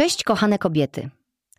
[0.00, 1.10] Cześć, kochane kobiety,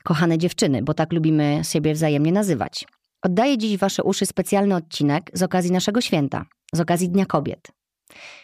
[0.04, 2.86] kochane dziewczyny, bo tak lubimy siebie wzajemnie nazywać.
[3.22, 7.72] Oddaję dziś Wasze uszy specjalny odcinek z okazji naszego święta, z okazji Dnia Kobiet.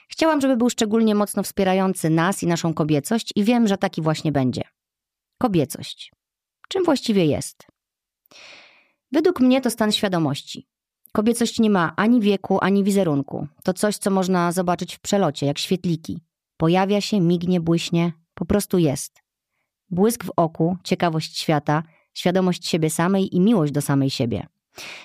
[0.09, 4.31] Chciałam, żeby był szczególnie mocno wspierający nas i naszą kobiecość, i wiem, że taki właśnie
[4.31, 4.61] będzie.
[5.41, 6.11] Kobiecość.
[6.69, 7.67] Czym właściwie jest?
[9.11, 10.67] Według mnie to stan świadomości.
[11.11, 13.47] Kobiecość nie ma ani wieku, ani wizerunku.
[13.63, 16.19] To coś, co można zobaczyć w przelocie, jak świetliki.
[16.57, 19.26] Pojawia się, mignie, błyśnie, po prostu jest.
[19.89, 21.83] Błysk w oku, ciekawość świata,
[22.13, 24.47] świadomość siebie samej i miłość do samej siebie.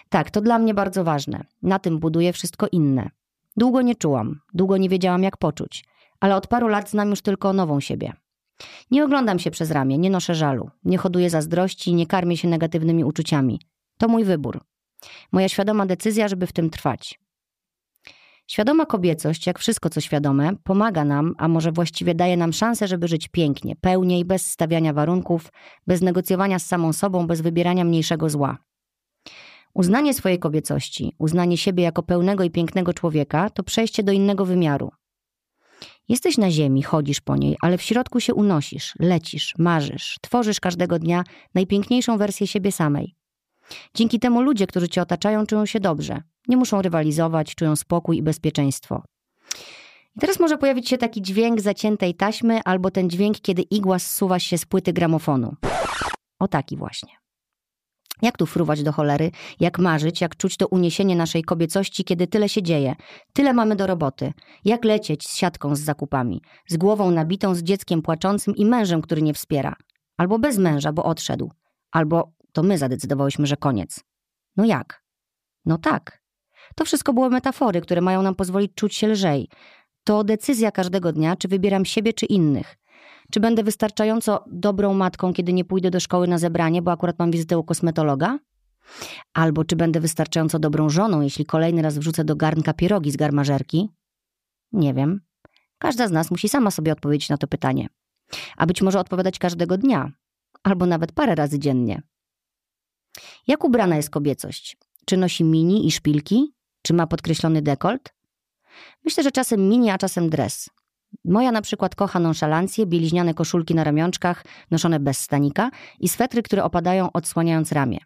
[0.08, 1.44] Tak, to dla mnie bardzo ważne.
[1.62, 3.10] Na tym buduję wszystko inne.
[3.56, 5.84] Długo nie czułam, długo nie wiedziałam, jak poczuć,
[6.20, 8.12] ale od paru lat znam już tylko nową siebie.
[8.90, 13.04] Nie oglądam się przez ramię, nie noszę żalu, nie hoduję zazdrości, nie karmię się negatywnymi
[13.04, 13.60] uczuciami.
[13.98, 14.60] To mój wybór.
[15.32, 17.20] Moja świadoma decyzja, żeby w tym trwać.
[18.52, 23.08] Świadoma kobiecość, jak wszystko co świadome, pomaga nam, a może właściwie daje nam szansę, żeby
[23.08, 25.52] żyć pięknie, pełniej, bez stawiania warunków,
[25.86, 28.58] bez negocjowania z samą sobą, bez wybierania mniejszego zła.
[29.74, 34.90] Uznanie swojej kobiecości, uznanie siebie jako pełnego i pięknego człowieka to przejście do innego wymiaru.
[36.08, 40.98] Jesteś na ziemi, chodzisz po niej, ale w środku się unosisz, lecisz, marzysz, tworzysz każdego
[40.98, 41.24] dnia
[41.54, 43.14] najpiękniejszą wersję siebie samej.
[43.94, 46.22] Dzięki temu ludzie, którzy cię otaczają, czują się dobrze.
[46.48, 49.02] Nie muszą rywalizować, czują spokój i bezpieczeństwo.
[50.16, 54.38] I teraz może pojawić się taki dźwięk zaciętej taśmy, albo ten dźwięk, kiedy igła zsuwa
[54.38, 55.54] się z płyty gramofonu.
[56.38, 57.22] O taki właśnie.
[58.22, 59.30] Jak tu fruwać do cholery?
[59.60, 60.20] Jak marzyć?
[60.20, 62.94] Jak czuć to uniesienie naszej kobiecości, kiedy tyle się dzieje?
[63.32, 64.32] Tyle mamy do roboty.
[64.64, 66.42] Jak lecieć z siatką z zakupami?
[66.66, 69.76] Z głową nabitą, z dzieckiem płaczącym i mężem, który nie wspiera.
[70.16, 71.52] Albo bez męża, bo odszedł.
[71.92, 74.00] Albo to my zadecydowałyśmy, że koniec.
[74.56, 75.04] No jak?
[75.64, 76.21] No tak.
[76.74, 79.48] To wszystko były metafory, które mają nam pozwolić czuć się lżej.
[80.04, 82.76] To decyzja każdego dnia, czy wybieram siebie, czy innych.
[83.30, 87.30] Czy będę wystarczająco dobrą matką, kiedy nie pójdę do szkoły na zebranie, bo akurat mam
[87.30, 88.38] wizytę u kosmetologa?
[89.34, 93.88] Albo czy będę wystarczająco dobrą żoną, jeśli kolejny raz wrzucę do garnka pierogi z garmażerki?
[94.72, 95.20] Nie wiem.
[95.78, 97.88] Każda z nas musi sama sobie odpowiedzieć na to pytanie.
[98.56, 100.12] A być może odpowiadać każdego dnia,
[100.62, 102.02] albo nawet parę razy dziennie.
[103.46, 104.76] Jak ubrana jest kobiecość?
[105.06, 106.54] Czy nosi mini i szpilki?
[106.82, 108.14] Czy ma podkreślony dekolt?
[109.04, 110.70] Myślę, że czasem mini, a czasem dres.
[111.24, 115.70] Moja na przykład kocha nonszalancję, bieliźniane koszulki na ramionczkach, noszone bez stanika
[116.00, 117.98] i swetry, które opadają odsłaniając ramię.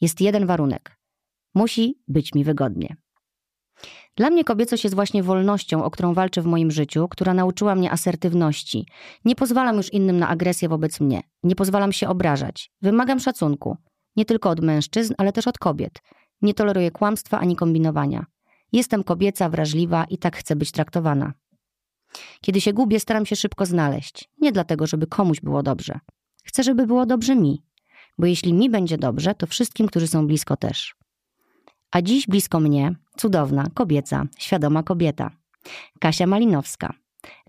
[0.00, 0.96] Jest jeden warunek.
[1.54, 2.96] Musi być mi wygodnie.
[4.16, 7.90] Dla mnie kobiecość jest właśnie wolnością, o którą walczę w moim życiu, która nauczyła mnie
[7.90, 8.86] asertywności.
[9.24, 11.22] Nie pozwalam już innym na agresję wobec mnie.
[11.42, 12.70] Nie pozwalam się obrażać.
[12.82, 13.76] Wymagam szacunku.
[14.16, 15.92] Nie tylko od mężczyzn, ale też od kobiet.
[16.42, 18.26] Nie toleruję kłamstwa ani kombinowania.
[18.72, 21.32] Jestem kobieca, wrażliwa i tak chcę być traktowana.
[22.40, 24.28] Kiedy się gubię, staram się szybko znaleźć.
[24.40, 26.00] Nie dlatego, żeby komuś było dobrze.
[26.44, 27.62] Chcę, żeby było dobrze mi.
[28.18, 30.94] Bo jeśli mi będzie dobrze, to wszystkim, którzy są blisko też.
[31.90, 35.30] A dziś blisko mnie cudowna, kobieca, świadoma kobieta.
[36.00, 36.94] Kasia Malinowska,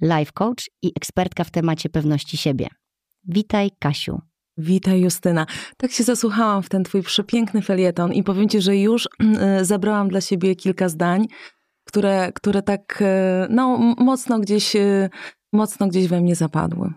[0.01, 2.67] life coach i ekspertka w temacie pewności siebie.
[3.23, 4.21] Witaj, Kasiu.
[4.57, 5.45] Witaj Justyna.
[5.77, 9.05] Tak się zasłuchałam w ten twój przepiękny felieton i powiem ci, że już
[9.61, 11.27] y, zabrałam dla siebie kilka zdań,
[11.87, 13.05] które, które tak y,
[13.49, 15.09] no, mocno gdzieś y,
[15.53, 16.93] mocno gdzieś we mnie zapadły.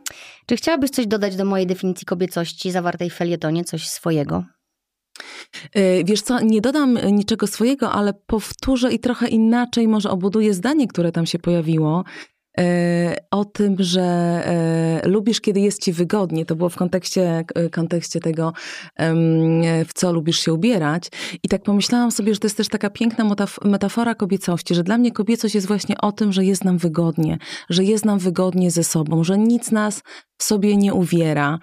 [0.47, 4.45] Czy chciałabyś coś dodać do mojej definicji kobiecości zawartej w felietonie, coś swojego?
[6.05, 11.13] Wiesz co, nie dodam niczego swojego, ale powtórzę i trochę inaczej może obuduję zdanie, które
[11.13, 12.05] tam się pojawiło.
[12.61, 16.47] E, o tym, że e, lubisz, kiedy jest ci wygodnie.
[16.47, 18.53] To było w kontekście, e, kontekście tego,
[19.87, 21.09] w co lubisz się ubierać.
[21.43, 23.35] I tak pomyślałam sobie, że to jest też taka piękna
[23.65, 27.39] metafora kobiecości, że dla mnie kobiecość jest właśnie o tym, że jest nam wygodnie,
[27.71, 30.03] że jest nam wygodnie ze sobą, że nic nas
[30.39, 31.59] w sobie nie uwiera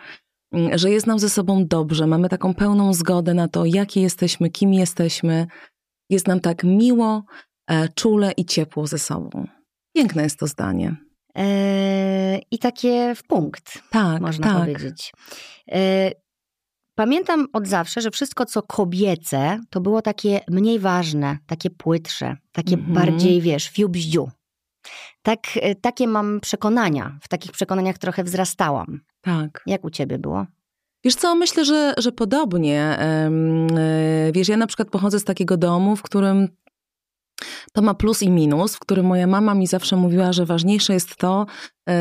[0.74, 4.74] że jest nam ze sobą dobrze, mamy taką pełną zgodę na to, jakie jesteśmy, kim
[4.74, 5.48] jesteśmy.
[6.10, 7.24] Jest nam tak miło,
[7.96, 9.48] czule i ciepło ze sobą.
[9.94, 10.96] Piękne jest to zdanie.
[11.38, 14.58] E, I takie w punkt, tak, można tak.
[14.58, 15.14] powiedzieć.
[15.72, 16.12] E,
[16.96, 22.76] pamiętam od zawsze, że wszystko, co kobiece, to było takie mniej ważne, takie płytsze, takie
[22.76, 22.94] mm -hmm.
[22.94, 24.30] bardziej, wiesz, fiubździu.
[25.22, 27.18] Tak, e, takie mam przekonania.
[27.22, 29.00] W takich przekonaniach trochę wzrastałam.
[29.22, 29.64] Tak.
[29.66, 30.46] Jak u ciebie było?
[31.04, 32.98] Wiesz co, myślę, że, że podobnie.
[34.34, 36.48] Wiesz, ja na przykład pochodzę z takiego domu, w którym
[37.74, 41.16] to ma plus i minus, w którym moja mama mi zawsze mówiła, że ważniejsze jest
[41.16, 41.46] to,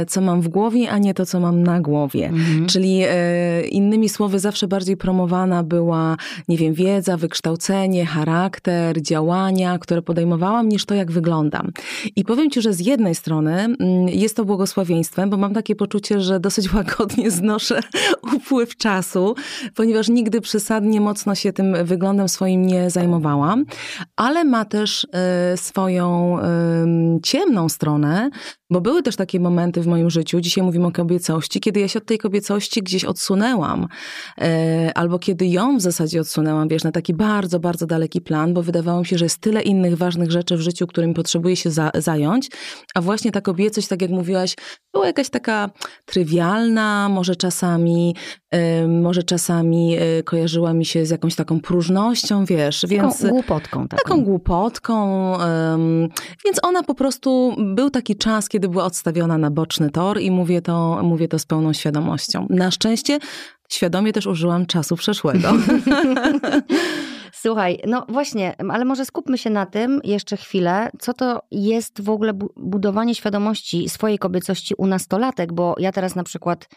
[0.08, 2.26] co mam w głowie, a nie to, co mam na głowie.
[2.26, 2.66] Mhm.
[2.66, 6.16] Czyli e, innymi słowy, zawsze bardziej promowana była,
[6.48, 11.70] nie wiem, wiedza, wykształcenie, charakter, działania, które podejmowałam, niż to, jak wyglądam.
[12.16, 16.20] I powiem Ci, że z jednej strony mm, jest to błogosławieństwem, bo mam takie poczucie,
[16.20, 17.80] że dosyć łagodnie znoszę
[18.36, 19.34] upływ czasu,
[19.74, 23.64] ponieważ nigdy przesadnie mocno się tym wyglądem swoim nie zajmowałam,
[24.16, 26.12] ale ma też e, swoją
[27.22, 28.30] ciemną stronę,
[28.72, 31.98] bo były też takie momenty w moim życiu, dzisiaj mówimy o kobiecości, kiedy ja się
[31.98, 33.88] od tej kobiecości gdzieś odsunęłam,
[34.40, 38.62] e, albo kiedy ją w zasadzie odsunęłam, wiesz, na taki bardzo, bardzo daleki plan, bo
[38.62, 41.90] wydawało mi się, że jest tyle innych ważnych rzeczy w życiu, którymi potrzebuję się za,
[41.94, 42.48] zająć,
[42.94, 44.56] a właśnie ta kobiecość, tak jak mówiłaś,
[44.92, 45.70] była jakaś taka
[46.04, 48.16] trywialna, może czasami,
[48.88, 53.18] może czasami e, kojarzyła mi się z jakąś taką próżnością, wiesz, więc...
[53.18, 53.88] Taką głupotką.
[53.88, 55.32] Taką, taką głupotką,
[56.44, 60.62] więc ona po prostu, był taki czas, kiedy była odstawiona na boczny tor i mówię
[60.62, 62.46] to, mówię to z pełną świadomością.
[62.50, 63.18] Na szczęście
[63.68, 65.52] świadomie też użyłam czasu przeszłego.
[67.32, 72.10] Słuchaj, no właśnie, ale może skupmy się na tym jeszcze chwilę, co to jest w
[72.10, 76.68] ogóle budowanie świadomości swojej kobiecości u nastolatek, bo ja teraz na przykład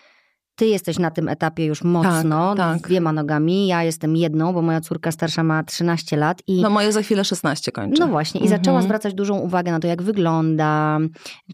[0.55, 2.87] ty jesteś na tym etapie już mocno, tak, tak.
[2.87, 3.67] dwiema nogami.
[3.67, 6.41] Ja jestem jedną, bo moja córka starsza ma 13 lat.
[6.47, 6.61] I...
[6.61, 7.99] No moja za chwilę 16 kończy.
[7.99, 8.41] No właśnie.
[8.41, 8.59] I mhm.
[8.59, 10.99] zaczęła zwracać dużą uwagę na to, jak wygląda,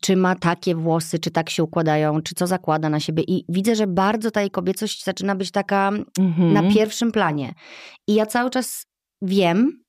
[0.02, 3.24] czy ma takie włosy, czy tak się układają, czy co zakłada na siebie.
[3.28, 6.54] I widzę, że bardzo ta jej kobiecość zaczyna być taka mhm.
[6.54, 7.54] na pierwszym planie.
[8.08, 8.86] I ja cały czas
[9.22, 9.81] wiem,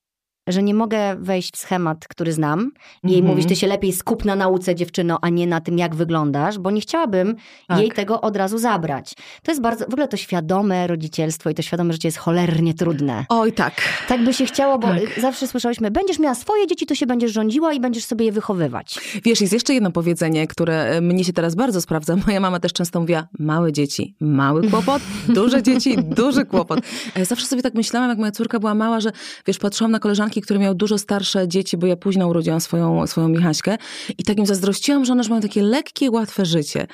[0.47, 2.71] że nie mogę wejść w schemat, który znam
[3.03, 5.95] i jej mówić, ty się lepiej skup na nauce dziewczyno, a nie na tym, jak
[5.95, 7.35] wyglądasz, bo nie chciałabym
[7.67, 7.79] tak.
[7.79, 9.13] jej tego od razu zabrać.
[9.43, 13.25] To jest bardzo, w ogóle to świadome rodzicielstwo i to świadome życie jest cholernie trudne.
[13.29, 13.73] Oj, tak.
[14.07, 15.19] Tak by się chciało, bo tak.
[15.21, 18.99] zawsze słyszałyśmy, będziesz miała swoje dzieci, to się będziesz rządziła i będziesz sobie je wychowywać.
[19.23, 22.15] Wiesz, jest jeszcze jedno powiedzenie, które e, mnie się teraz bardzo sprawdza.
[22.27, 25.01] Moja mama też często mówiła, małe dzieci, mały kłopot,
[25.35, 26.79] duże dzieci, duży kłopot.
[27.21, 29.11] Zawsze sobie tak myślałam, jak moja córka była mała, że
[29.47, 33.07] wiesz, patrzyłam na koleżanki, koleżanki, które miały dużo starsze dzieci, bo ja późno urodziłam swoją,
[33.07, 33.77] swoją Michaśkę
[34.17, 36.87] i takim zazdrościłam, że one mają takie lekkie, łatwe życie.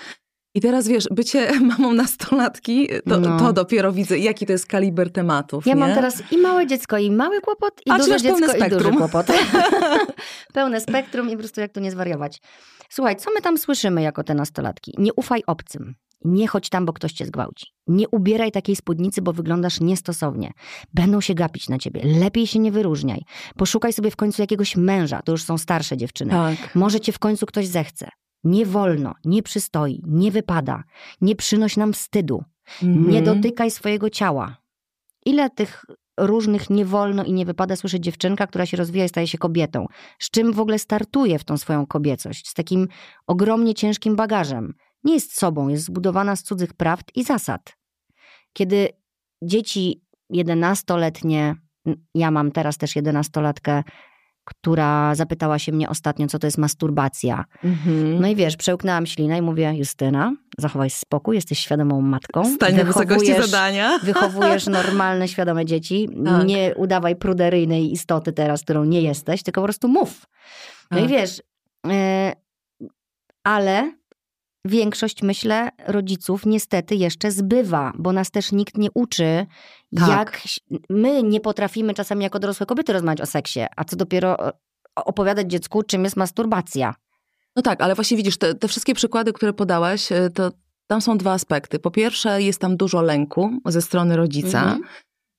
[0.56, 3.40] I teraz wiesz, bycie mamą nastolatki, to, no.
[3.40, 5.66] to dopiero widzę, jaki to jest kaliber tematów.
[5.66, 5.80] Ja nie?
[5.80, 9.28] mam teraz i małe dziecko, i mały kłopot, i A duże dziecko, i duży kłopot.
[10.54, 12.42] pełne spektrum i po prostu jak tu nie zwariować.
[12.90, 14.94] Słuchaj, co my tam słyszymy jako te nastolatki?
[14.98, 15.96] Nie ufaj obcym.
[16.26, 17.66] Nie chodź tam, bo ktoś cię zgwałci.
[17.88, 20.52] Nie ubieraj takiej spódnicy, bo wyglądasz niestosownie.
[20.94, 22.02] Będą się gapić na ciebie.
[22.20, 23.22] Lepiej się nie wyróżniaj.
[23.58, 25.22] Poszukaj sobie w końcu jakiegoś męża.
[25.22, 26.32] To już są starsze dziewczyny.
[26.32, 26.76] Tak.
[26.76, 28.10] Może cię w końcu ktoś zechce.
[28.44, 30.84] Nie wolno, nie przystoi, nie wypada.
[31.22, 32.44] Nie przynoś nam wstydu.
[32.84, 33.10] Mhm.
[33.10, 34.58] Nie dotykaj swojego ciała.
[35.26, 35.86] Ile tych
[36.20, 39.86] różnych nie wolno i nie wypada słyszeć dziewczynka, która się rozwija i staje się kobietą.
[40.20, 42.48] Z czym w ogóle startuje w tą swoją kobiecość?
[42.48, 42.88] Z takim
[43.28, 44.74] ogromnie ciężkim bagażem
[45.04, 47.78] nie jest sobą, jest zbudowana z cudzych prawd i zasad.
[48.54, 48.90] Kiedy
[49.44, 51.56] dzieci jedenastoletnie,
[52.16, 53.84] ja mam teraz też jedenastolatkę,
[54.50, 57.46] która zapytała się mnie ostatnio, co to jest masturbacja.
[57.64, 58.22] Mhm.
[58.22, 62.56] No i wiesz, przełknęłam ślinę i mówię, Justyna, zachowaj spokój, jesteś świadomą matką.
[62.56, 64.00] Stań na wysokości zadania.
[64.04, 66.10] Wychowujesz normalne, świadome dzieci.
[66.26, 66.48] Tak.
[66.48, 70.26] Nie udawaj pruderyjnej istoty teraz, którą nie jesteś, tylko po prostu mów.
[70.92, 71.06] No tak.
[71.06, 71.42] i wiesz,
[71.86, 71.92] yy,
[73.44, 73.92] ale
[74.66, 79.46] większość, myślę, rodziców niestety jeszcze zbywa, bo nas też nikt nie uczy,
[79.96, 80.10] tak.
[80.10, 80.42] jak
[80.90, 84.52] my nie potrafimy czasami jako dorosłe kobiety rozmawiać o seksie, a co dopiero e,
[84.96, 86.96] opowiadać dziecku, czym jest masturbacja.
[87.56, 90.52] No tak, ale właśnie widzisz, te, te wszystkie przykłady, które podałaś, e, to
[90.88, 91.80] tam są dwa aspekty.
[91.80, 94.62] Po pierwsze, jest tam dużo lęku ze strony rodzica.
[94.62, 94.82] Mhm.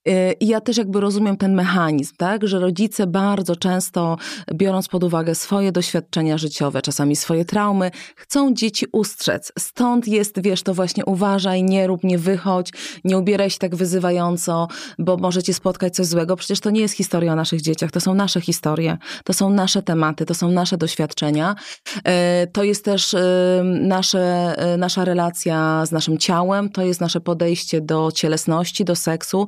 [0.07, 4.17] Y, I ja też jakby rozumiem ten mechanizm, tak, że rodzice bardzo często,
[4.53, 9.51] biorąc pod uwagę swoje doświadczenia życiowe, czasami swoje traumy, chcą dzieci ustrzec.
[9.59, 12.71] Stąd jest, wiesz, to właśnie uważaj, nie rób, nie wychodź,
[13.03, 14.67] nie ubieraj się tak wyzywająco,
[14.99, 16.35] bo możecie spotkać coś złego.
[16.35, 19.81] Przecież to nie jest historia o naszych dzieciach, to są nasze historie, to są nasze
[19.83, 21.55] tematy, to są nasze doświadczenia.
[21.97, 22.01] Y,
[22.47, 23.19] to jest też y,
[23.63, 29.47] nasze, nasza relacja z naszym ciałem, to jest nasze podejście do cielesności, do seksu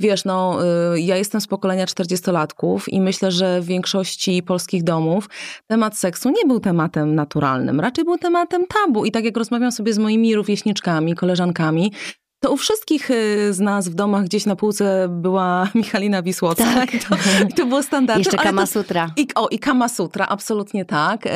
[0.00, 0.58] wiesz, no,
[0.94, 5.28] y, ja jestem z pokolenia 40-latków i myślę, że w większości polskich domów
[5.66, 9.04] temat seksu nie był tematem naturalnym, raczej był tematem tabu.
[9.04, 11.92] I tak jak rozmawiam sobie z moimi rówieśniczkami, koleżankami,
[12.40, 16.64] to u wszystkich y, z nas w domach gdzieś na półce była Michalina Wisłocka.
[16.64, 16.94] Tak.
[16.94, 17.16] I to,
[17.50, 18.20] i to było standardem.
[18.20, 19.10] Jeszcze Kama Sutra.
[19.16, 21.28] I, o, i Kama Sutra, absolutnie tak.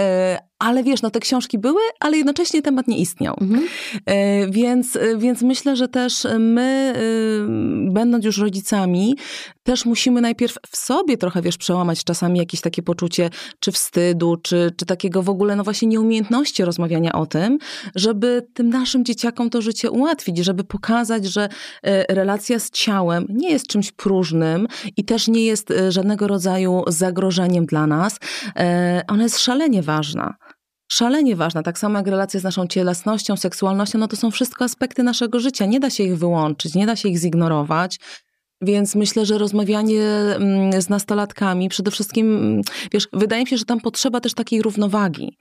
[0.59, 3.37] Ale wiesz, no te książki były, ale jednocześnie temat nie istniał.
[3.41, 3.69] Mhm.
[4.07, 9.17] E, więc, e, więc myślę, że też my, e, będąc już rodzicami,
[9.63, 14.73] też musimy najpierw w sobie trochę, wiesz, przełamać czasami jakieś takie poczucie czy wstydu, czy,
[14.77, 17.59] czy takiego w ogóle, no właśnie nieumiejętności rozmawiania o tym,
[17.95, 21.49] żeby tym naszym dzieciakom to życie ułatwić, żeby pokazać, że
[22.09, 27.87] relacja z ciałem nie jest czymś próżnym i też nie jest żadnego rodzaju zagrożeniem dla
[27.87, 28.17] nas.
[29.09, 30.35] Ona jest szalenie ważna
[30.89, 35.03] szalenie ważna, tak samo jak relacje z naszą cielesnością, seksualnością, no to są wszystko aspekty
[35.03, 35.67] naszego życia.
[35.67, 37.99] Nie da się ich wyłączyć, nie da się ich zignorować.
[38.61, 43.65] Więc myślę, że rozmawianie mm, z nastolatkami, przede wszystkim, mm, wiesz, wydaje mi się, że
[43.65, 45.37] tam potrzeba też takiej równowagi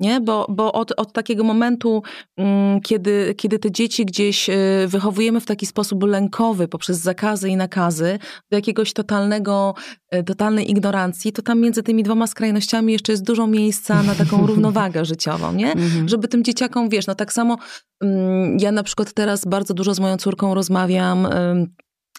[0.00, 0.20] nie?
[0.20, 2.02] Bo, bo od, od takiego momentu,
[2.36, 4.54] mm, kiedy, kiedy te dzieci gdzieś e,
[4.86, 8.18] wychowujemy w taki sposób lękowy poprzez zakazy i nakazy
[8.50, 9.74] do jakiegoś totalnego,
[10.10, 14.46] e, totalnej ignorancji, to tam między tymi dwoma skrajnościami jeszcze jest dużo miejsca na taką
[14.46, 15.72] równowagę życiową, nie?
[15.72, 16.08] Mhm.
[16.08, 17.56] Żeby tym dzieciakom, wiesz, no tak samo
[18.02, 21.28] mm, ja na przykład teraz bardzo dużo z moją córką rozmawiam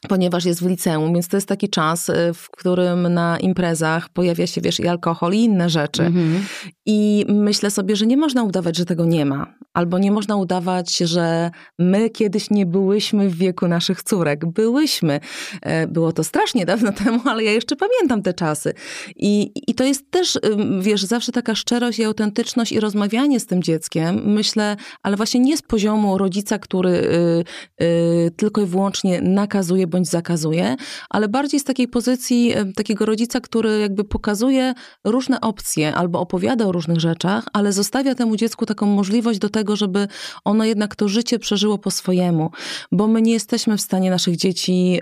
[0.07, 4.47] ponieważ jest w liceum, więc to jest taki czas, y, w którym na imprezach pojawia
[4.47, 6.03] się, wiesz, i alkohol, i inne rzeczy.
[6.03, 6.45] Mhm.
[6.85, 9.53] I myślę sobie, że nie można udawać, że tego nie ma.
[9.73, 14.45] Albo nie można udawać, że my kiedyś nie byłyśmy w wieku naszych córek.
[14.45, 15.19] Byłyśmy.
[15.61, 18.73] E, było to strasznie dawno temu, ale ja jeszcze pamiętam te czasy.
[19.15, 20.39] I, i to jest też,
[20.79, 25.57] wiesz, zawsze taka szczerość i autentyczność i rozmawianie z tym dzieckiem, myślę, ale właśnie nie
[25.57, 27.43] z poziomu rodzica, który y,
[27.83, 30.75] y, tylko i wyłącznie nakazuje bądź zakazuje,
[31.09, 36.71] ale bardziej z takiej pozycji takiego rodzica, który jakby pokazuje różne opcje albo opowiada o
[36.71, 40.07] różnych rzeczach, ale zostawia temu dziecku taką możliwość do tego, żeby
[40.45, 42.51] ono jednak to życie przeżyło po swojemu,
[42.91, 44.99] bo my nie jesteśmy w stanie naszych dzieci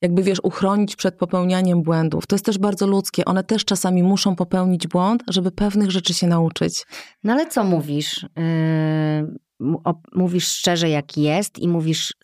[0.00, 2.26] jakby wiesz, uchronić przed popełnianiem błędów.
[2.26, 3.24] To jest też bardzo ludzkie.
[3.24, 6.86] One też czasami muszą popełnić błąd, żeby pewnych rzeczy się nauczyć.
[7.24, 8.26] No ale co mówisz?
[9.60, 9.74] Yy,
[10.14, 12.14] mówisz szczerze, jak jest i mówisz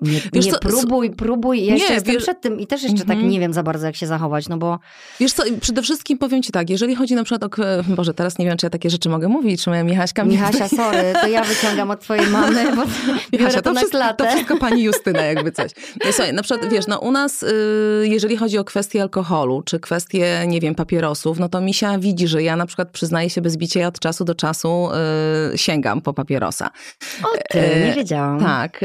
[0.00, 1.64] nie, wiesz nie co, próbuj, próbuj.
[1.64, 3.06] Ja nie, jeszcze jestem wiesz, przed tym i też jeszcze mm-hmm.
[3.06, 3.30] tak mhm.
[3.30, 4.78] nie wiem za bardzo, jak się zachować, no bo...
[5.20, 7.62] Wiesz co, przede wszystkim powiem ci tak, jeżeli chodzi na przykład o...
[7.96, 10.24] Boże, teraz nie wiem, czy ja takie rzeczy mogę mówić, czy moja Michaśka...
[10.24, 12.82] Michasia, sorry, to ja wyciągam od twojej mamy, bo
[13.32, 15.70] Michasia, to, to, wszystko, to wszystko pani Justyna, jakby coś.
[16.04, 17.46] No słuchaj, na przykład, wiesz, no u nas, y,
[18.02, 22.42] jeżeli chodzi o kwestie alkoholu, czy kwestie, nie wiem, papierosów, no to Misia widzi, że
[22.42, 24.88] ja na przykład przyznaję się bez bicia, ja od czasu do czasu
[25.54, 26.70] y, sięgam po papierosa.
[27.24, 28.40] O ty, nie wiedziałam.
[28.40, 28.80] Tak,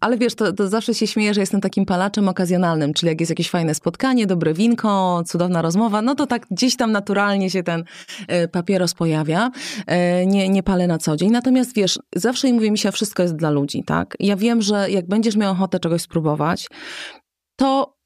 [0.00, 3.30] ale wiesz, to, to zawsze się śmieję, że jestem takim palaczem okazjonalnym, czyli jak jest
[3.30, 7.84] jakieś fajne spotkanie, dobre winko, cudowna rozmowa, no to tak gdzieś tam naturalnie się ten
[8.28, 9.50] e, papieros pojawia.
[9.86, 11.30] E, nie, nie palę na co dzień.
[11.30, 14.16] Natomiast wiesz, zawsze mówię mi się, wszystko jest dla ludzi, tak?
[14.20, 16.68] Ja wiem, że jak będziesz miał ochotę czegoś spróbować,
[17.56, 17.96] to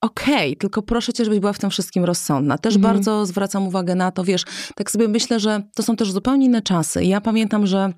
[0.00, 2.58] okej, okay, tylko proszę cię, żebyś była w tym wszystkim rozsądna.
[2.58, 2.94] Też mhm.
[2.94, 4.44] bardzo zwracam uwagę na to, wiesz,
[4.74, 7.04] tak sobie myślę, że to są też zupełnie inne czasy.
[7.04, 7.92] Ja pamiętam, że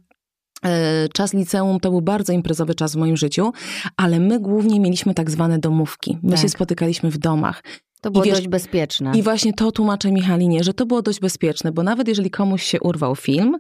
[1.13, 3.53] czas liceum to był bardzo imprezowy czas w moim życiu,
[3.97, 6.19] ale my głównie mieliśmy tak zwane domówki.
[6.23, 6.41] My tak.
[6.41, 7.63] się spotykaliśmy w domach.
[8.01, 9.13] To było wiesz, dość bezpieczne.
[9.15, 12.81] I właśnie to tłumaczę Michalinie, że to było dość bezpieczne, bo nawet jeżeli komuś się
[12.81, 13.57] urwał film,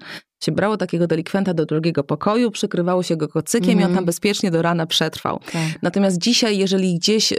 [0.46, 3.80] się brało takiego delikwenta do drugiego pokoju, przykrywało się go kocykiem mm.
[3.80, 4.06] i on tam mhm.
[4.06, 5.40] bezpiecznie do rana przetrwał.
[5.52, 5.82] Tak.
[5.82, 7.36] Natomiast dzisiaj, jeżeli gdzieś, y,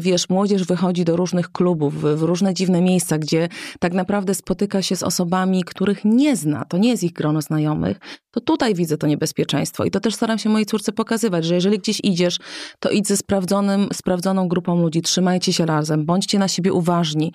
[0.00, 3.48] wiesz, młodzież wychodzi do różnych klubów, w różne dziwne miejsca, gdzie
[3.80, 7.98] tak naprawdę spotyka się z osobami, których nie zna, to nie jest ich grono znajomych,
[8.30, 9.84] to tutaj widzę to niebezpieczeństwo.
[9.84, 12.38] I to też staram się mojej córce pokazywać, że jeżeli gdzieś idziesz,
[12.80, 17.32] to idź ze sprawdzonym, sprawdzoną grupą ludzi, trzymajcie się razem, bądźcie na siebie uważni.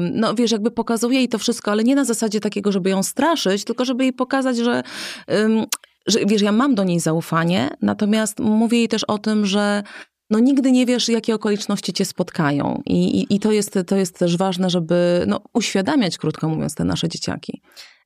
[0.00, 3.64] No wiesz, jakby pokazuje jej to wszystko, ale nie na zasadzie takiego, żeby ją straszyć,
[3.64, 4.82] tylko żeby jej pokazać, że,
[6.06, 9.82] że wiesz, ja mam do niej zaufanie, natomiast mówię jej też o tym, że
[10.30, 12.82] no nigdy nie wiesz, jakie okoliczności cię spotkają.
[12.86, 16.84] I, i, i to, jest, to jest też ważne, żeby no, uświadamiać, krótko mówiąc, te
[16.84, 17.62] nasze dzieciaki.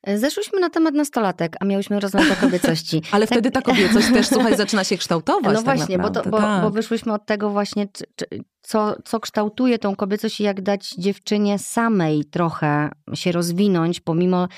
[0.07, 3.03] Zeszłyśmy na temat nastolatek, a miałyśmy rozmawiać o kobiecości.
[3.13, 3.39] Ale tak.
[3.39, 5.55] wtedy ta kobiecość też, słuchaj, zaczyna się kształtować.
[5.55, 6.63] No tak właśnie, bo, to, bo, tak.
[6.63, 8.27] bo, wyszłyśmy od tego właśnie, czy, czy,
[8.63, 14.49] co, co kształtuje tą kobiecość i jak dać dziewczynie samej trochę się rozwinąć, pomimo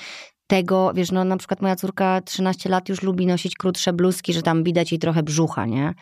[0.51, 4.41] tego, wiesz, no na przykład moja córka 13 lat już lubi nosić krótsze bluzki, że
[4.41, 5.93] tam widać jej trochę brzucha, nie?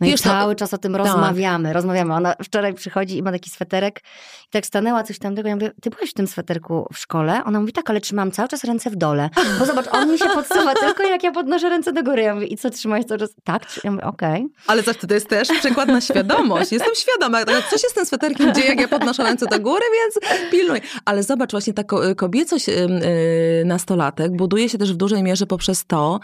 [0.00, 0.58] No wiesz, i cały to...
[0.58, 1.02] czas o tym tak.
[1.02, 2.14] rozmawiamy, rozmawiamy.
[2.14, 4.00] Ona wczoraj przychodzi i ma taki sweterek
[4.46, 7.44] i tak stanęła coś tam tego, ja mówię, ty byłeś w tym sweterku w szkole?
[7.44, 10.28] Ona mówi, tak, ale trzymam cały czas ręce w dole, bo zobacz, on mi się
[10.34, 12.22] podsuwa tylko jak ja podnoszę ręce do góry.
[12.22, 13.30] Ja mówię, i co, trzymałeś cały czas?
[13.44, 14.44] Tak, ja mówię, okej.
[14.44, 14.48] Okay.
[14.66, 16.72] Ale zawsze to jest też przykład na świadomość.
[16.72, 20.40] Jestem świadoma, co się z tym sweterkiem dzieje, jak ja podnoszę ręce do góry, więc
[20.50, 20.80] pilnuj.
[21.04, 21.82] Ale zobacz, właśnie ta
[22.16, 23.64] kobiecość yy,
[23.96, 26.20] nastolatek buduje się też w dużej mierze poprzez to,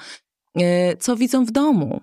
[0.57, 2.01] e, co widzą w domu.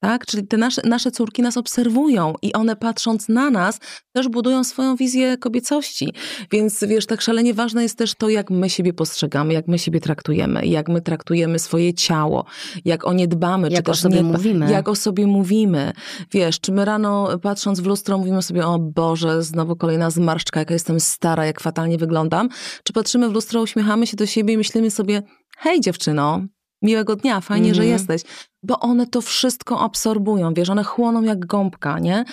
[0.00, 0.26] Tak?
[0.26, 3.78] Czyli te nasze, nasze córki nas obserwują i one patrząc na nas
[4.12, 6.12] też budują swoją wizję kobiecości.
[6.52, 10.00] Więc wiesz, tak szalenie ważne jest też to, jak my siebie postrzegamy, jak my siebie
[10.00, 12.44] traktujemy, jak my traktujemy swoje ciało,
[12.84, 14.70] jak o nie dbamy, jak czy też o sobie nie, mówimy.
[14.70, 15.92] jak o sobie mówimy.
[16.32, 20.74] Wiesz, czy my rano patrząc w lustro mówimy sobie, o Boże, znowu kolejna zmarszczka, jaka
[20.74, 22.48] jestem stara, jak fatalnie wyglądam,
[22.84, 25.22] czy patrzymy w lustro, uśmiechamy się do siebie i myślimy sobie,
[25.58, 26.40] hej dziewczyno,
[26.86, 27.92] miłego dnia, fajnie, że Mhm.
[27.98, 28.22] jesteś.
[28.62, 32.24] Bo one to wszystko absorbują, wiesz, one chłoną jak gąbka, nie?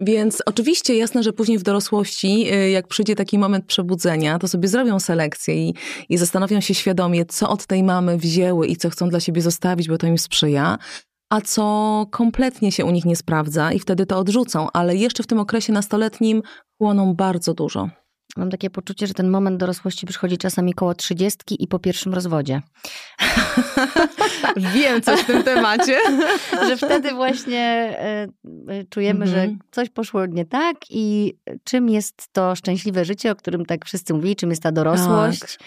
[0.00, 4.68] Więc oczywiście jasne, że później w dorosłości, y, jak przyjdzie taki moment przebudzenia, to sobie
[4.68, 5.74] zrobią selekcję i,
[6.08, 9.88] i zastanowią się świadomie, co od tej mamy wzięły i co chcą dla siebie zostawić,
[9.88, 10.78] bo to im sprzyja,
[11.30, 15.26] a co kompletnie się u nich nie sprawdza i wtedy to odrzucą, ale jeszcze w
[15.26, 16.42] tym okresie nastoletnim
[16.78, 17.88] chłoną bardzo dużo.
[18.36, 22.60] Mam takie poczucie, że ten moment dorosłości przychodzi czasami koło trzydziestki i po pierwszym rozwodzie.
[24.74, 25.98] Wiem coś w tym temacie.
[26.68, 27.60] że wtedy właśnie
[27.98, 28.28] e,
[28.68, 29.58] e, czujemy, że Mhm.
[29.70, 31.34] coś poszło nie tak i
[31.64, 35.58] czym jest to szczęśliwe życie, o którym tak wszyscy mówili, czym jest ta dorosłość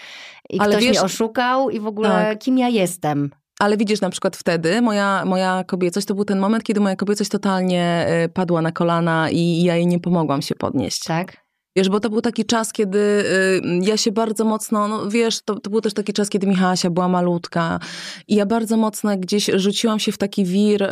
[0.50, 2.38] i Ale ktoś wiesz- mnie oszukał i w ogóle Tak.
[2.38, 3.30] kim ja jestem.
[3.58, 7.30] Ale widzisz, na przykład wtedy moja, moja kobiecość to był ten moment, kiedy moja kobiecość
[7.30, 11.04] totalnie y, padła na kolana i ja jej nie pomogłam się podnieść.
[11.04, 11.45] Tak?
[11.76, 15.60] Wiesz, bo to był taki czas, kiedy y, ja się bardzo mocno, no wiesz, to,
[15.60, 17.80] to był też taki czas, kiedy Michasia była malutka
[18.28, 20.90] i ja bardzo mocno gdzieś rzuciłam się w taki wir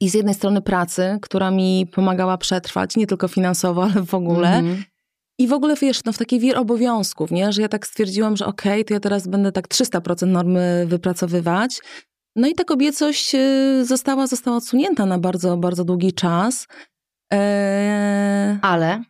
[0.00, 4.48] i z jednej strony pracy, która mi pomagała przetrwać, nie tylko finansowo, ale w ogóle.
[4.48, 4.84] Mhm.
[5.40, 7.52] I w ogóle, wiesz, no w taki wir obowiązków, nie?
[7.52, 11.80] Że ja tak stwierdziłam, że okej, to ja teraz będę tak 300% normy wypracowywać.
[12.36, 16.66] No i ta kobiecość y, została, została odsunięta na bardzo, bardzo długi czas.
[17.30, 19.02] Eee, Ale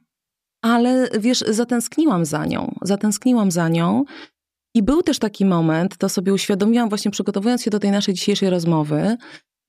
[0.62, 2.74] ale wiesz, zatęskniłam za nią.
[2.82, 4.04] Zatęskniłam za nią.
[4.74, 8.50] I był też taki moment, to sobie uświadomiłam właśnie przygotowując się do tej naszej dzisiejszej
[8.50, 9.16] rozmowy,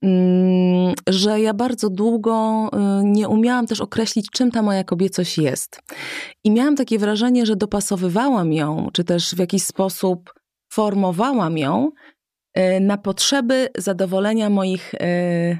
[0.02, 2.68] mm, że ja bardzo długo
[3.02, 5.80] y, nie umiałam też określić, czym ta moja kobiecość jest.
[6.44, 10.34] I miałam takie wrażenie, że dopasowywałam ją, czy też w jakiś sposób
[10.72, 11.90] formowałam ją
[12.58, 15.58] y, na potrzeby zadowolenia moich y,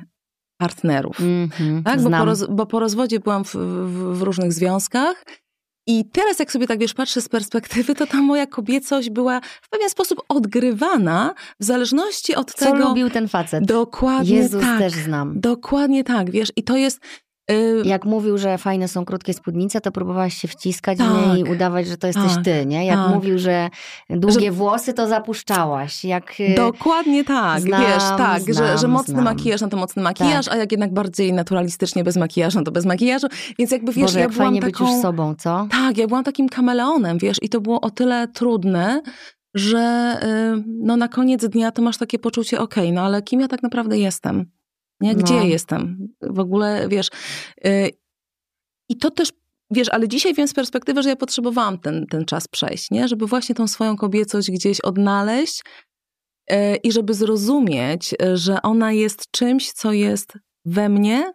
[0.61, 1.21] partnerów.
[1.21, 5.25] mhm, Tak, bo po, roz, bo po rozwodzie byłam w, w, w różnych związkach.
[5.87, 9.69] I teraz, jak sobie tak wiesz, patrzę z perspektywy, to ta moja kobiecość była w
[9.69, 12.88] pewien sposób odgrywana w zależności od Co tego.
[12.88, 13.64] lubił ten facet?
[13.64, 14.79] Dokładnie Jezus tak.
[14.79, 15.40] też znam.
[15.40, 17.00] Dokładnie tak, wiesz, i to jest.
[17.50, 21.26] Y, Jak mówił, że fajne są krótkie spódnice, to próbowałaś się wciskać w Tak.
[21.26, 22.45] nie i udawać, że to jesteś Tak.
[22.45, 22.87] ty, nie?
[22.87, 23.14] Jak Tak.
[23.14, 23.69] mówił, że
[24.11, 26.04] długie włosy, to zapuszczałaś.
[26.04, 29.25] Jak y, Dokładnie tak, znam, wiesz, tak, że, że znam, mocny znam.
[29.25, 32.84] makijaż, no to mocny makijaż, a jak jednak bardziej naturalistycznie bez makijażu, no to bez
[32.86, 33.26] makijażu.
[33.58, 34.84] Więc jakby wiesz, Boże, ja jak byłam fajnie taką...
[34.84, 35.67] być już sobą, co?
[35.71, 39.02] Tak, ja byłam takim kameleonem, wiesz, i to było o tyle trudne,
[39.54, 40.17] że
[40.58, 43.63] y, no na koniec dnia to masz takie poczucie, okej, no ale kim ja tak
[43.63, 44.47] naprawdę jestem?
[45.00, 45.15] Nie?
[45.15, 45.41] Gdzie No.
[45.41, 46.08] ja jestem?
[46.21, 47.08] W ogóle, wiesz...
[47.67, 47.91] y,
[48.89, 49.32] I to też,
[49.71, 53.08] wiesz, ale dzisiaj wiem z perspektywy, że ja potrzebowałam ten, ten czas przejść, nie?
[53.08, 55.63] Żeby właśnie tą swoją kobiecość gdzieś odnaleźć
[56.52, 61.32] y, i żeby zrozumieć, że ona jest czymś, co jest we mnie,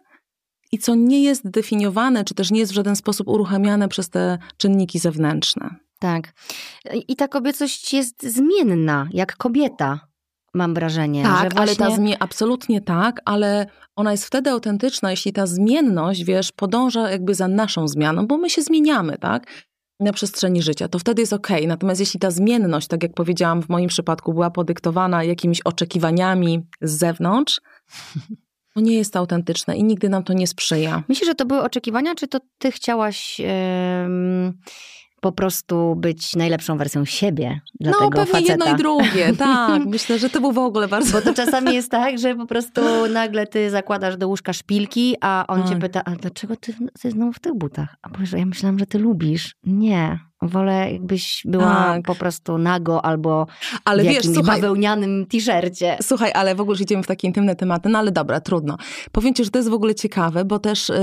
[0.72, 4.38] i co nie jest definiowane, czy też nie jest w żaden sposób uruchamiane przez te
[4.56, 5.70] czynniki zewnętrzne.
[5.98, 6.32] Tak.
[7.08, 10.08] I ta kobiecość jest zmienna, jak kobieta,
[10.56, 11.22] mam wrażenie.
[11.22, 11.86] że Tak, ale właśnie...
[11.86, 13.66] ta zmie- absolutnie tak, ale
[13.96, 18.50] ona jest wtedy autentyczna, jeśli ta zmienność, wiesz, podąża jakby za naszą zmianą, bo my
[18.50, 19.46] się zmieniamy, tak?
[20.00, 21.66] Na przestrzeni życia, to wtedy jest okej.
[21.66, 26.98] Natomiast jeśli ta zmienność, tak jak powiedziałam w moim przypadku, była podyktowana jakimiś oczekiwaniami z
[26.98, 27.60] zewnątrz,
[28.74, 31.02] to nie jest autentyczne i nigdy nam to nie sprzyja.
[31.08, 34.58] Myślisz, że to były oczekiwania, czy to ty chciałaś em,
[35.20, 38.52] po prostu być najlepszą wersją siebie dla no tego pewnie faceta?
[38.52, 39.84] jedno i drugie, tak.
[39.84, 41.12] Myślę, że to był w ogóle bardzo...
[41.12, 42.80] Bo to czasami jest tak, że po prostu
[43.12, 45.78] nagle ty zakładasz do łóżka szpilki, a on cię Tak.
[45.78, 47.96] pyta, a dlaczego ty, ty znowu w tych butach?
[48.02, 49.54] A powiesz, ja myślałam, że ty lubisz.
[49.64, 52.02] Nie, wolę jakbyś była Tak.
[52.02, 53.46] po prostu nago albo
[53.84, 55.98] Ale w wiesz, jakimś słuchaj, bawełnianym t-shircie.
[56.02, 58.76] Słuchaj, ale w ogóle już idziemy w takie intymne tematy, no ale dobra, trudno.
[59.12, 60.96] Powiem ci, że to jest w ogóle ciekawe, bo też yy,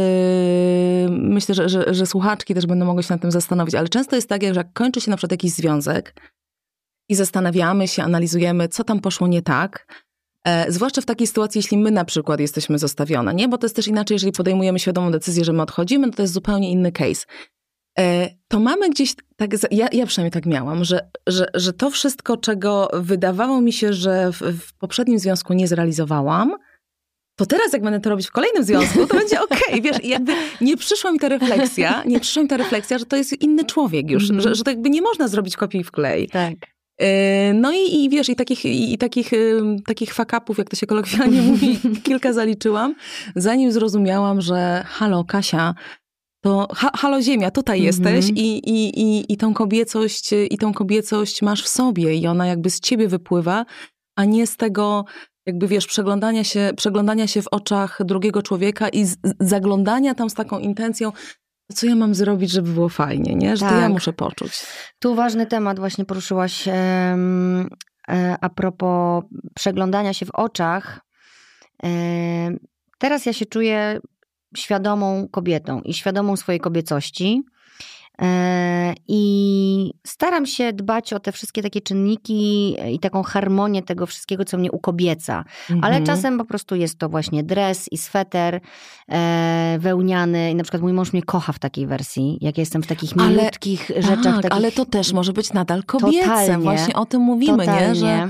[1.10, 4.30] myślę, że, że, że słuchaczki też będą mogły się nad tym zastanowić, ale często jest
[4.30, 6.16] tak, że jak kończy się na przykład jakiś związek
[7.10, 9.88] i zastanawiamy się, analizujemy, co tam poszło nie tak,
[10.44, 13.48] e, zwłaszcza w takiej sytuacji, jeśli my na przykład jesteśmy zostawione, nie?
[13.48, 16.34] Bo to jest też inaczej, jeżeli podejmujemy świadomą decyzję, że my odchodzimy, no to jest
[16.34, 17.26] zupełnie inny case.
[18.00, 22.38] E, to mamy gdzieś, tak, ja, ja przynajmniej tak miałam, że, że, że to wszystko,
[22.38, 26.56] czego wydawało mi się, że w, w poprzednim związku nie zrealizowałam,
[27.36, 30.34] to teraz jak będę to robić w kolejnym związku, to będzie okej, wiesz, i jakby
[30.62, 34.10] nie przyszła mi ta refleksja, nie przyszła mi ta refleksja, że to jest inny człowiek
[34.12, 34.42] już, Mhm.
[34.42, 36.30] że, że to jakby nie można zrobić kopii w klej.
[36.30, 36.54] Tak.
[37.00, 39.32] E, no i, i wiesz, i takich, i, takich,
[39.86, 42.96] takich fakapów, jak to się kolokwialnie mówi, kilka zaliczyłam,
[43.36, 45.74] zanim zrozumiałam, że halo Kasia,
[46.44, 51.42] to ha, halo ziemia, tutaj jesteś i, i, i, i tą kobiecość, i tą kobiecość
[51.42, 53.66] masz w sobie i ona jakby z ciebie wypływa,
[54.16, 55.06] a nie z tego
[55.46, 60.34] jakby wiesz, przeglądania się, przeglądania się w oczach drugiego człowieka i z, zaglądania tam z
[60.34, 61.12] taką intencją,
[61.74, 63.58] co ja mam zrobić, żeby było fajnie, nie?
[63.58, 63.70] Że tak.
[63.70, 63.92] to ja tak.
[63.92, 64.66] muszę poczuć.
[65.00, 67.70] Tu ważny temat właśnie poruszyłaś um,
[68.42, 69.24] a propos
[69.56, 71.00] przeglądania się w oczach.
[72.98, 74.00] Teraz ja się czuję
[74.58, 77.44] świadomą kobietą i świadomą swojej kobiecości.
[78.22, 84.46] E, I staram się dbać o te wszystkie takie czynniki i taką harmonię tego wszystkiego,
[84.46, 85.46] co mnie ukobieca.
[85.70, 85.84] Mhm.
[85.84, 88.62] Ale czasem po prostu jest to właśnie dres i sweter
[89.10, 90.52] e, wełniany.
[90.52, 93.92] I na przykład mój mąż mnie kocha w takiej wersji, jak jestem w takich milutkich
[93.92, 94.24] ale, rzeczach.
[94.24, 94.58] Tak, takich...
[94.58, 96.28] ale to też może być nadal kobiece.
[96.28, 97.88] Totalnie, Właśnie o tym mówimy, totalnie.
[97.88, 97.96] nie?
[97.96, 98.30] Że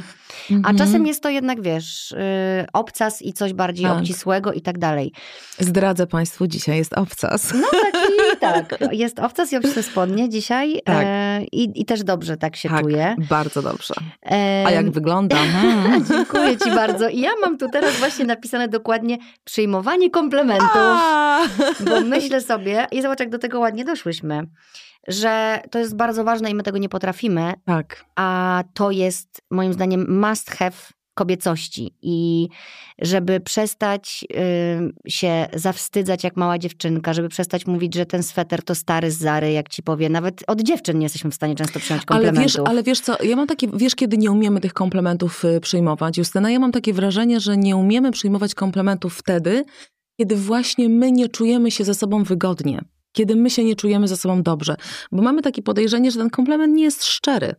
[0.52, 0.76] Mhm.
[0.76, 3.98] A czasem jest to jednak, wiesz, yy, obcas i coś bardziej tak.
[3.98, 5.12] obcisłego i tak dalej.
[5.60, 7.54] Zdradzę Państwu, dzisiaj jest obcas.
[7.54, 8.80] No taki, tak.
[8.92, 11.06] Jest obcas i obcisłe spodnie dzisiaj tak.
[11.08, 13.16] e, i, i też dobrze tak się tak, czuję.
[13.30, 13.94] bardzo dobrze.
[14.26, 14.64] E...
[14.68, 15.36] A jak wygląda?
[15.36, 16.06] Hmm.
[16.10, 17.10] Dziękuję Ci bardzo.
[17.10, 21.48] I ja mam tu teraz właśnie napisane dokładnie przyjmowanie komplementów, A!
[21.86, 24.44] bo myślę sobie, i zobacz jak do tego ładnie doszłyśmy,
[25.08, 27.54] że to jest bardzo ważne i my tego nie potrafimy.
[27.66, 28.06] Tak.
[28.16, 30.76] A to jest moim zdaniem must have
[31.14, 32.48] kobiecości i
[33.02, 34.26] żeby przestać
[35.06, 39.18] y, się zawstydzać jak mała dziewczynka, żeby przestać mówić, że ten sweter to stary z
[39.18, 40.10] Zary, jak ci powie.
[40.10, 42.38] Nawet od dziewczyn nie jesteśmy w stanie często przyjąć komplementów.
[42.38, 45.60] Ale wiesz, ale wiesz co, ja mam takie, wiesz kiedy nie umiemy tych komplementów y,
[45.60, 49.66] przyjmować, Justyna, ja mam takie wrażenie, że nie umiemy przyjmować komplementów wtedy,
[50.20, 52.82] kiedy właśnie my nie czujemy się ze sobą wygodnie
[53.14, 54.76] kiedy my się nie czujemy ze sobą dobrze.
[55.12, 57.56] Bo mamy takie podejrzenie, że ten komplement nie jest szczery.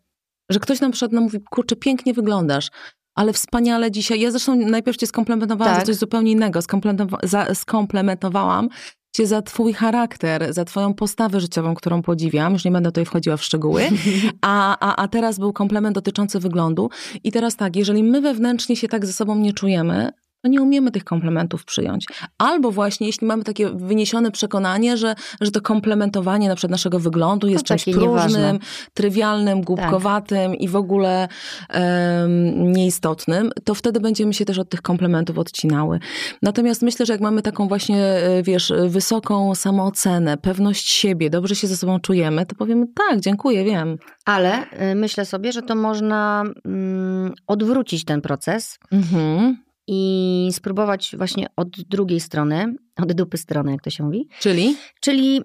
[0.51, 2.71] Że ktoś nam przed nam mówi, kurczę, pięknie wyglądasz,
[3.15, 4.21] ale wspaniale dzisiaj.
[4.21, 5.83] Ja zresztą najpierw cię skomplementowałam tak.
[5.83, 6.61] za coś zupełnie innego.
[6.61, 8.69] Skomplementowa- skomplementowałam
[9.17, 12.53] cię za twój charakter, za twoją postawę życiową, którą podziwiam.
[12.53, 13.83] Już nie będę tutaj wchodziła w szczegóły.
[14.41, 16.91] A, a, a teraz był komplement dotyczący wyglądu.
[17.25, 20.11] I teraz tak, jeżeli my wewnętrznie się tak ze sobą nie czujemy,
[20.45, 22.07] to nie umiemy tych komplementów przyjąć.
[22.39, 27.49] Albo właśnie, jeśli mamy takie wyniesione przekonanie, że, że to komplementowanie na przykład naszego wyglądu
[27.49, 28.59] jest czymś próżnym, nieważne.
[28.95, 30.61] trywialnym, głupkowatym tak.
[30.61, 31.29] i w ogóle
[31.75, 35.99] um, nieistotnym, to wtedy będziemy się też od tych komplementów odcinały.
[36.43, 41.67] Natomiast myślę, że jak mamy taką właśnie, e, wiesz, wysoką samoocenę, pewność siebie, dobrze się
[41.67, 43.97] ze sobą czujemy, to powiemy tak, dziękuję, wiem.
[44.25, 48.79] Ale y, myślę sobie, że to można mm, odwrócić ten proces.
[48.93, 54.29] Mhm i spróbować właśnie od drugiej strony, od dupy strony, jak to się mówi.
[54.41, 54.77] Czyli?
[55.01, 55.43] Czyli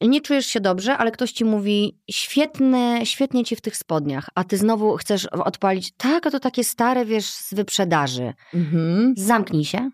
[0.00, 4.44] nie czujesz się dobrze, ale ktoś ci mówi, świetne, świetnie ci w tych spodniach, a
[4.44, 8.32] ty znowu chcesz odpalić, tak, a to takie stare, wiesz, z wyprzedaży.
[8.54, 9.14] Mhm.
[9.16, 9.90] Zamknij się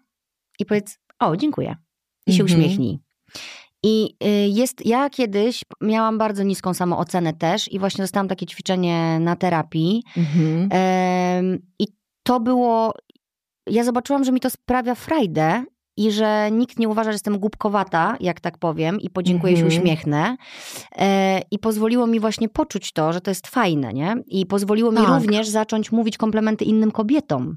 [0.59, 1.77] i powiedz, o, dziękuję.
[2.27, 2.61] I się mhm.
[2.61, 2.99] uśmiechnij.
[3.83, 9.19] I y, jest, ja kiedyś miałam bardzo niską samoocenę też i właśnie dostałam takie ćwiczenie
[9.21, 10.03] na terapii.
[10.17, 11.59] Mhm.
[11.79, 11.87] I
[12.23, 12.93] to było
[13.67, 15.65] ja zobaczyłam, że mi to sprawia frajdę
[15.97, 19.71] i że nikt nie uważa, że jestem głupkowata, jak tak powiem, i podziękuję mm -hmm.
[19.71, 19.83] się, mhm.
[19.83, 20.37] uśmiechnę.
[20.97, 24.17] E, I pozwoliło mi właśnie poczuć to, że to jest fajne, nie?
[24.27, 25.01] I pozwoliło tak.
[25.01, 27.57] mi również zacząć mówić komplementy innym kobietom.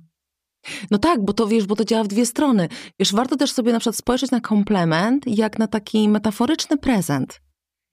[0.92, 2.70] No tak, bo to wiesz, bo to działa w dwie strony.
[3.00, 7.42] Wiesz, warto też sobie na przykład spojrzeć na komplement jak na taki metaforyczny prezent.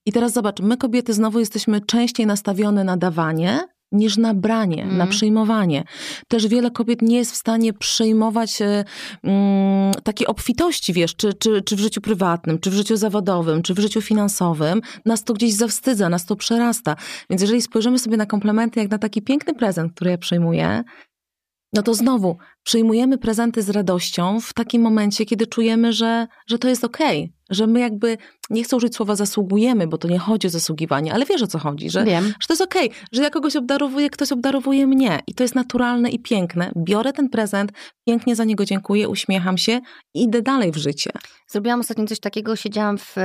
[0.07, 3.61] I teraz zobacz, my kobiety znowu jesteśmy częściej nastawione na dawanie,
[3.93, 4.97] niż na branie, mm.
[4.97, 5.85] na przyjmowanie.
[6.29, 8.59] Też wiele kobiet nie jest w stanie przyjmować
[9.23, 13.75] mm, takiej obfitości, wiesz, czy, czy, czy w życiu prywatnym, czy w życiu zawodowym, czy
[13.75, 14.81] w życiu finansowym.
[15.05, 16.97] Nas to gdzieś zawstydza, nas to przerasta.
[17.31, 20.85] Więc jeżeli spojrzymy sobie na komplementy jak na taki piękny prezent, który ja przyjmuję,
[21.73, 26.69] no to znowu przyjmujemy prezenty z radością w takim momencie, kiedy czujemy, że, że to
[26.69, 28.19] jest okej, okay, że my jakby,
[28.51, 31.59] nie chcę użyć słowa zasługujemy, bo to nie chodzi o zasługiwanie, ale wiesz o co
[31.59, 32.25] chodzi, że, Wiem.
[32.25, 35.55] że to jest okej, okay, że ja kogoś obdarowuję, ktoś obdarowuje mnie i to jest
[35.55, 36.73] naturalne i piękne.
[36.77, 37.73] Biorę ten prezent,
[38.07, 39.81] pięknie za niego dziękuję, uśmiecham się
[40.15, 41.11] i idę dalej w życie.
[41.49, 43.17] Zrobiłam ostatnio coś takiego, siedziałam w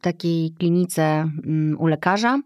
[0.00, 2.40] takiej klinice mm, u lekarza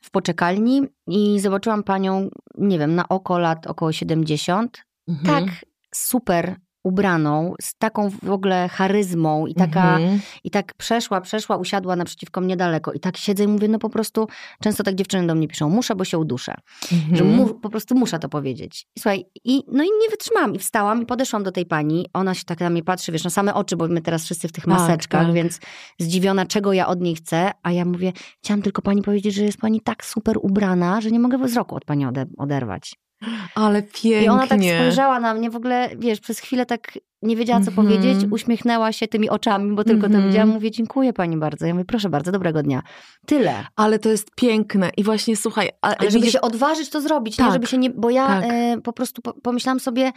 [0.00, 5.26] w poczekalni i zobaczyłam panią, nie wiem, na oko lat około 70, mhm.
[5.44, 5.54] tak
[5.94, 10.20] super ubraną, z taką w ogóle charyzmą i taka, Mhm.
[10.44, 13.90] i tak przeszła, przeszła, usiadła naprzeciwko mnie daleko i tak siedzę i mówię, no po
[13.90, 14.26] prostu,
[14.62, 16.54] często tak dziewczyny do mnie piszą, muszę, bo się uduszę.
[16.90, 17.36] Że Mhm.
[17.36, 18.86] mu, po prostu muszę to powiedzieć.
[18.96, 22.06] I słuchaj, i, no i nie wytrzymałam i wstałam i podeszłam do tej pani.
[22.12, 24.52] Ona się tak na mnie patrzy, wiesz, na same oczy, bo my teraz wszyscy w
[24.52, 25.34] tych Tak, maseczkach, tak.
[25.34, 25.60] więc
[25.98, 27.50] zdziwiona, czego ja od niej chcę.
[27.62, 31.18] A ja mówię, chciałam tylko pani powiedzieć, że jest pani tak super ubrana, że nie
[31.20, 32.94] mogę wzroku od pani ode, oderwać.
[33.54, 34.22] Ale pięknie.
[34.24, 37.70] I ona tak spojrzała na mnie, w ogóle, wiesz, przez chwilę tak nie wiedziała, co
[37.70, 37.86] Mhm.
[37.88, 40.28] powiedzieć, uśmiechnęła się tymi oczami, bo tylko to Mhm.
[40.28, 40.48] widziałam.
[40.48, 41.66] Mówię, dziękuję pani bardzo.
[41.66, 42.82] Ja mówię, proszę bardzo, dobrego dnia.
[43.26, 43.66] Tyle.
[43.76, 44.90] Ale to jest piękne.
[44.96, 47.44] I właśnie słuchaj, a, Ale żeby widzisz, się odważyć to zrobić, nie?
[47.44, 48.44] Tak, Żeby się nie, bo ja tak.
[48.44, 50.12] e, po prostu po, pomyślałam sobie,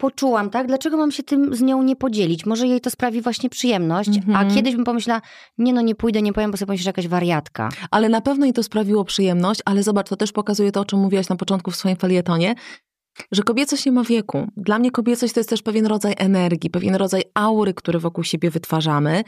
[0.00, 0.66] poczułam, tak?
[0.66, 2.46] Dlaczego mam się tym z nią nie podzielić?
[2.46, 4.54] Może jej to sprawi właśnie przyjemność, a Mhm.
[4.54, 5.20] kiedyś bym pomyślała,
[5.58, 7.68] nie no, nie pójdę, nie powiem, bo sobie pomyślisz, że jakaś wariatka.
[7.90, 10.98] ale na pewno jej to sprawiło przyjemność, ale zobacz, to też pokazuje to, o czym
[10.98, 12.54] mówiłaś na początku w swoim felietonie,
[13.32, 14.46] że kobiecość nie ma wieku.
[14.56, 18.50] Dla mnie kobiecość to jest też pewien rodzaj energii, pewien rodzaj aury, który wokół siebie
[18.50, 19.24] wytwarzamy.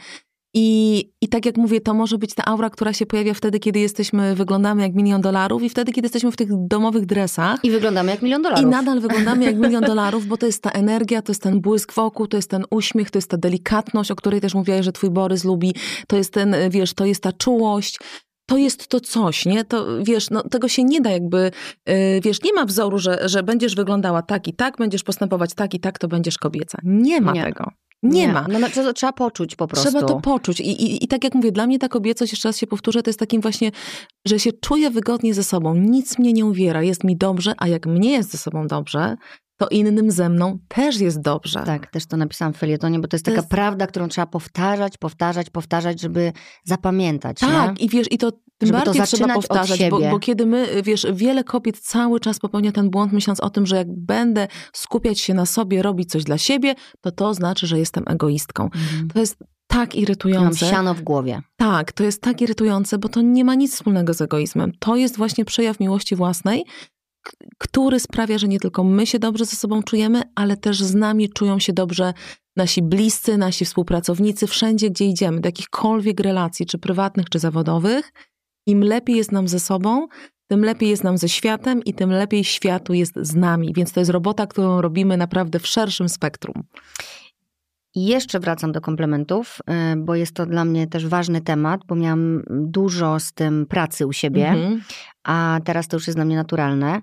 [0.55, 3.79] I, I tak jak mówię, to może być ta aura, która się pojawia wtedy, kiedy
[3.79, 7.59] jesteśmy, wyglądamy jak milion dolarów i wtedy, kiedy jesteśmy w tych domowych dresach.
[7.63, 8.65] I wyglądamy jak milion dolarów.
[8.65, 11.93] I nadal wyglądamy jak milion dolarów, bo to jest ta energia, to jest ten błysk
[11.93, 15.09] wokół, to jest ten uśmiech, to jest ta delikatność, o której też mówiłaś, że twój
[15.09, 15.75] Borys lubi,
[16.07, 17.99] to jest ten, wiesz, to jest ta czułość.
[18.45, 19.65] To jest to coś, nie?
[19.65, 21.51] To wiesz, no, tego się nie da jakby,
[21.87, 25.73] yy, wiesz, nie ma wzoru, że, że będziesz wyglądała tak i tak, będziesz postępować tak
[25.73, 26.77] i tak, to będziesz kobieca.
[26.83, 27.43] Nie ma Nie.
[27.43, 27.71] tego.
[28.03, 28.45] Nie, ma.
[28.49, 29.89] No, no, to trzeba poczuć po prostu.
[29.89, 30.59] Trzeba to poczuć.
[30.59, 33.09] I, i, I tak jak mówię, dla mnie ta kobiecość, jeszcze raz się powtórzę, to
[33.09, 33.71] jest takim właśnie,
[34.25, 35.75] że się czuję wygodnie ze sobą.
[35.75, 39.15] Nic mnie nie uwiera, jest mi dobrze, a jak mnie jest ze sobą dobrze,
[39.57, 41.63] to innym ze mną też jest dobrze.
[41.65, 44.27] Tak, też to napisałam w felietonie, bo to jest To taka jest- prawda, którą trzeba
[44.27, 46.33] powtarzać, powtarzać, powtarzać, żeby
[46.65, 47.39] zapamiętać.
[47.39, 47.85] Tak, nie?
[47.85, 50.45] i wiesz, i to tym Żeby to bardziej trzeba zaczynać od powtarzać, bo, bo kiedy
[50.45, 54.47] my, wiesz, wiele kobiet cały czas popełnia ten błąd, myśląc o tym, że jak będę
[54.73, 58.63] skupiać się na sobie, robić coś dla siebie, to to znaczy, że jestem egoistką.
[58.63, 59.07] Mhm.
[59.13, 59.37] To jest
[59.67, 60.65] tak Mam irytujące.
[60.65, 61.41] siano w głowie.
[61.57, 64.71] Tak, to jest tak irytujące, bo to nie ma nic wspólnego z egoizmem.
[64.79, 66.65] To jest właśnie przejaw miłości własnej,
[67.57, 71.29] który sprawia, że nie tylko my się dobrze ze sobą czujemy, ale też z nami
[71.29, 72.13] czują się dobrze
[72.55, 78.13] nasi bliscy, nasi współpracownicy, wszędzie, gdzie idziemy, do jakichkolwiek relacji, czy prywatnych, czy zawodowych.
[78.67, 80.07] Im lepiej jest nam ze sobą,
[80.47, 83.73] tym lepiej jest nam ze światem i tym lepiej światu jest z nami.
[83.75, 86.63] Więc to jest robota, którą robimy naprawdę w szerszym spektrum.
[87.95, 89.59] I jeszcze wracam do komplementów,
[89.93, 94.07] y, bo jest to dla mnie też ważny temat, bo miałam dużo z tym pracy
[94.07, 94.81] u siebie, Mhm.
[95.23, 97.01] A teraz to już jest dla mnie naturalne.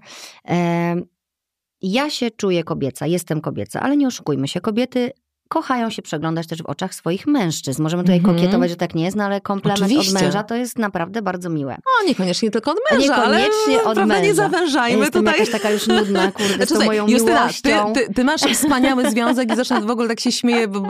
[1.83, 5.11] Ja się czuję kobieca, jestem kobieca, ale nie oszukujmy się, kobiety
[5.55, 7.83] kochają się przeglądać też w oczach swoich mężczyzn.
[7.83, 8.37] Możemy tutaj Mhm.
[8.37, 10.17] kokietować, że tak nie jest, no ale komplement Oczywiście.
[10.17, 11.77] od męża to jest naprawdę bardzo miłe.
[11.79, 14.25] No, niekoniecznie tylko od męża, niekoniecznie ale od nie męża.
[14.27, 15.39] Ja zawężajmy jestem tutaj.
[15.39, 17.93] jakaś taka już nudna, kurde, z tą moją Justyna, miłością.
[17.93, 20.83] ty, ty, ty masz wspaniały związek i zresztą w ogóle tak się śmieję, bo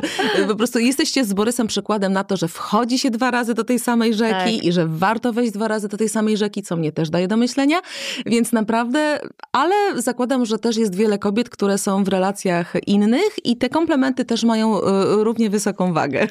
[0.48, 3.78] po prostu jesteście z Borysem przykładem na to, że wchodzi się dwa razy do tej
[3.78, 4.64] samej rzeki Tak.
[4.64, 7.36] i że warto wejść dwa razy do tej samej rzeki, co mnie też daje do
[7.36, 7.80] myślenia,
[8.26, 9.20] więc naprawdę,
[9.52, 14.24] ale zakładam, że też jest wiele kobiet, które są w relacjach innych i te komplementy
[14.24, 14.82] też mają y,
[15.24, 16.26] równie wysoką wagę.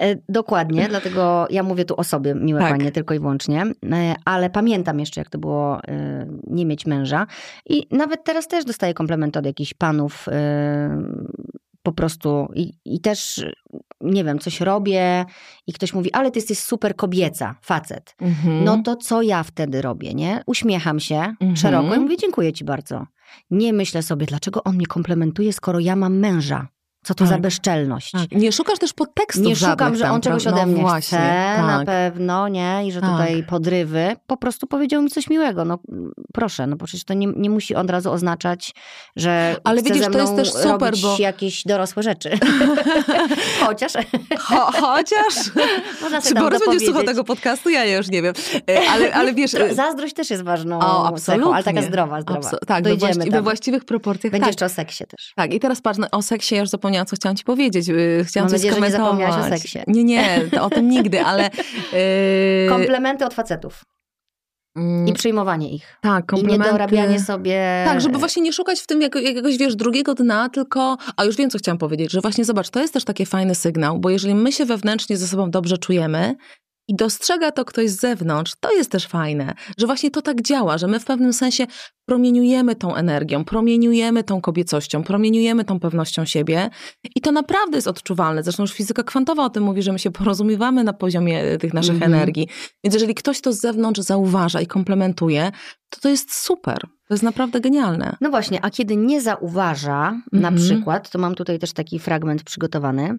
[0.00, 2.70] E, Dokładnie, dlatego ja mówię tu o sobie, miłe Tak.
[2.70, 3.62] panie, tylko i wyłącznie.
[3.92, 7.26] E, Ale pamiętam jeszcze, jak to było e, nie mieć męża.
[7.66, 11.02] I nawet teraz też dostaję komplementy od jakichś panów e,
[11.82, 12.48] po prostu.
[12.54, 13.44] I, I też,
[14.00, 15.24] nie wiem, coś robię
[15.66, 18.14] i ktoś mówi, ale ty jesteś super kobieca, facet.
[18.20, 18.64] Mhm.
[18.64, 20.42] No to co ja wtedy robię, nie?
[20.46, 21.56] Uśmiecham się Mhm.
[21.56, 23.06] szeroko i mówię, dziękuję ci bardzo.
[23.50, 26.68] Nie myślę sobie, dlaczego on mnie komplementuje, skoro ja mam męża.
[27.04, 27.40] Co to za Tak.
[27.40, 28.10] bezczelność.
[28.12, 28.32] Tak.
[28.32, 31.62] Nie szukasz też podtekstów Nie szukam, że tam, on czegoś ode mnie no właśnie, chce,
[31.62, 31.86] na tak.
[31.86, 32.82] pewno, nie?
[32.86, 33.10] I że Tak.
[33.10, 34.16] tutaj podrywy.
[34.26, 35.64] Po prostu powiedział mi coś miłego.
[35.64, 35.78] No
[36.32, 38.74] proszę, no bo przecież to nie, nie musi od razu oznaczać,
[39.16, 42.30] że Ale chce widzisz, ze to jest też super, robić bo- jakieś dorosłe rzeczy.
[43.66, 43.92] Chociaż
[44.38, 45.34] Cho, chociaż...
[46.02, 47.68] można Czy Borys będzie słuchał tego podcastu?
[47.70, 48.34] Ja już nie wiem.
[48.70, 49.54] E, Ale, ale wiesz...
[49.54, 51.54] E, Zazdrość też jest ważną O, cechą, absolutnie.
[51.54, 52.40] ale taka zdrowa, zdrowa.
[52.40, 53.44] Abso- tak, we, Dojdziemy właści- we tam.
[53.44, 54.30] właściwych proporcjach.
[54.30, 54.48] Będzie tak.
[54.52, 55.32] jeszcze o seksie też.
[55.36, 57.88] Tak, i teraz patrz, no, o seksie ja już zapomniałam, co chciałam ci powiedzieć.
[57.88, 58.92] Yy, Chciałam Mam coś nadzieję, że nie skomentować.
[58.92, 59.78] zapomniałaś o seksie.
[59.86, 61.50] Nie, nie, o tym nigdy, ale...
[61.92, 63.82] Yy, Komplementy od facetów
[64.76, 65.98] mm, i przyjmowanie ich.
[66.00, 66.64] tak, I komplementy.
[66.66, 67.82] niedorabianie sobie...
[67.86, 70.96] Tak, żeby właśnie nie szukać w tym jak, jakiegoś, wiesz, drugiego dna, tylko...
[71.16, 73.98] A już wiem, co chciałam powiedzieć, że właśnie zobacz, to jest też taki fajny sygnał,
[73.98, 76.34] bo jeżeli my się wewnętrznie ze sobą dobrze czujemy,
[76.88, 80.78] i dostrzega to ktoś z zewnątrz, to jest też fajne, że właśnie to tak działa,
[80.78, 81.66] że my w pewnym sensie
[82.06, 86.70] promieniujemy tą energią, promieniujemy tą kobiecością, promieniujemy tą pewnością siebie
[87.16, 88.42] i to naprawdę jest odczuwalne.
[88.42, 91.96] Zresztą już fizyka kwantowa o tym mówi, że my się porozumiewamy na poziomie tych naszych
[91.96, 92.14] mm -hmm.
[92.14, 92.48] energii.
[92.84, 95.52] Więc jeżeli ktoś to z zewnątrz zauważa i komplementuje,
[95.88, 96.78] to to jest super.
[97.08, 98.16] To jest naprawdę genialne.
[98.20, 100.40] No właśnie, a kiedy nie zauważa, mm -hmm.
[100.40, 100.56] na mhm.
[100.56, 103.18] przykład, to mam tutaj też taki fragment przygotowany,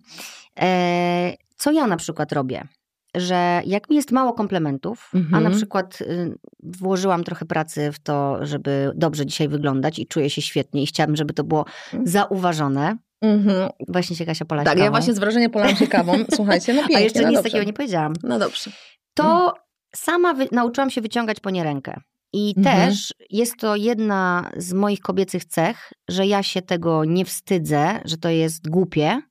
[0.60, 2.68] e, co ja na przykład robię?
[3.16, 5.34] Że jak mi jest mało komplementów, mhm.
[5.34, 5.56] a na mhm.
[5.56, 10.84] przykład y, włożyłam trochę pracy w to, żeby dobrze dzisiaj wyglądać i czuję się świetnie
[10.84, 12.08] i chciałabym, żeby to było mhm.
[12.08, 12.98] zauważone.
[13.22, 13.70] Mhm.
[13.88, 14.86] Właśnie się Kasia polać Tak, kawą.
[14.86, 16.14] ja właśnie z wrażenia polałam się kawą.
[16.36, 17.50] Słuchajcie, no pięknie, A jeszcze no nic dobrze.
[17.50, 18.14] takiego nie powiedziałam.
[18.24, 18.72] No dobrze.
[19.14, 19.52] To mhm.
[19.96, 22.02] sama wy- nauczyłam się wyciągać po nie rękę.
[22.34, 22.90] I mhm.
[22.90, 28.18] też jest to jedna z moich kobiecych cech, że ja się tego nie wstydzę, że
[28.18, 29.22] to jest głupie.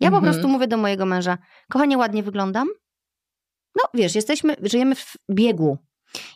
[0.00, 1.38] Ja po prostu mówię do mojego męża,
[1.70, 2.68] kochanie, ładnie wyglądam?
[3.76, 5.78] No wiesz, jesteśmy, żyjemy w biegu.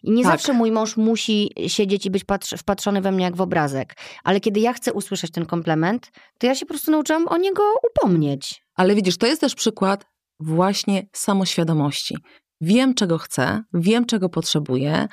[0.03, 0.33] I nie tak.
[0.33, 3.97] zawsze mój mąż musi siedzieć i być patr- wpatrzony we mnie jak w obrazek.
[4.25, 7.63] Ale kiedy ja chcę usłyszeć ten komplement, to ja się po prostu nauczyłam o niego
[7.91, 8.63] upomnieć.
[8.75, 10.07] Ale widzisz, to jest też przykład
[10.41, 12.17] właśnie samoświadomości.
[12.61, 15.09] Wiem, czego chcę, wiem, czego potrzebuję,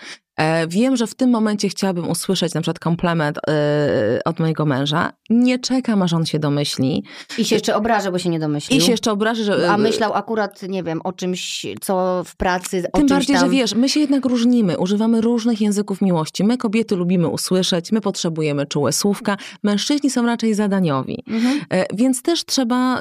[0.68, 5.14] wiem, że w tym momencie chciałabym usłyszeć na przykład komplement e, od mojego męża.
[5.30, 7.04] Nie czekam, aż on się domyśli.
[7.38, 8.80] I się jeszcze obrażę, bo się nie domyślił.
[8.80, 9.72] I się jeszcze obrażę, że...
[9.72, 13.46] A myślał akurat, nie wiem, o czymś, co w pracy, o Tym bardziej, tam...
[13.46, 14.78] że wiesz, my się jednak różnimy.
[14.78, 16.44] Używamy różnych języków miłości.
[16.44, 19.38] My kobiety lubimy usłyszeć, my potrzebujemy czułe słówka.
[19.64, 21.24] Mężczyźni są raczej zadaniowi.
[21.28, 21.62] Mhm.
[21.70, 23.00] E, więc też trzeba,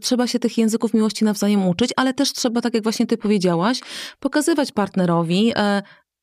[0.00, 3.80] trzeba się tych języków miłości nawzajem uczyć, ale też trzeba, tak jak właśnie ty powiedziałaś,
[4.20, 5.52] pokazywać partnerowi,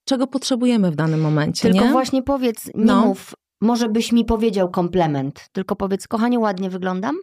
[0.05, 1.69] czego potrzebujemy w danym momencie.
[1.69, 1.91] Tylko nie?
[1.91, 3.05] właśnie powiedz, nie no.
[3.05, 7.15] mów, może byś mi powiedział komplement, tylko powiedz, kochanie, ładnie wyglądam?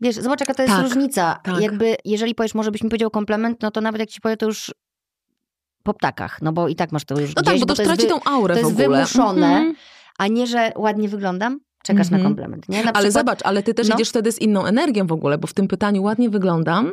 [0.00, 1.40] Wiesz, zobacz, jaka to jest tak, różnica.
[1.44, 1.60] Tak.
[1.60, 4.46] Jakby, jeżeli powiesz, może byś mi powiedział komplement, no to nawet jak ci powie, to
[4.46, 4.74] już
[5.82, 7.84] po ptakach, no bo i tak masz to już No gdzieś, tak, bo to, to
[7.84, 9.76] straci tą aurę To jest wymuszone, mm -hmm.
[10.18, 12.10] a nie, że ładnie wyglądam, czekasz mm -hmm.
[12.10, 12.34] na mhm.
[12.34, 12.68] komplement.
[12.68, 12.76] Nie?
[12.76, 13.94] Na ale przykład, zobacz, ale ty też no.
[13.94, 16.92] idziesz wtedy z inną energią w ogóle, bo w tym pytaniu ładnie wyglądam,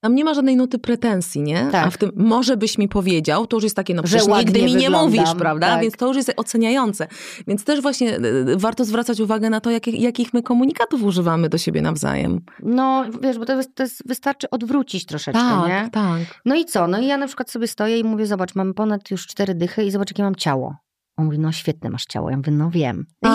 [0.00, 1.68] tam nie ma żadnej nuty pretensji, nie?
[1.72, 1.86] Tak.
[1.86, 4.62] A w tym może byś mi powiedział, to już jest takie, no przecież że nigdy
[4.62, 5.66] mi nie mówisz, prawda?
[5.66, 5.82] Tak.
[5.82, 7.08] Więc to już jest oceniające.
[7.46, 8.20] Więc też właśnie e,
[8.56, 12.40] warto zwracać uwagę na to, jakich, jakich my komunikatów używamy do siebie nawzajem.
[12.62, 15.90] No, wiesz, bo to, jest, to jest, wystarczy odwrócić troszeczkę, tak, nie?
[15.92, 16.88] Tak, No i co?
[16.88, 19.84] No i ja na przykład sobie stoję i mówię, zobacz, mam ponad już cztery dychy
[19.84, 20.76] i zobacz, jakie mam ciało.
[21.16, 22.30] On mówi, no świetne masz ciało.
[22.30, 23.06] Ja mówię, no wiem.
[23.24, 23.30] I, i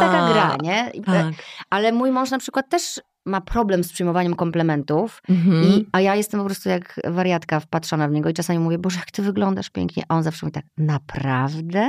[0.00, 0.90] taka gra, nie?
[0.94, 1.26] I, tak.
[1.70, 5.64] Ale mój mąż na przykład też ma problem z przyjmowaniem komplementów, mhm.
[5.64, 8.98] i, a ja jestem po prostu jak wariatka wpatrzona w niego i czasami mówię, Boże,
[8.98, 10.02] jak ty wyglądasz pięknie.
[10.08, 11.88] A on zawsze mówi tak, naprawdę?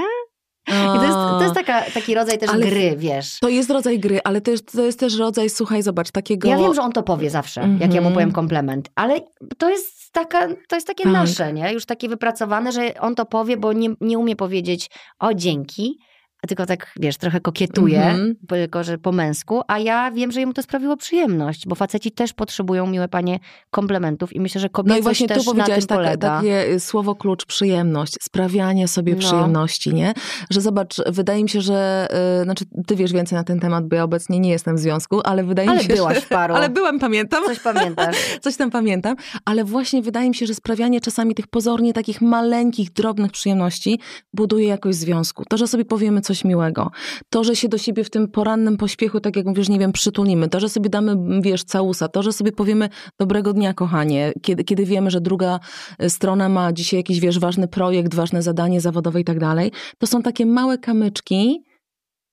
[0.67, 3.39] I to jest, to jest taka, taki rodzaj też gry, wiesz.
[3.39, 6.49] To jest rodzaj gry, ale to jest, to jest też rodzaj, słuchaj, zobacz, takiego...
[6.49, 7.81] Ja wiem, że on to powie zawsze, mm -hmm.
[7.81, 8.13] jak ja mu mhm.
[8.13, 9.21] powiem komplement, ale
[9.57, 11.13] to jest, taka, to jest takie tak.
[11.13, 11.73] nasze, nie?
[11.73, 15.99] Już takie wypracowane, że on to powie, bo nie, nie umie powiedzieć o dzięki,
[16.47, 18.33] tylko tak, wiesz, trochę kokietuje, mm-hmm.
[18.47, 22.33] tylko że po męsku, a ja wiem, że jemu to sprawiło przyjemność, bo faceci też
[22.33, 23.39] potrzebują, miłe panie,
[23.71, 27.15] komplementów i myślę, że kobiety no i właśnie też tu tym tak, takie y, słowo
[27.15, 29.19] klucz, przyjemność, sprawianie sobie no.
[29.19, 30.13] przyjemności, nie?
[30.49, 33.95] Że zobacz, wydaje mi się, że, yy, znaczy ty wiesz więcej na ten temat, bo
[33.95, 36.21] ja obecnie nie jestem w związku, ale wydaje ale mi się, byłaś że...
[36.21, 36.55] w paru.
[36.59, 37.43] Ale byłam, pamiętam.
[37.45, 38.15] Coś pamiętasz.
[38.41, 42.91] Coś tam pamiętam, ale właśnie wydaje mi się, że sprawianie czasami tych pozornie takich maleńkich,
[42.91, 43.99] drobnych przyjemności
[44.33, 45.43] buduje jakoś związku.
[45.49, 46.91] To, że sobie powiemy coś miłego,
[47.29, 50.49] to, że się do siebie w tym porannym pośpiechu, tak jak mówisz, nie wiem, przytulimy,
[50.49, 52.89] to, że sobie damy, wiesz, całusa, to, że sobie powiemy
[53.19, 55.59] dobrego dnia, kochanie, kiedy, kiedy wiemy, że druga
[55.99, 60.07] e, strona ma dzisiaj jakiś, wiesz, ważny projekt, ważne zadanie zawodowe i tak dalej, to
[60.07, 61.63] są takie małe kamyczki,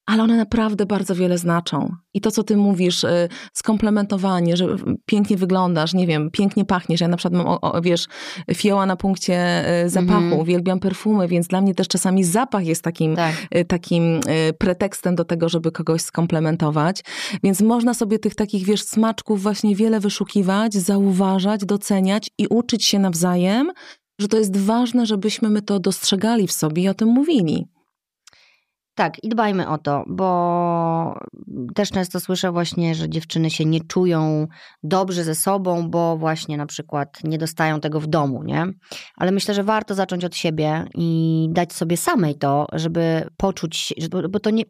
[0.06, 1.92] ale one naprawdę bardzo wiele znaczą.
[2.14, 4.66] I to, co ty mówisz, y, skomplementowanie, że
[5.06, 7.00] pięknie wyglądasz, nie wiem, pięknie pachniesz.
[7.00, 8.06] Ja na przykład mam, o, o, wiesz,
[8.54, 10.38] fioła na punkcie y, zapachu, mm.
[10.38, 13.34] uwielbiam perfumy, więc dla mnie też czasami zapach jest takim, tak.
[13.56, 14.20] Y, takim
[14.58, 17.00] pretekstem do tego, żeby kogoś skomplementować.
[17.42, 22.98] Więc można sobie tych takich, wiesz, smaczków właśnie wiele wyszukiwać, zauważać, doceniać i uczyć się
[22.98, 23.72] nawzajem,
[24.18, 27.66] że to jest ważne, żebyśmy my to dostrzegali w sobie i o tym mówili.
[28.96, 31.20] Tak, i dbajmy o to, bo
[31.74, 34.46] też często słyszę właśnie, że dziewczyny się nie czują
[34.82, 38.66] dobrze ze sobą, bo właśnie na przykład nie dostają tego w domu, nie?
[39.16, 43.94] Ale myślę, że warto zacząć od siebie i dać sobie samej to, żeby poczuć,
[44.30, 44.62] bo to nie,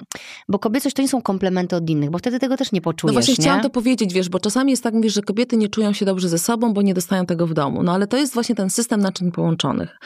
[0.48, 3.20] bo kobiecość to nie są komplementy od innych, bo wtedy tego też nie poczujesz, No
[3.20, 3.42] właśnie nie?
[3.44, 6.28] chciałam to powiedzieć, wiesz, bo czasami jest tak, mówisz, że kobiety nie czują się dobrze
[6.28, 7.82] ze sobą, bo nie dostają tego w domu.
[7.82, 9.98] No ale to jest właśnie ten system naczyń połączonych.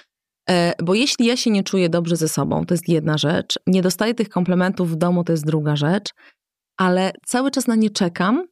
[0.51, 3.83] E, bo jeśli ja się nie czuję dobrze ze sobą, to jest jedna rzecz, nie
[3.83, 6.09] dostaję tych komplementów w domu, to jest druga rzecz,
[6.77, 8.45] ale cały czas na nie czekam,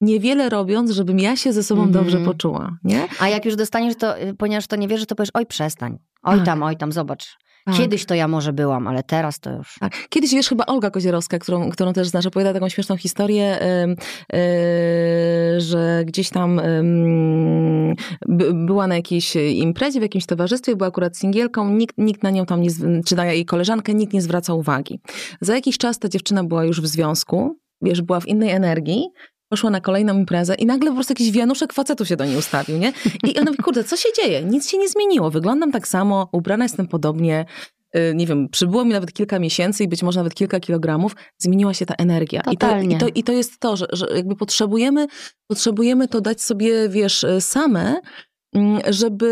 [0.00, 2.04] niewiele robiąc, żebym ja się ze sobą Mhm.
[2.04, 3.08] dobrze poczuła, nie?
[3.20, 6.36] A jak już dostaniesz to, y, ponieważ to nie wierzysz, to powiesz, oj przestań, oj
[6.36, 6.46] Tak.
[6.46, 7.36] tam, oj tam, zobacz.
[7.66, 7.76] Tak.
[7.76, 9.76] Kiedyś to ja może byłam, ale teraz to już...
[9.80, 9.92] Tak.
[10.08, 13.86] Kiedyś, wiesz, chyba Olga Kozierowska, którą, którą też znasz, opowiada taką śmieszną historię, e,
[15.60, 16.60] że gdzieś tam
[18.26, 22.46] by, była na jakiejś imprezie, w jakimś towarzystwie, była akurat singielką, nikt, nikt na nią
[22.46, 22.70] tam nie,
[23.06, 25.00] czy na jej koleżankę, nikt nie zwraca uwagi.
[25.40, 29.06] Za jakiś czas ta dziewczyna była już w związku, wiesz, była w innej energii,
[29.48, 32.78] poszła na kolejną imprezę i nagle po prostu jakiś wianuszek facetu się do niej ustawił,
[32.78, 32.92] nie?
[33.24, 34.44] I ona mówi, kurde, co się dzieje?
[34.44, 37.44] Nic się nie zmieniło, wyglądam tak samo, ubrana jestem podobnie,
[37.96, 41.74] y, nie wiem, przybyło mi nawet kilka miesięcy i być może nawet kilka kilogramów, zmieniła
[41.74, 42.40] się ta energia.
[42.40, 42.96] I to, Totalnie.
[42.96, 45.06] i, to, I to jest to, że, że jakby potrzebujemy,
[45.46, 48.00] potrzebujemy to dać sobie, wiesz, y, same,
[48.54, 49.26] mm, żeby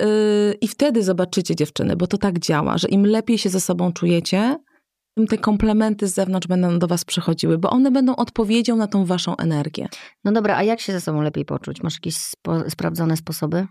[0.00, 3.92] y, i wtedy zobaczycie dziewczyny, bo to tak działa, że im lepiej się ze sobą
[3.92, 4.56] czujecie,
[5.28, 9.36] te komplementy z zewnątrz będą do was przychodziły, bo one będą odpowiedzią na tą waszą
[9.36, 9.88] energię.
[10.24, 11.82] No dobra, a jak się ze sobą lepiej poczuć?
[11.82, 13.66] Masz jakieś spo, sprawdzone sposoby?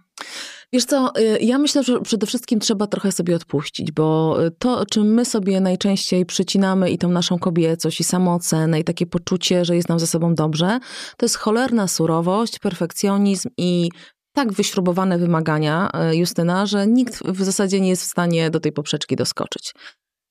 [0.74, 4.86] Wiesz co, y, ja myślę, że przede wszystkim trzeba trochę sobie odpuścić, bo y, to,
[4.86, 9.76] czym my sobie najczęściej przycinamy i tą naszą kobiecość i samoocenę i takie poczucie, że
[9.76, 10.80] jest nam ze sobą dobrze,
[11.18, 13.90] to jest cholerna surowość, perfekcjonizm i
[14.34, 18.72] tak wyśrubowane wymagania, y, Justyna, że nikt w zasadzie nie jest w stanie do tej
[18.72, 19.74] poprzeczki doskoczyć.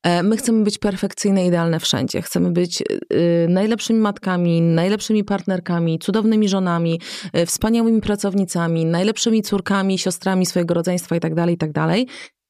[0.05, 2.23] E, My chcemy być perfekcyjne, idealne wszędzie.
[2.23, 7.01] Chcemy być y, najlepszymi matkami, najlepszymi partnerkami, cudownymi żonami,
[7.47, 11.95] wspaniałymi pracownicami, najlepszymi córkami, siostrami swojego rodzeństwa itd., itd.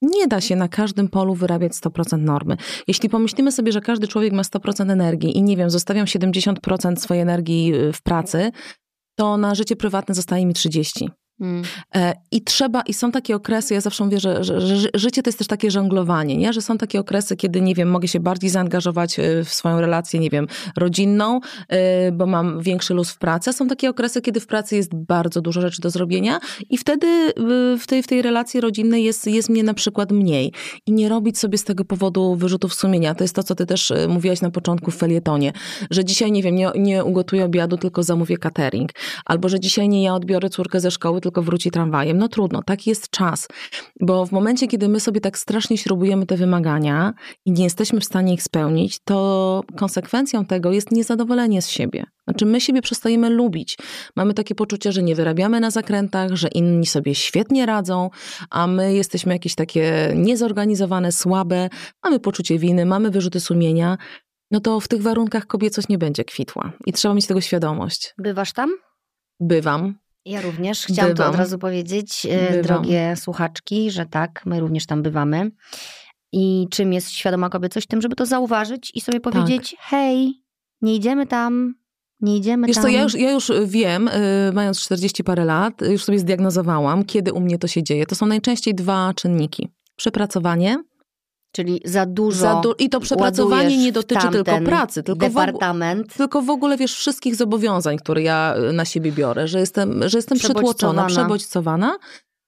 [0.03, 2.57] Nie da się na każdym polu wyrabiać 100% normy.
[2.89, 7.23] Jeśli pomyślimy sobie, że każdy człowiek ma 100% energii i nie wiem, zostawiam 70% swojej
[7.23, 8.51] energii w pracy,
[9.19, 11.24] to na życie prywatne zostaje mi 30%.
[11.95, 15.23] E, I trzeba, i są takie okresy, ja zawsze mówię, że, że, że ży- życie
[15.23, 16.53] to jest też takie żonglowanie, nie?
[16.53, 20.21] że są takie okresy, kiedy, nie wiem, mogę się bardziej zaangażować e, w swoją relację,
[20.21, 23.53] nie wiem, rodzinną, e, bo mam większy luz w pracy.
[23.53, 27.07] Są takie okresy, kiedy w pracy jest bardzo dużo rzeczy do zrobienia i wtedy
[27.81, 30.53] w tej, w tej relacji rodzinnej jest, jest mnie na przykład mniej.
[30.87, 33.15] I nie robić sobie z tego powodu wyrzutów sumienia.
[33.15, 35.53] To jest to, co ty też mówiłaś na początku w felietonie,
[35.91, 38.91] że dzisiaj, nie wiem, nie, nie ugotuję obiadu, tylko zamówię catering.
[39.25, 42.19] Albo, że dzisiaj nie ja odbiorę córkę ze szkoły, tylko wróci tramwajem.
[42.19, 43.49] No trudno, taki jest czas.
[44.01, 47.15] Bo w momencie, kiedy my sobie tak strasznie śrubujemy te wymagania
[47.45, 52.05] i nie jesteśmy w stanie ich spełnić, to konsekwencją tego jest niezadowolenie z siebie.
[52.29, 53.79] Znaczy my siebie przestajemy lubić.
[54.17, 58.11] Mamy takie poczucie, że nie wyrabiamy na zakrętach, że inni sobie świetnie radzą,
[58.51, 61.69] a my jesteśmy jakieś takie niezorganizowane, słabe,
[62.05, 63.99] mamy poczucie winy, mamy wyrzuty sumienia.
[64.51, 66.73] No to w tych warunkach kobiecość nie będzie kwitła.
[66.87, 68.15] I trzeba mieć tego świadomość.
[68.19, 68.71] Bywasz tam?
[69.41, 70.04] Bywam.
[70.25, 70.83] Ja również.
[70.87, 71.31] Chciałam to Bywam.
[71.31, 72.63] od razu powiedzieć, e, Bywam.
[72.63, 75.51] drogie słuchaczki, że tak, my również tam bywamy.
[76.33, 77.87] I czym jest świadoma kobiecość?
[77.87, 80.43] Tym, żeby to zauważyć i sobie powiedzieć, hej,
[80.83, 81.75] nie idziemy tam,
[82.21, 82.83] nie idziemy Wiesz tam.
[82.85, 87.05] co, ja już, ja już wiem, y, mając 40 parę lat, y, już sobie zdiagnozowałam,
[87.05, 88.07] kiedy u mnie to się dzieje.
[88.07, 89.69] To są najczęściej dwa czynniki.
[89.97, 90.83] Przepracowanie
[91.55, 95.31] Czyli za dużo za du- i to przepracowanie nie w dotyczy tylko pracy, tylko w,
[95.31, 96.15] ogóle, departament.
[96.17, 100.19] tylko w ogóle wiesz wszystkich zobowiązań, które ja y, na siebie biorę, że jestem, że
[100.19, 101.97] jestem przetłoczona, Przebodźcowana.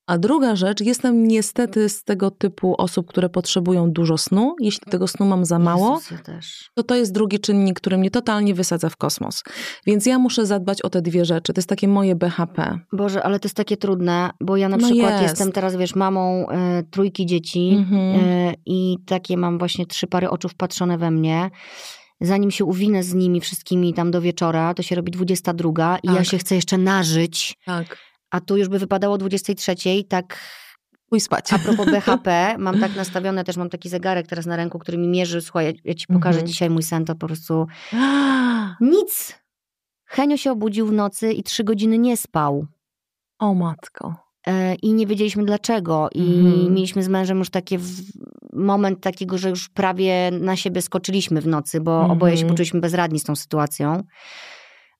[0.06, 4.54] A druga rzecz, jestem niestety z tego typu osób, które potrzebują dużo snu.
[4.60, 6.00] Jeśli tego snu mam za mało,
[6.74, 9.42] to to jest drugi czynnik, który mnie totalnie wysadza w kosmos.
[9.86, 11.52] Więc ja muszę zadbać o te dwie rzeczy.
[11.52, 12.78] To jest takie moje BHP.
[12.92, 15.22] Boże, ale to jest takie trudne, bo ja na No przykład jest.
[15.22, 18.20] jestem teraz, wiesz, mamą e, trójki dzieci Mhm.
[18.20, 21.50] e, i takie mam właśnie trzy pary oczów patrzone we mnie.
[22.20, 26.14] Zanim się uwinę z nimi wszystkimi tam do wieczora, to się robi 22 i ja
[26.14, 26.26] Tak.
[26.26, 27.96] się chcę jeszcze nażyć, Tak.
[28.30, 29.74] A tu już by wypadało o 23,
[30.08, 30.38] tak
[31.10, 31.52] Pój spać.
[31.52, 35.08] a propos BHP, mam tak nastawione, też mam taki zegarek teraz na ręku, który mi
[35.08, 36.46] mierzy, słuchaj, ja, ci pokażę Mhm.
[36.46, 37.66] dzisiaj mój sen, to po prostu
[38.80, 39.38] nic.
[40.04, 42.66] Henio się obudził w nocy i trzy godziny nie spał.
[43.38, 44.14] O matko.
[44.46, 46.08] E, i nie wiedzieliśmy dlaczego.
[46.14, 46.74] I Mhm.
[46.74, 47.78] mieliśmy z mężem już taki
[48.52, 52.10] moment takiego, że już prawie na siebie skoczyliśmy w nocy, bo Mhm.
[52.10, 54.02] oboje się poczuliśmy bezradni z tą sytuacją.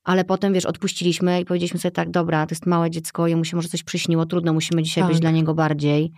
[0.07, 3.55] Ale potem, wiesz, odpuściliśmy i powiedzieliśmy sobie tak, dobra, to jest małe dziecko, jemu się
[3.55, 5.11] może coś przyśniło, trudno, musimy dzisiaj Tak.
[5.11, 6.11] być dla niego bardziej.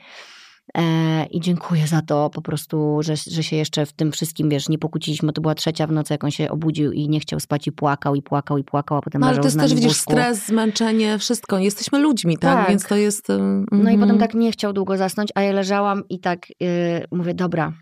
[0.77, 4.69] E, I dziękuję za to po prostu, że, że się jeszcze w tym wszystkim, wiesz,
[4.69, 5.33] nie pokłóciliśmy.
[5.33, 8.15] To była trzecia w nocy, jak on się obudził i nie chciał spać i płakał,
[8.15, 11.59] i płakał, i płakał, a potem No, ale to jest też, widzisz, stres, zmęczenie, wszystko.
[11.59, 12.57] Jesteśmy ludźmi, tak?
[12.57, 12.69] Tak.
[12.69, 13.29] Więc to jest...
[13.29, 13.99] ym, No i mhm.
[13.99, 16.67] potem tak nie chciał długo zasnąć, a ja leżałam i tak yy,
[17.11, 17.73] mówię, dobra,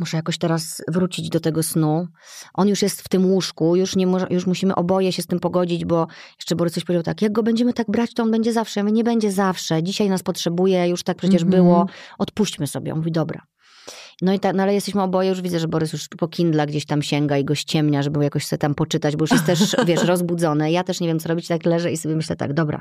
[0.00, 2.06] muszę jakoś teraz wrócić do tego snu.
[2.54, 5.40] On już jest w tym łóżku, już, nie może, już musimy oboje się z tym
[5.40, 6.06] pogodzić, bo
[6.38, 8.80] jeszcze Borys coś powiedział tak, jak go będziemy tak brać, to on będzie zawsze.
[8.80, 11.62] Ja mówię, nie będzie zawsze, dzisiaj nas potrzebuje, już tak przecież Mhm.
[11.62, 11.86] było,
[12.18, 12.92] odpuśćmy sobie.
[12.92, 13.42] On mówi, dobra.
[14.22, 16.86] No i tak, no ale jesteśmy oboje, już widzę, że Borys już po Kindla gdzieś
[16.86, 20.02] tam sięga i go ściemnia, żeby jakoś sobie tam poczytać, bo już jest też, wiesz,
[20.04, 20.70] rozbudzony.
[20.70, 22.80] Ja też nie wiem, co robić, tak leżę i sobie myślę tak, dobra,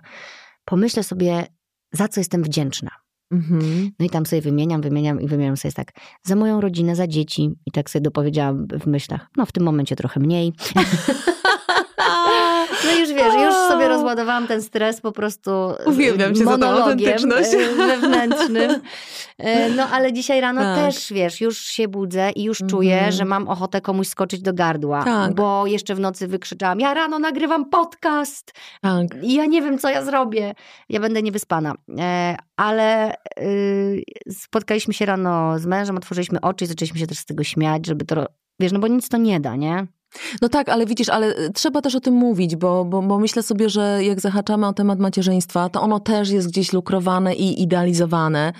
[0.65, 1.47] pomyślę sobie,
[1.91, 2.89] za co jestem wdzięczna.
[3.31, 3.91] Mhm.
[3.99, 5.91] No i tam sobie wymieniam, wymieniam i wymieniam sobie tak,
[6.23, 7.55] za moją rodzinę, za dzieci.
[7.65, 10.53] I tak sobie dopowiedziałam w myślach, no w tym momencie trochę mniej.
[12.85, 15.51] No już wiesz, już sobie rozładowałam ten stres po prostu
[15.85, 18.81] Uwielbiam cię za tą e, wewnętrznym.
[19.37, 20.79] E, No ale dzisiaj rano Tak.
[20.79, 23.11] też, wiesz, już się budzę i już czuję, Mhm.
[23.11, 25.03] że mam ochotę komuś skoczyć do gardła.
[25.03, 25.33] Tak.
[25.35, 28.51] Bo jeszcze w nocy wykrzyczałam, ja rano nagrywam podcast
[28.81, 29.07] Tak.
[29.23, 30.53] i ja nie wiem, co ja zrobię.
[30.89, 31.73] Ja będę niewyspana.
[31.99, 37.25] E, ale y, spotkaliśmy się rano z mężem, otworzyliśmy oczy i zaczęliśmy się też z
[37.25, 38.25] tego śmiać, żeby to,
[38.59, 39.87] wiesz, no bo nic to nie da, nie?
[40.41, 43.43] No tak, ale widzisz, ale y, trzeba też o tym mówić, bo, bo, bo myślę
[43.43, 48.53] sobie, że jak zahaczamy o temat macierzyństwa, to ono też jest gdzieś lukrowane i idealizowane.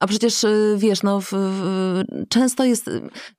[0.00, 2.90] A przecież y, wiesz, no, w, w, często jest.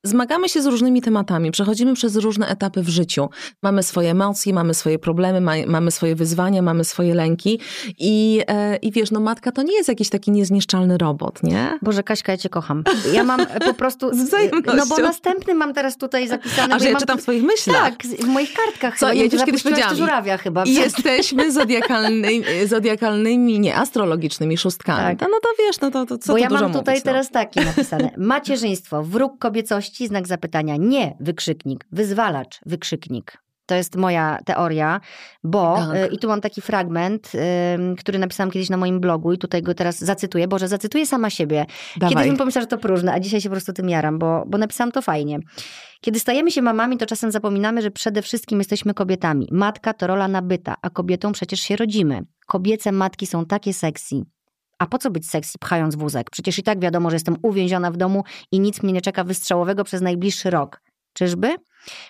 [0.03, 3.29] Zmagamy się z różnymi tematami, przechodzimy przez różne etapy w życiu.
[3.63, 7.59] Mamy swoje emocje, mamy swoje problemy, ma, mamy swoje wyzwania, mamy swoje lęki.
[7.99, 11.79] I, e, I wiesz, no, matka to nie jest jakiś taki niezniszczalny robot, nie?
[11.81, 12.83] Boże, Kaśka, ja cię kocham.
[13.13, 14.11] Ja mam po prostu...
[14.31, 14.51] Z.
[14.75, 16.73] No bo następny mam teraz tutaj zapisany.
[16.73, 17.83] A że ja mam, czytam w swoich myślach.
[17.83, 18.99] Tak, w moich kartkach.
[18.99, 19.95] Co, chyba, ja już kiedyś powiedziałam.
[19.95, 20.63] żurawia chyba.
[20.63, 25.17] I jesteśmy zodiakalnymi, zodiakalnymi, nie, astrologicznymi szóstkami.
[25.17, 25.19] Tak.
[25.19, 27.11] To, no to wiesz, no to, to co Bo ja dużo mam tutaj mówić, no.
[27.11, 28.09] teraz takie napisane.
[28.17, 30.75] Macierzyństwo, wróg kobiecości, znak zapytania.
[30.75, 31.85] Nie, wykrzyknik.
[31.91, 33.37] Wyzwalacz, wykrzyknik.
[33.65, 35.01] To jest moja teoria,
[35.43, 35.95] bo Tak.
[35.95, 39.61] y, i tu mam taki fragment, y, który napisałam kiedyś na moim blogu i tutaj
[39.61, 40.47] go teraz zacytuję.
[40.47, 41.65] Boże, zacytuję sama siebie.
[41.97, 42.15] Dawaj.
[42.15, 44.57] Kiedyś bym pomyślała, że to próżne, a dzisiaj się po prostu tym jaram, bo, bo
[44.57, 45.39] napisałam to fajnie.
[46.01, 49.47] Kiedy stajemy się mamami, to czasem zapominamy, że przede wszystkim jesteśmy kobietami.
[49.51, 52.21] Matka to rola nabyta, a kobietą przecież się rodzimy.
[52.47, 54.15] Kobiece matki są takie sexy.
[54.81, 56.29] A po co być sexy pchając wózek?
[56.29, 59.83] Przecież i tak wiadomo, że jestem uwięziona w domu i nic mnie nie czeka wystrzałowego
[59.83, 60.81] przez najbliższy rok.
[61.13, 61.55] Czyżby?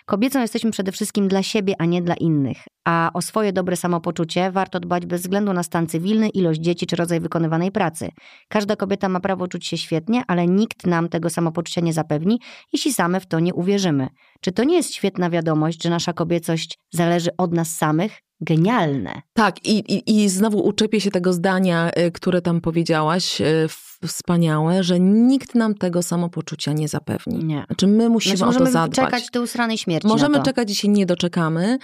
[0.05, 2.57] Kobiecą jesteśmy przede wszystkim dla siebie, a nie dla innych.
[2.86, 6.95] A o swoje dobre samopoczucie warto dbać bez względu na stan cywilny, ilość dzieci czy
[6.95, 8.09] rodzaj wykonywanej pracy.
[8.49, 12.39] Każda kobieta ma prawo czuć się świetnie, ale nikt nam tego samopoczucia nie zapewni,
[12.74, 14.07] jeśli same w to nie uwierzymy.
[14.41, 18.22] Czy to nie jest świetna wiadomość, że nasza kobiecość zależy od nas samych?
[18.41, 19.21] Genialne.
[19.33, 23.67] Tak, i, i, i znowu uczepię się tego zdania, y, które tam powiedziałaś, y,
[24.07, 27.43] wspaniałe, że nikt nam tego samopoczucia nie zapewni.
[27.43, 27.63] Nie.
[27.67, 28.95] Znaczy my musimy Znaczy, o możemy to zadbać.
[29.05, 30.07] czekać do usranej śmierci.
[30.07, 31.77] Możemy czekać i się nie doczekamy.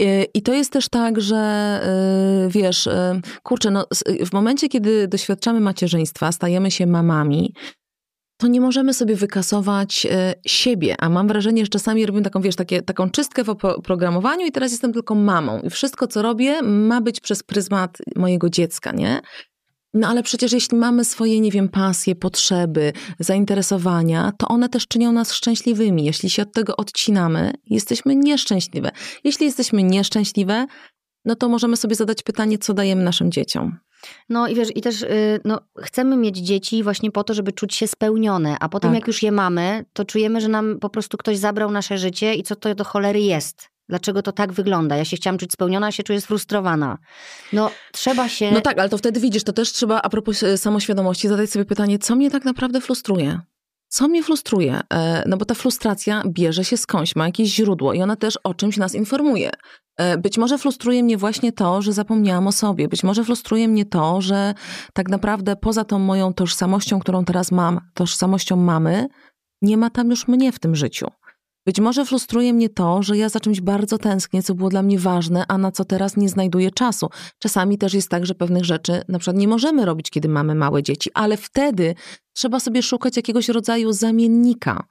[0.00, 1.42] Y, I to jest też tak, że
[2.48, 2.88] wiesz,
[3.42, 3.86] kurczę, no,
[4.26, 7.54] w momencie, kiedy doświadczamy macierzyństwa, stajemy się mamami,
[8.42, 12.56] to nie możemy sobie wykasować e, siebie, a mam wrażenie, że czasami robimy taką, wiesz,
[12.56, 17.00] takie, taką czystkę w oprogramowaniu i teraz jestem tylko mamą i wszystko, co robię, ma
[17.00, 19.20] być przez pryzmat mojego dziecka, nie?
[19.94, 25.12] No ale przecież jeśli mamy swoje, nie wiem, pasje, potrzeby, zainteresowania, to one też czynią
[25.12, 26.04] nas szczęśliwymi.
[26.04, 28.90] Jeśli się od tego odcinamy, jesteśmy nieszczęśliwe.
[29.24, 30.66] Jeśli jesteśmy nieszczęśliwe,
[31.24, 33.78] no to możemy sobie zadać pytanie, co dajemy naszym dzieciom.
[34.28, 37.74] No i wiesz, i też y, no, chcemy mieć dzieci właśnie po to, żeby czuć
[37.74, 39.00] się spełnione, a potem Tak.
[39.00, 42.42] jak już je mamy, to czujemy, że nam po prostu ktoś zabrał nasze życie i
[42.42, 43.72] co to do cholery jest.
[43.88, 44.96] Dlaczego to tak wygląda?
[44.96, 46.98] Ja się chciałam czuć spełniona, a się czuję sfrustrowana.
[47.52, 48.50] No, trzeba się...
[48.52, 51.64] No tak, ale to wtedy widzisz, to też trzeba a propos e, samoświadomości zadać sobie
[51.64, 53.40] pytanie, co mnie tak naprawdę frustruje?
[53.92, 54.80] Co mnie frustruje?
[54.94, 58.54] E, No bo ta frustracja bierze się skądś, ma jakieś źródło i ona też o
[58.54, 59.50] czymś nas informuje.
[59.96, 62.88] E, Być może frustruje mnie właśnie to, że zapomniałam o sobie.
[62.88, 64.54] Być może frustruje mnie to, że
[64.92, 69.08] tak naprawdę poza tą moją tożsamością, którą teraz mam, tożsamością mamy,
[69.62, 71.06] nie ma tam już mnie w tym życiu.
[71.66, 74.98] Być może frustruje mnie to, że ja za czymś bardzo tęsknię, co było dla mnie
[74.98, 77.08] ważne, a na co teraz nie znajduję czasu.
[77.38, 80.82] Czasami też jest tak, że pewnych rzeczy na przykład nie możemy robić, kiedy mamy małe
[80.82, 81.94] dzieci, ale wtedy
[82.32, 84.84] trzeba sobie szukać jakiegoś rodzaju zamiennika.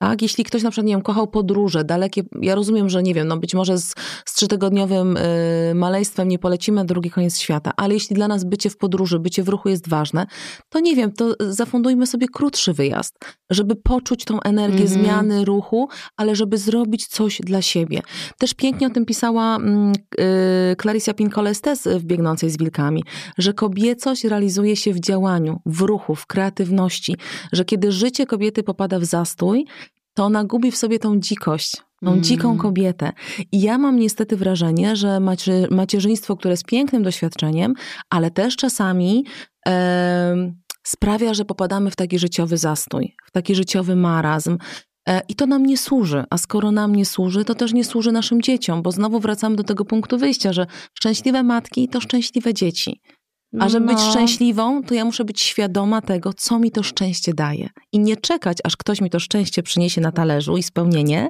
[0.00, 0.22] Tak?
[0.22, 3.36] Jeśli ktoś na przykład, nie wiem, kochał podróże, dalekie, ja rozumiem, że nie wiem, no
[3.36, 3.94] być może z,
[4.26, 8.70] z trzytygodniowym y, maleństwem nie polecimy na drugi koniec świata, ale jeśli dla nas bycie
[8.70, 10.26] w podróży, bycie w ruchu jest ważne,
[10.68, 13.14] to nie wiem, to zafundujmy sobie krótszy wyjazd,
[13.50, 14.88] żeby poczuć tą energię Mhm.
[15.02, 18.00] zmiany ruchu, ale żeby zrobić coś dla siebie.
[18.38, 23.04] Też pięknie o tym pisała mm, y, Clarissa Pinkola-Estes w Biegnącej z wilkami,
[23.38, 27.16] że kobiecość realizuje się w działaniu, w ruchu, w kreatywności,
[27.52, 29.66] że kiedy życie kobiety popada w zastój,
[30.14, 32.22] to ona gubi w sobie tą dzikość, tą Mm.
[32.22, 33.12] dziką kobietę.
[33.52, 37.74] I ja mam niestety wrażenie, że macie, macierzyństwo, które jest pięknym doświadczeniem,
[38.10, 39.24] ale też czasami
[39.66, 44.58] em, sprawia, że popadamy w taki życiowy zastój, w taki życiowy marazm.
[45.08, 48.12] E, I to nam nie służy, a skoro nam nie służy, to też nie służy
[48.12, 53.00] naszym dzieciom, bo znowu wracamy do tego punktu wyjścia, że szczęśliwe matki to szczęśliwe dzieci.
[53.60, 54.10] A żeby być No.
[54.10, 57.68] szczęśliwą, to ja muszę być świadoma tego, co mi to szczęście daje.
[57.92, 61.28] I nie czekać, aż ktoś mi to szczęście przyniesie na talerzu i spełnienie,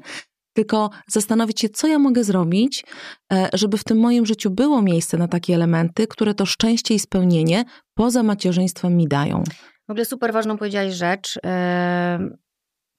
[0.53, 2.85] tylko zastanowić się, co ja mogę zrobić,
[3.33, 6.99] e, żeby w tym moim życiu było miejsce na takie elementy, które to szczęście i
[6.99, 7.65] spełnienie
[7.95, 9.45] poza macierzyństwem mi dają.
[9.89, 12.19] W ogóle super ważną powiedziałaś rzecz, e,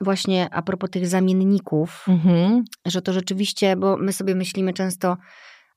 [0.01, 2.63] właśnie a propos tych zamienników, Mhm.
[2.85, 5.17] że to rzeczywiście, bo my sobie myślimy często,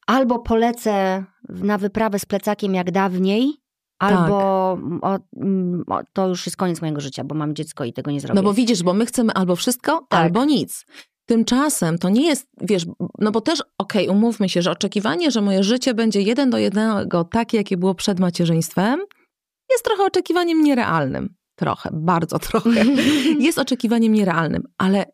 [0.07, 3.53] albo polecę na wyprawę z plecakiem jak dawniej,
[3.99, 4.37] albo
[5.03, 8.21] o, mm, o, to już jest koniec mojego życia, bo mam dziecko i tego nie
[8.21, 8.35] zrobię.
[8.35, 10.21] No bo widzisz, bo my chcemy albo wszystko, Tak.
[10.21, 10.87] albo nic.
[11.27, 12.87] Tymczasem to nie jest, wiesz,
[13.19, 17.25] no bo też, okej, umówmy się, że oczekiwanie, że moje życie będzie jeden do jednego
[17.25, 19.01] takie, jakie było przed macierzyństwem,
[19.71, 21.35] jest trochę oczekiwaniem nierealnym.
[21.57, 22.85] Trochę, bardzo trochę.
[23.39, 25.05] Jest oczekiwaniem nierealnym, ale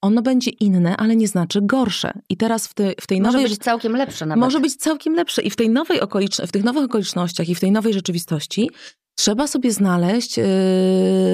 [0.00, 2.12] ono będzie inne, ale nie znaczy gorsze.
[2.28, 3.50] I teraz w, te, w tej Może nowej...
[3.50, 4.40] być całkiem lepsze nawet.
[4.40, 5.42] Może być całkiem lepsze.
[5.42, 6.36] I w, tej nowej okolicz...
[6.36, 8.70] w tych nowych okolicznościach i w tej nowej rzeczywistości
[9.14, 10.44] trzeba sobie znaleźć, yy,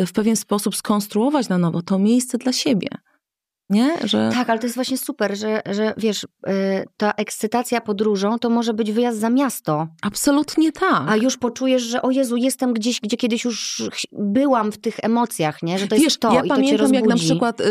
[0.07, 2.89] w pewien sposób skonstruować na nowo to miejsce dla siebie.
[3.71, 3.95] Nie?
[4.05, 4.31] Że...
[4.35, 6.29] Tak, ale to jest właśnie super, że, że wiesz, y,
[6.97, 11.03] ta ekscytacja podróżą to może być wyjazd za miasto, Absolutnie tak.
[11.09, 15.63] a już poczujesz, że o Jezu, jestem gdzieś, gdzie kiedyś już byłam w tych emocjach,
[15.63, 15.79] nie?
[15.79, 17.01] Że to Wiesz, jest to ja i to cię pamiętam, rozbudzi.
[17.01, 17.65] jak na przykład y,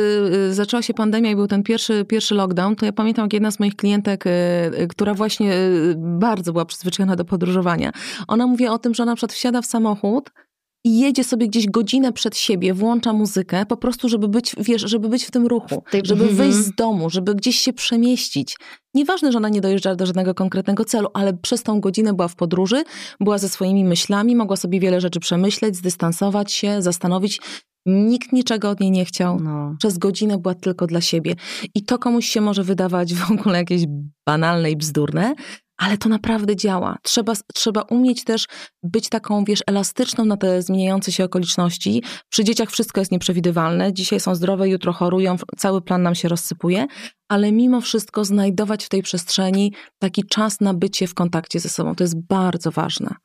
[0.50, 3.52] y, zaczęła się pandemia i był ten pierwszy, pierwszy lockdown, to ja pamiętam, jak jedna
[3.52, 4.30] z moich klientek, y,
[4.80, 7.92] y, która właśnie y, bardzo była przyzwyczajona do podróżowania,
[8.28, 10.32] ona mówi o tym, że na przykład wsiada w samochód
[10.86, 15.10] i jedzie sobie gdzieś godzinę przed siebie, włącza muzykę, po prostu, żeby być, wiesz, żeby
[15.10, 16.36] być w tym ruchu, żeby Mhm.
[16.36, 18.56] wyjść z domu, żeby gdzieś się przemieścić.
[18.94, 22.36] Nieważne, że ona nie dojeżdża do żadnego konkretnego celu, ale przez tą godzinę była w
[22.36, 22.84] podróży,
[23.20, 27.42] była ze swoimi myślami, mogła sobie wiele rzeczy przemyśleć, zdystansować się, zastanowić.
[27.88, 29.40] Nikt niczego od niej nie chciał.
[29.40, 29.76] No.
[29.80, 31.36] Przez godzinę była tylko dla siebie.
[31.76, 33.84] I to komuś się może wydawać w ogóle jakieś
[34.28, 35.36] banalne i bzdurne,
[35.78, 36.98] ale to naprawdę działa.
[37.04, 38.46] Trzeba, trzeba umieć też
[38.84, 42.04] być taką, wiesz, elastyczną na te zmieniające się okoliczności.
[42.30, 43.94] Przy dzieciach wszystko jest nieprzewidywalne.
[43.94, 46.88] Dzisiaj są zdrowe, jutro chorują, cały plan nam się rozsypuje,
[47.28, 51.96] ale mimo wszystko znajdować w tej przestrzeni taki czas na bycie w kontakcie ze sobą.
[51.96, 53.16] To jest bardzo ważne.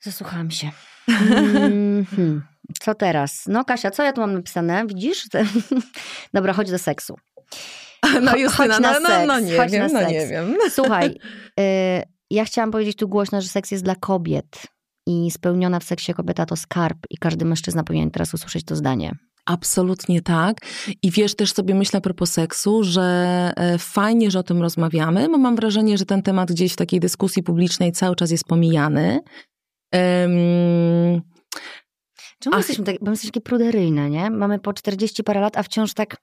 [0.00, 0.70] Zasłuchałam się.
[1.08, 2.42] Mhm.
[2.80, 3.44] Co teraz?
[3.46, 4.86] No Kasia, co ja tu mam napisane?
[4.86, 5.28] Widzisz?
[6.34, 7.16] Dobra, chodź do seksu.
[8.22, 10.12] No Cho- Justyna, na no, no, no seks, nie chodź wiem, na no seks.
[10.12, 10.56] nie wiem.
[10.70, 11.10] Słuchaj,
[11.60, 11.62] y,
[12.30, 14.66] ja chciałam powiedzieć tu głośno, że seks jest dla kobiet
[15.06, 19.12] i spełniona w seksie kobieta to skarb i każdy mężczyzna powinien teraz usłyszeć to zdanie.
[19.46, 20.56] Absolutnie tak.
[21.02, 23.02] I wiesz, też sobie myślę a propos seksu, że
[23.56, 27.00] e, fajnie, że o tym rozmawiamy, bo mam wrażenie, że ten temat gdzieś w takiej
[27.00, 29.20] dyskusji publicznej cały czas jest pomijany.
[29.92, 31.22] Em,
[32.38, 32.60] Czemu Ach.
[32.60, 34.30] jesteśmy, tak, bo my jesteśmy takie pruderyjne, nie?
[34.30, 36.16] Mamy po 40 parę lat, a wciąż tak,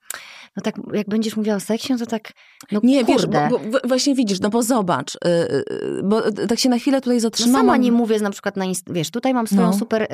[0.57, 2.31] no tak, jak będziesz mówiła o seksie, no to tak,
[2.71, 3.47] no nie, wiesz, kurde.
[3.51, 7.01] bo, bo, właśnie widzisz, no bo zobacz, y, y, bo y, tak się na chwilę
[7.01, 7.61] tutaj No zatrzymałam.
[7.65, 9.73] sama nie mówię na przykład na wiesz, tutaj mam swoją No.
[9.73, 10.07] super y,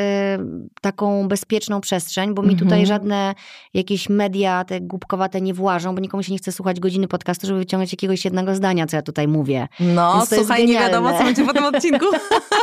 [0.81, 2.69] taką bezpieczną przestrzeń, bo mi Mhm.
[2.69, 3.35] tutaj żadne
[3.73, 7.59] jakieś media te głupkowate nie włażą, bo nikomu się nie chce słuchać godziny podcastu, żeby
[7.59, 9.67] wyciągnąć jakiegoś jednego zdania, co ja tutaj mówię.
[9.79, 12.05] No, słuchaj, nie wiadomo, co będzie po tym odcinku.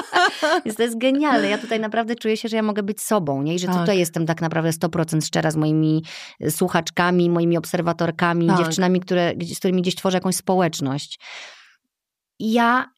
[0.65, 1.49] Więc to jest genialne.
[1.49, 3.55] Ja tutaj naprawdę czuję się, że ja mogę być sobą, nie?
[3.55, 3.77] I że Tak.
[3.77, 6.03] tutaj jestem tak naprawdę 100% szczera z moimi
[6.45, 8.59] y, słuchaczkami, moimi obserwatorkami, Tak.
[8.59, 11.21] dziewczynami, które, z którymi gdzieś tworzę jakąś społeczność.
[12.39, 12.91] Ja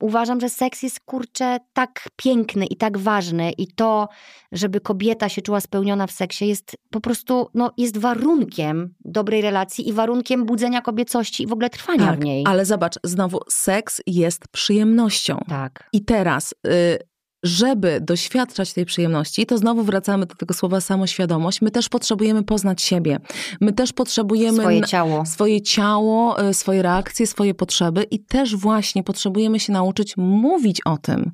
[0.00, 4.08] uważam, że seks jest kurczę tak piękny i tak ważny i to,
[4.52, 9.88] żeby kobieta się czuła spełniona w seksie jest po prostu, no jest warunkiem dobrej relacji
[9.88, 12.44] i warunkiem budzenia kobiecości i w ogóle trwania tak, w niej.
[12.46, 15.38] ale zobacz, znowu, seks jest przyjemnością.
[15.48, 15.88] Tak.
[15.92, 16.98] I teraz, y,
[17.42, 21.62] żeby doświadczać tej przyjemności, to znowu wracamy do tego słowa samoświadomość.
[21.62, 23.18] My też potrzebujemy poznać siebie.
[23.60, 25.26] My też potrzebujemy Swoje ciało.
[25.26, 30.96] swoje ciało, y, swoje reakcje, swoje potrzeby i też właśnie potrzebujemy się nauczyć mówić o
[30.96, 31.30] tym,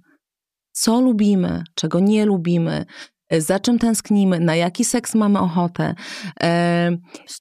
[0.72, 2.84] co lubimy, czego nie lubimy,
[3.32, 5.94] y, za czym tęsknimy, na jaki seks mamy ochotę.
[6.42, 6.90] E,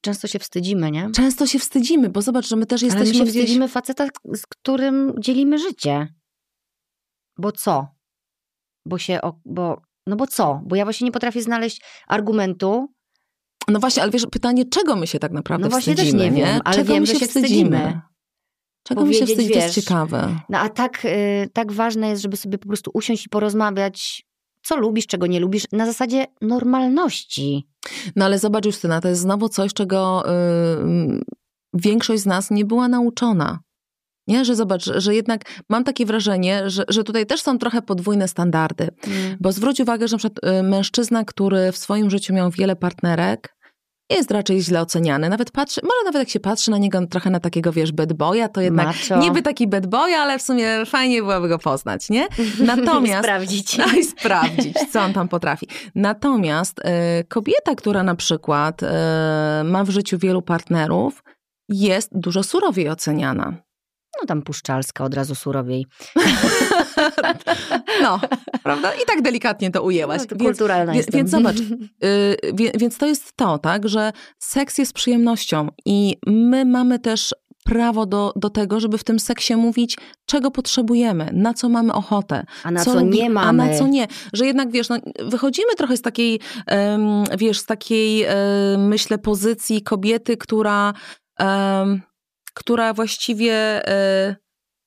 [0.02, 1.10] Często się wstydzimy, nie?
[1.16, 3.44] Często się wstydzimy, bo zobacz, że my też Ale my jesteśmy się gdzieś...
[3.44, 6.08] wstydzimy faceta, z którym dzielimy życie.
[7.38, 7.88] Bo co?
[8.86, 10.62] Bo się, bo, no bo co?
[10.66, 12.88] Bo ja właśnie nie potrafię znaleźć argumentu.
[13.68, 16.46] No właśnie, ale wiesz, pytanie, czego my się tak naprawdę No właśnie też wstydzimy, nie
[16.46, 17.78] wiem, ale czego wiem, my że się się wstydzimy?
[17.78, 18.02] wstydzimy.
[18.84, 20.40] Czego my się Powiedzieć, wstydzimy, to jest wiesz, ciekawe.
[20.50, 24.26] No a tak, y, tak ważne jest, żeby sobie po prostu usiąść i porozmawiać,
[24.64, 27.68] co lubisz, czego nie lubisz, na zasadzie normalności.
[28.16, 31.22] No ale zobacz Justyna, to jest znowu coś, czego y,
[31.74, 33.60] większość z nas nie była nauczona.
[34.28, 38.28] Nie, że zobacz, że jednak mam takie wrażenie, że, że tutaj też są trochę podwójne
[38.28, 38.90] standardy.
[39.40, 43.56] Bo zwróć uwagę, że na przykład y, mężczyzna, który w swoim życiu miał wiele partnerek,
[44.10, 45.30] jest raczej źle oceniany.
[45.30, 48.48] Nawet patrzy, może nawet jak się patrzy na niego trochę na takiego, wiesz, bad boya,
[48.54, 49.20] to jednak Macho.
[49.20, 52.28] niby taki bad boy, ale w sumie fajnie byłoby go poznać, nie?
[52.60, 53.24] Natomiast...
[53.24, 53.78] sprawdzić.
[53.84, 55.68] No i sprawdzić, co on tam potrafi.
[55.96, 58.88] Natomiast y, kobieta, która na przykład y,
[59.64, 61.24] ma w życiu wielu partnerów,
[61.70, 63.54] jest dużo surowiej oceniana.
[64.24, 65.86] No tam puszczalska od razu surowiej.
[68.02, 68.20] No,
[68.64, 68.92] prawda?
[68.94, 70.20] I tak delikatnie to ujęłaś.
[70.20, 71.18] No, to więc, kulturalna jestem.
[71.18, 76.66] więc zobacz, y, wie, więc to jest to, tak, że seks jest przyjemnością i my
[76.66, 81.70] mamy też prawo do, do tego, żeby w tym seksie mówić, czego potrzebujemy, na co
[81.70, 82.46] mamy ochotę.
[82.64, 83.64] A na co, lubi- nie mamy.
[83.64, 84.08] A na co nie.
[84.34, 86.40] Że jednak, wiesz, no, wychodzimy trochę z takiej,
[87.38, 88.26] wiesz, z takiej,
[88.78, 90.94] myślę, pozycji kobiety, która,
[92.54, 93.54] która właściwie,
[93.88, 94.36] e,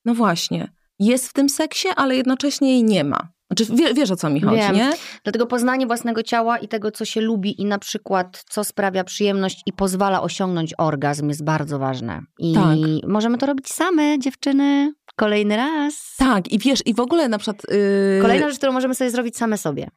[0.05, 3.29] no właśnie, jest w tym seksie, ale jednocześnie jej nie ma.
[3.51, 4.75] Znaczy, wie, wiesz o co mi chodzi, Wiem.
[4.75, 4.93] nie?
[5.25, 9.63] Dlatego poznanie własnego ciała i tego, co się lubi i na przykład co sprawia przyjemność
[9.67, 12.21] i pozwala osiągnąć orgazm jest bardzo ważne.
[12.39, 12.65] I Tak.
[13.09, 14.93] możemy to robić same, dziewczyny.
[15.17, 16.15] Kolejny raz.
[16.19, 17.63] Tak, i wiesz, i w ogóle na przykład...
[17.71, 19.91] Yy, Kolejna rzecz, którą możemy sobie zrobić same sobie.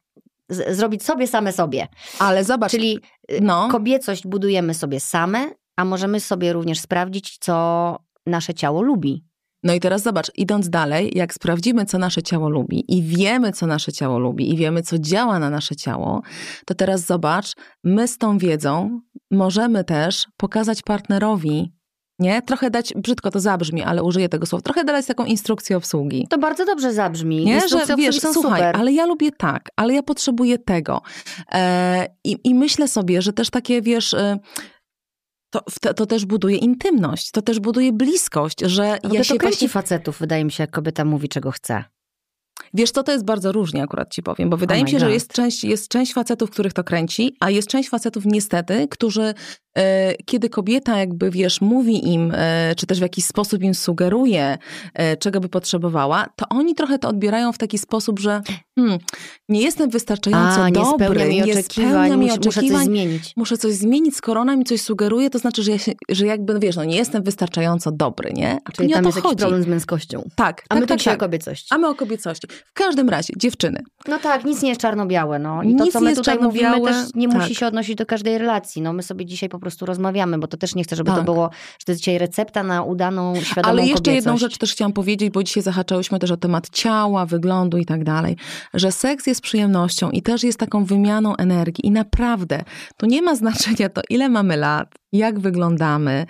[0.48, 1.88] Z- zrobić sobie same sobie.
[2.18, 2.98] Ale zobacz, Czyli
[3.32, 5.50] y, no, kobiecość budujemy sobie same,
[5.80, 9.24] a możemy sobie również sprawdzić, co nasze ciało lubi.
[9.62, 13.66] no i teraz zobacz, idąc dalej, jak sprawdzimy, co nasze ciało lubi i wiemy, co
[13.66, 16.22] nasze ciało lubi i wiemy, co działa na nasze ciało,
[16.66, 17.54] to teraz zobacz,
[17.84, 19.00] my z tą wiedzą
[19.30, 21.72] możemy też pokazać partnerowi,
[22.18, 22.42] nie?
[22.42, 26.26] Trochę dać, brzydko to zabrzmi, ale użyję tego słowa, trochę dać taką instrukcję obsługi.
[26.30, 27.44] To bardzo dobrze zabrzmi.
[27.44, 28.76] Nie, Instrukcje że wiesz, są słuchaj, super.
[28.76, 31.02] ale ja lubię tak, ale ja potrzebuję tego.
[31.52, 34.38] E, i, I myślę sobie, że też takie, wiesz, e,
[35.50, 39.56] to, to też buduje intymność, to też buduje bliskość, że No ja to się kręci
[39.56, 39.68] właśnie...
[39.68, 41.84] facetów, wydaje mi się, jak kobieta mówi, czego chce.
[42.74, 45.00] Wiesz, to to jest bardzo różnie akurat ci powiem, bo wydaje Oh mi się, my
[45.00, 45.14] że God.
[45.14, 49.34] jest część, jest część facetów, których to kręci, a jest część facetów niestety, którzy
[50.26, 54.58] kiedy kobieta jakby, wiesz, mówi im, e, czy też w jakiś sposób im sugeruje,
[54.94, 58.40] e, czego by potrzebowała, to oni trochę to odbierają w taki sposób, że
[58.78, 58.98] hmm,
[59.48, 62.56] nie jestem wystarczająco A, nie dobry, spełnia mi nie oczekiwań, spełnia mi mus- muszę coś
[62.56, 63.32] oczekiwań, zmienić.
[63.36, 66.58] muszę coś zmienić, skoro ona mi coś sugeruje, to znaczy, że, ja się, że jakby,
[66.60, 68.58] wiesz, no nie jestem wystarczająco dobry, nie?
[68.64, 69.40] A Czyli nie tam o jest to jakiś chodzi.
[69.40, 70.28] problem z męskością.
[70.36, 71.14] Tak, A tak, my tak, tak.
[71.14, 71.66] o kobiecości.
[71.70, 72.46] A my o kobiecości.
[72.66, 75.38] W każdym razie, dziewczyny, No tak, nic nie jest czarno-białe.
[75.38, 75.62] No.
[75.62, 77.36] I to, Nic co my jest tutaj mówimy, też nie tak.
[77.38, 78.82] musi się odnosić do każdej relacji.
[78.82, 81.24] No, my sobie dzisiaj po prostu rozmawiamy, bo to też nie chcę, żeby to Tak.
[81.24, 84.14] było, że to jest dzisiaj recepta na udaną, świadomą Ale jeszcze kobiecość.
[84.16, 88.04] jedną rzecz też chciałam powiedzieć, bo dzisiaj zahaczałyśmy też o temat ciała, wyglądu i tak
[88.04, 88.36] dalej,
[88.74, 92.62] że seks jest przyjemnością i też jest taką wymianą energii i naprawdę
[92.96, 96.26] to nie ma znaczenia to, ile mamy lat, jak wyglądamy,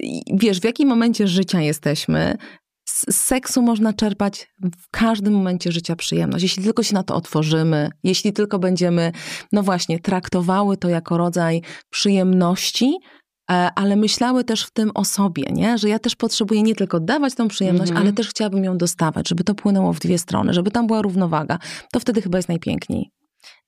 [0.00, 2.36] i wiesz, w jakim momencie życia jesteśmy.
[2.88, 7.90] Z seksu można czerpać w każdym momencie życia przyjemność, jeśli tylko się na to otworzymy,
[8.04, 9.12] jeśli tylko będziemy,
[9.52, 12.98] no właśnie, traktowały to jako rodzaj przyjemności,
[13.50, 15.78] e, ale myślały też w tym o sobie, nie?
[15.78, 18.06] że ja też potrzebuję nie tylko dawać tą przyjemność, Mhm.
[18.06, 21.58] ale też chciałabym ją dostawać, żeby to płynęło w dwie strony, żeby tam była równowaga.
[21.92, 23.10] To wtedy chyba jest najpiękniej.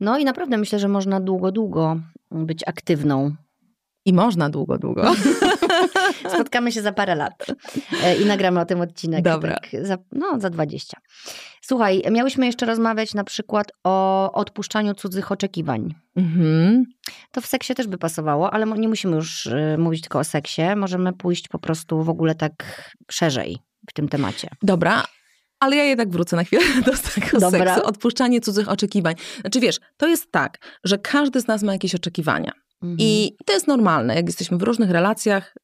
[0.00, 2.00] No i naprawdę myślę, że można długo, długo
[2.30, 3.34] być aktywną.
[4.09, 5.12] I można długo, długo.
[6.34, 7.46] Spotkamy się za parę lat
[8.04, 9.24] e, i nagramy o tym odcinek.
[9.24, 9.54] Dobra.
[9.54, 11.00] Tak, za, no, za 20.
[11.62, 15.94] Słuchaj, miałyśmy jeszcze rozmawiać na przykład o odpuszczaniu cudzych oczekiwań.
[16.16, 16.84] Mhm.
[17.32, 20.62] To w seksie też by pasowało, ale nie musimy już y, mówić tylko o seksie.
[20.76, 22.52] Możemy pójść po prostu w ogóle tak
[23.11, 24.48] szerzej w tym temacie.
[24.62, 25.04] Dobra,
[25.61, 27.74] ale ja jednak wrócę na chwilę do tego Dobra.
[27.74, 27.88] seksu.
[27.88, 29.14] Odpuszczanie cudzych oczekiwań.
[29.40, 32.52] Znaczy wiesz, to jest tak, że każdy z nas ma jakieś oczekiwania.
[32.82, 32.96] Mhm.
[33.00, 35.54] I to jest normalne, jak jesteśmy w różnych relacjach,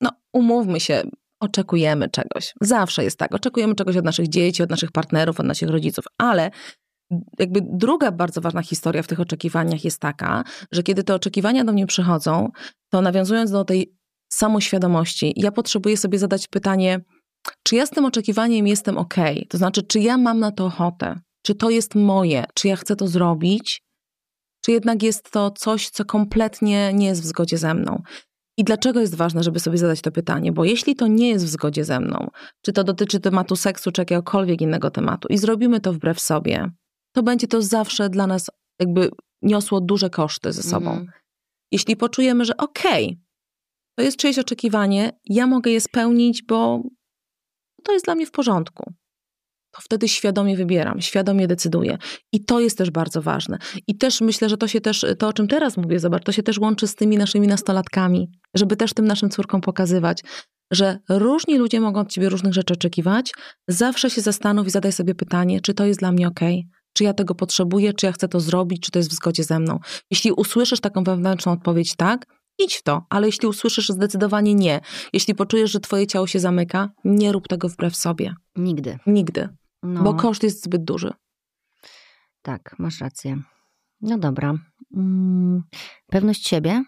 [0.00, 1.02] no umówmy się,
[1.40, 2.54] oczekujemy czegoś.
[2.60, 6.50] Zawsze jest tak, oczekujemy czegoś od naszych dzieci, od naszych partnerów, od naszych rodziców, ale
[7.38, 11.72] jakby druga bardzo ważna historia w tych oczekiwaniach jest taka, że kiedy te oczekiwania do
[11.72, 12.48] mnie przychodzą,
[12.90, 13.94] to nawiązując do tej
[14.32, 17.00] samoświadomości, ja potrzebuję sobie zadać pytanie,
[17.62, 19.14] czy ja z tym oczekiwaniem jestem ok?
[19.48, 21.20] To znaczy, czy ja mam na to ochotę?
[21.42, 22.44] Czy to jest moje?
[22.54, 23.82] Czy ja chcę to zrobić?
[24.68, 28.02] Czy jednak jest to coś, co kompletnie nie jest w zgodzie ze mną?
[28.58, 30.52] I dlaczego jest ważne, żeby sobie zadać to pytanie?
[30.52, 32.28] Bo jeśli to nie jest w zgodzie ze mną,
[32.64, 36.70] czy to dotyczy tematu seksu, czy jakiegokolwiek innego tematu, i zrobimy to wbrew sobie,
[37.12, 38.50] to będzie to zawsze dla nas
[38.80, 39.10] jakby
[39.42, 40.90] niosło duże koszty ze sobą.
[40.90, 41.10] Mhm.
[41.72, 43.20] Jeśli poczujemy, że okej,
[43.98, 46.82] to jest czyjeś oczekiwanie, ja mogę je spełnić, bo
[47.84, 48.92] to jest dla mnie w porządku.
[49.78, 51.98] To wtedy świadomie wybieram, świadomie decyduję.
[52.32, 53.58] I to jest też bardzo ważne.
[53.86, 56.42] I też myślę, że to się też, to o czym teraz mówię, zobacz, to się
[56.42, 60.22] też łączy z tymi naszymi nastolatkami, żeby też tym naszym córkom pokazywać,
[60.70, 63.32] że różni ludzie mogą od ciebie różnych rzeczy oczekiwać.
[63.68, 66.40] Zawsze się zastanów i zadaj sobie pytanie, czy to jest dla mnie ok,
[66.92, 69.58] czy ja tego potrzebuję, czy ja chcę to zrobić, czy to jest w zgodzie ze
[69.58, 69.78] mną.
[70.10, 72.26] Jeśli usłyszysz taką wewnętrzną odpowiedź tak,
[72.58, 74.80] idź w to, ale jeśli usłyszysz zdecydowanie nie,
[75.12, 78.34] jeśli poczujesz, że twoje ciało się zamyka, nie rób tego wbrew sobie.
[78.56, 78.98] Nigdy.
[79.06, 79.48] Nigdy.
[79.82, 81.12] No, Bo koszt jest zbyt duży.
[82.42, 83.38] Tak, masz rację.
[84.00, 84.54] No dobra.
[84.96, 85.62] Mm,
[86.06, 86.84] pewność siebie,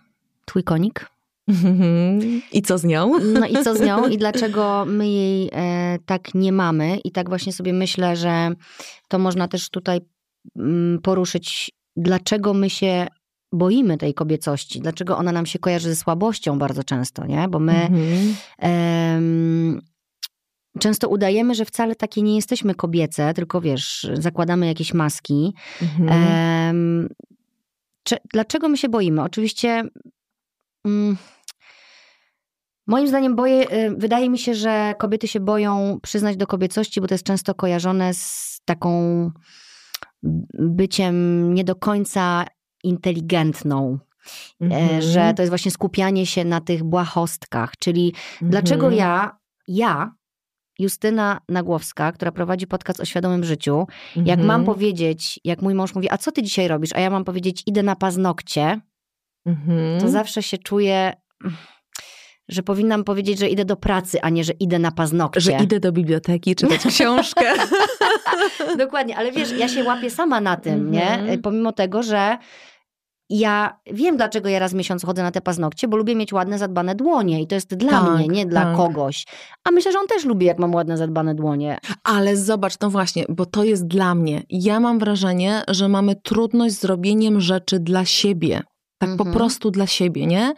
[0.47, 1.07] twój konik.
[2.53, 3.19] I co z nią?
[3.19, 6.99] No i co z nią i dlaczego my jej e, tak nie mamy.
[7.05, 8.51] I tak właśnie sobie myślę, że
[9.09, 10.01] to można też tutaj
[10.57, 13.07] mm, poruszyć, dlaczego my się
[13.53, 17.49] boimy tej kobiecości, dlaczego ona nam się kojarzy ze słabością bardzo często, nie?
[17.49, 18.35] Bo my Mhm.
[18.59, 19.81] em,
[20.79, 25.55] często udajemy, że wcale takie nie jesteśmy kobiece, tylko wiesz, zakładamy jakieś maski.
[25.83, 26.09] Mhm.
[26.09, 27.09] Em,
[28.03, 29.23] czy, dlaczego my się boimy?
[29.23, 29.85] Oczywiście.
[30.85, 31.17] Mm,
[32.87, 37.07] moim zdaniem boję, y, wydaje mi się, że kobiety się boją przyznać do kobiecości, bo
[37.07, 39.31] to jest często kojarzone z taką
[40.53, 42.45] byciem nie do końca
[42.85, 43.99] inteligentną.
[44.61, 45.03] E, Mhm.
[45.03, 47.77] Że to jest właśnie skupianie się na tych błahostkach.
[47.79, 48.99] Czyli dlaczego Mhm.
[48.99, 50.13] ja, ja,
[50.81, 54.47] Justyna Nagłowska, która prowadzi podcast o świadomym życiu, jak Mhm.
[54.47, 56.91] mam powiedzieć, jak mój mąż mówi, a co ty dzisiaj robisz?
[56.95, 58.81] A ja mam powiedzieć, idę na paznokcie,
[59.47, 60.01] Mhm.
[60.01, 61.13] to zawsze się czuję,
[62.49, 65.41] że powinnam powiedzieć, że idę do pracy, a nie, że idę na paznokcie.
[65.41, 67.53] Że idę do biblioteki czytać książkę.
[68.79, 71.11] Dokładnie, ale wiesz, ja się łapię sama na tym, nie?
[71.11, 71.43] Mhm.
[71.43, 72.39] Pomimo tego, że
[73.31, 76.59] ja wiem, dlaczego ja raz w miesiąc chodzę na te paznokcie, bo lubię mieć ładne,
[76.59, 78.77] zadbane dłonie i to jest dla Tak, mnie, nie dla tak.
[78.77, 79.27] kogoś.
[79.65, 81.79] A myślę, że on też lubi, jak mam ładne, zadbane dłonie.
[82.05, 84.43] Ale zobacz, no właśnie, bo to jest dla mnie.
[84.49, 88.63] Ja mam wrażenie, że mamy trudność z robieniem rzeczy dla siebie.
[88.99, 89.37] Tak po Mhm.
[89.37, 90.55] prostu dla siebie, nie?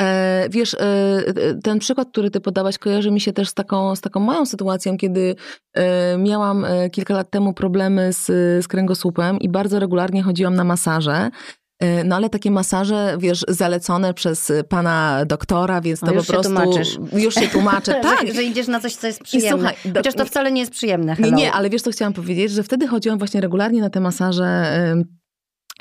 [0.00, 1.22] E, wiesz, e,
[1.62, 4.96] ten przykład, który ty podałaś, kojarzy mi się też z taką, z taką moją sytuacją,
[4.96, 5.34] kiedy
[5.74, 8.26] e, miałam e, kilka lat temu problemy z,
[8.64, 11.30] z kręgosłupem i bardzo regularnie chodziłam na masaże.
[11.82, 16.32] E, No ale takie masaże, wiesz, zalecone przez pana doktora, więc to O, już po
[16.32, 16.52] prostu...
[16.54, 16.98] tłumaczysz.
[17.12, 18.26] Już się tłumaczę, tak.
[18.28, 19.50] że, że idziesz na coś, co jest I przyjemne.
[19.50, 21.12] słuchaj, do- Chociaż to wcale nie jest przyjemne.
[21.12, 21.36] nie, Hello.
[21.36, 24.72] nie, ale wiesz, co chciałam powiedzieć, że wtedy chodziłam właśnie regularnie na te masaże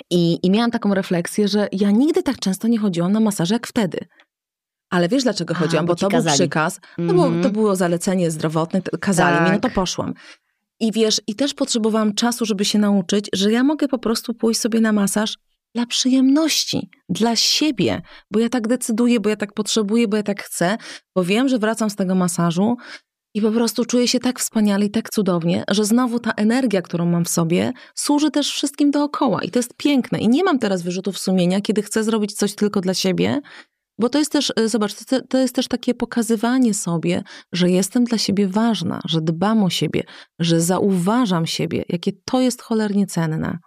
[0.09, 3.67] i, i miałam taką refleksję, że ja nigdy tak często nie chodziłam na masaże jak
[3.67, 3.97] wtedy.
[4.89, 5.85] Ale wiesz, dlaczego A, chodziłam?
[5.85, 6.37] bo Bo ci to był kazali.
[6.37, 7.43] przykaz, to, było, Mhm.
[7.43, 9.73] to było zalecenie zdrowotne, kazali mi, no to Tak.
[9.73, 10.13] poszłam.
[10.79, 14.59] I wiesz, i też potrzebowałam czasu, żeby się nauczyć, że ja mogę po prostu pójść
[14.59, 15.37] sobie na masaż
[15.75, 18.01] dla przyjemności, dla siebie,
[18.31, 20.77] bo ja tak decyduję, bo ja tak potrzebuję, bo ja tak chcę,
[21.15, 22.77] bo wiem, że wracam z tego masażu
[23.33, 27.05] i po prostu czuję się tak wspaniale i tak cudownie, że znowu ta energia, którą
[27.05, 29.41] mam w sobie, służy też wszystkim dookoła.
[29.43, 30.19] I to jest piękne.
[30.19, 33.41] I nie mam teraz wyrzutów sumienia, kiedy chcę zrobić coś tylko dla siebie,
[33.99, 34.93] bo to jest też, y, zobacz,
[35.29, 40.03] to, jest też takie pokazywanie sobie, że jestem dla siebie ważna, że dbam o siebie,
[40.39, 43.57] że zauważam siebie, jakie to jest cholernie cenne.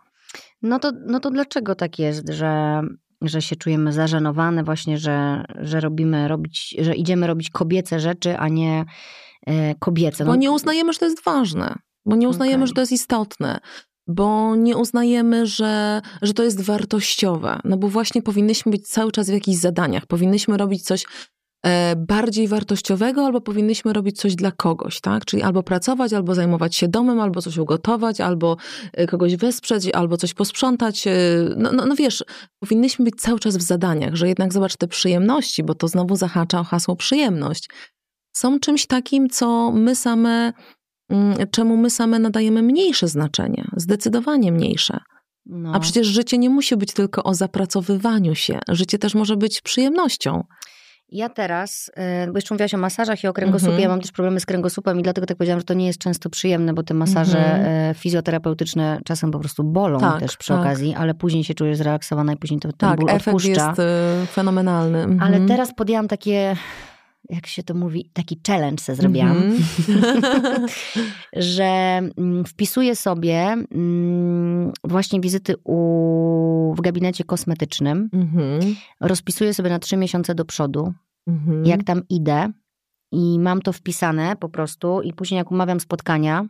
[0.64, 2.82] No to, no to dlaczego tak jest, że,
[3.22, 8.48] że się czujemy zażenowane właśnie, że, że robimy robić, że idziemy robić kobiece rzeczy, a
[8.48, 8.84] nie
[9.46, 10.24] e, kobiece?
[10.24, 11.74] Bo No, nie uznajemy, że to jest ważne,
[12.06, 12.68] bo nie uznajemy, Okej.
[12.68, 13.58] że to jest istotne,
[14.06, 17.60] bo nie uznajemy, że, że to jest wartościowe.
[17.64, 21.04] No bo właśnie powinnyśmy być cały czas w jakichś zadaniach, powinnyśmy robić coś
[21.96, 25.24] bardziej wartościowego, albo powinnyśmy robić coś dla kogoś, tak?
[25.24, 28.56] Czyli albo pracować, albo zajmować się domem, albo coś ugotować, albo
[28.92, 31.06] e, kogoś wesprzeć, albo coś posprzątać.
[31.06, 31.10] e,
[31.56, 32.24] No, no, no wiesz,
[32.60, 36.60] powinnyśmy być cały czas w zadaniach, że jednak zobacz te przyjemności, bo to znowu zahacza
[36.60, 37.68] o hasło przyjemność.
[38.36, 40.52] Są czymś takim, co my same
[41.10, 44.98] mm, czemu my same nadajemy mniejsze znaczenie, zdecydowanie mniejsze.
[45.46, 45.72] no.
[45.74, 48.58] A przecież życie nie musi być tylko o zapracowywaniu się.
[48.68, 50.44] Życie też może być przyjemnością.
[51.08, 53.82] Ja teraz, e, bo jeszcze mówiłaś o masażach i o kręgosłupie, Mhm.
[53.82, 56.30] ja mam też problemy z kręgosłupem i dlatego tak powiedziałam, że to nie jest często
[56.30, 57.90] przyjemne, bo te masaże Mhm.
[57.90, 60.60] e, fizjoterapeutyczne czasem po prostu bolą Tak, też przy tak.
[60.60, 63.48] okazji, ale później się czujesz zrelaksowana i później to ten Tak, ból efekt odpuszcza.
[63.50, 64.98] jest y, fenomenalny.
[65.02, 65.22] Mhm.
[65.34, 66.56] Ale teraz podjęłam takie,
[67.30, 69.56] jak się to mówi, taki challenge se zrobiłam, Mhm.
[71.32, 71.64] że
[72.18, 73.40] mm, wpisuję sobie
[73.72, 78.74] mm, właśnie wizyty u, w gabinecie kosmetycznym, Mhm.
[79.00, 80.92] rozpisuję sobie na trzy miesiące do przodu,
[81.26, 81.66] Mhm.
[81.66, 82.52] jak tam idę
[83.12, 86.46] i mam to wpisane po prostu i później jak umawiam spotkania,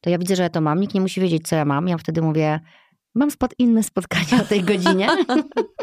[0.00, 1.88] to ja widzę, że ja to mam, nikt nie musi wiedzieć, co ja mam.
[1.88, 2.60] Ja wtedy mówię,
[3.14, 5.08] mam spod, inne spotkania o tej godzinie,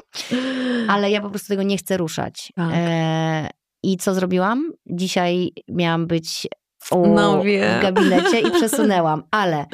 [0.94, 2.54] ale ja po prostu tego nie chcę ruszać.
[2.56, 2.70] Tak.
[2.74, 3.50] E,
[3.84, 4.72] I co zrobiłam?
[4.86, 6.48] Dzisiaj miałam być
[6.92, 9.66] u, No w gabinecie i przesunęłam, ale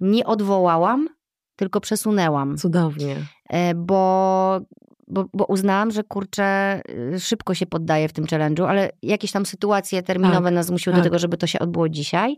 [0.00, 1.08] nie odwołałam,
[1.56, 3.16] tylko przesunęłam, Cudownie.
[3.50, 4.60] e, bo,
[5.08, 6.80] bo, bo uznałam, że kurczę,
[7.14, 10.94] y, szybko się poddaję w tym challenge'u, ale jakieś tam sytuacje terminowe Tak, nas zmusiły
[10.94, 11.00] tak.
[11.00, 12.36] do tego, żeby to się odbyło dzisiaj.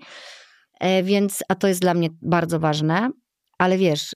[0.80, 3.10] E, Więc, a to jest dla mnie bardzo ważne.
[3.58, 4.14] ale wiesz,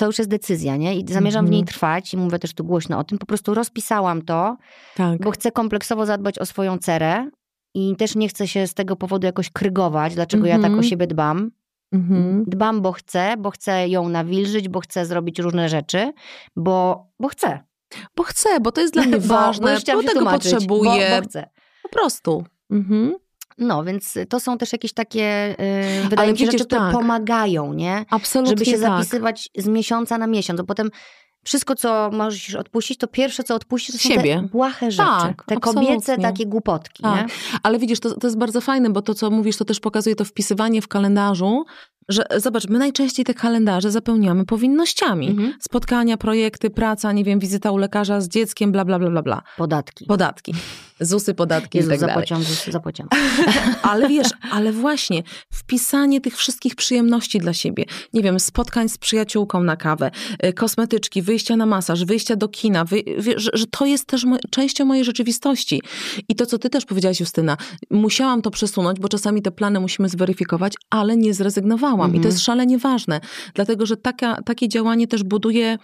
[0.00, 0.96] to już jest decyzja, nie?
[0.96, 1.72] I zamierzam w niej Mhm.
[1.72, 3.18] trwać i mówię też tu głośno o tym.
[3.18, 4.56] Po prostu rozpisałam to,
[4.96, 5.20] Tak.
[5.22, 7.30] bo chcę kompleksowo zadbać o swoją cerę
[7.74, 10.78] i też nie chcę się z tego powodu jakoś krygować, dlaczego ja tak Mhm.
[10.80, 11.50] o siebie dbam.
[11.92, 12.44] Mhm.
[12.46, 16.12] Dbam, bo chcę, bo chcę ją nawilżyć, bo chcę zrobić różne rzeczy,
[16.56, 17.60] bo, bo chcę.
[18.16, 21.10] Bo chcę, bo to jest dla mnie Bo- bo ważne, bo się tego tłumaczyć, potrzebuję.
[21.10, 21.48] Bo, bo chcę.
[21.82, 22.44] Po prostu.
[22.70, 23.14] Mhm.
[23.60, 25.56] No, więc to są też jakieś takie,
[26.02, 26.92] yy, wydaje mi się, rzeczy, które tak.
[26.92, 28.04] pomagają, nie?
[28.10, 28.80] Absolutnie Żeby się tak.
[28.80, 30.90] zapisywać z miesiąca na miesiąc, bo potem
[31.44, 34.36] wszystko, co możesz odpuścić, to pierwsze, co odpuścisz, to są Siebie.
[34.36, 35.08] te błahe rzeczy.
[35.08, 36.24] Tak, te kobiece absolutnie.
[36.24, 37.28] takie głupotki, Tak.
[37.62, 40.24] Ale widzisz, to, to jest bardzo fajne, bo to, co mówisz, to też pokazuje to
[40.24, 41.64] wpisywanie w kalendarzu,
[42.08, 45.28] że zobacz, my najczęściej te kalendarze zapełniamy powinnościami.
[45.28, 45.54] Mhm.
[45.60, 49.42] Spotkania, projekty, praca, nie wiem, wizyta u lekarza z dzieckiem, bla, bla, bla, bla.
[49.56, 50.06] Podatki.
[50.06, 50.54] Podatki.
[51.00, 52.14] ZUSy, podatki Jezu, i tak dalej.
[52.14, 53.08] zapłaciłam, zapłaciłam.
[53.82, 55.22] Ale wiesz, ale właśnie
[55.52, 57.84] wpisanie tych wszystkich przyjemności dla siebie.
[58.12, 60.10] Nie wiem, spotkań z przyjaciółką na kawę,
[60.44, 64.24] y, kosmetyczki, wyjścia na masaż, wyjścia do kina, wy, wie, że, że to jest też
[64.24, 65.82] mo- częścią mojej rzeczywistości.
[66.28, 67.56] I to, co ty też powiedziałaś, Justyna,
[67.90, 71.99] musiałam to przesunąć, bo czasami te plany musimy zweryfikować, ale nie zrezygnowałam.
[72.08, 72.32] I to Mhm.
[72.32, 73.20] jest szalenie ważne,
[73.54, 75.78] dlatego że taka, takie działanie też buduje,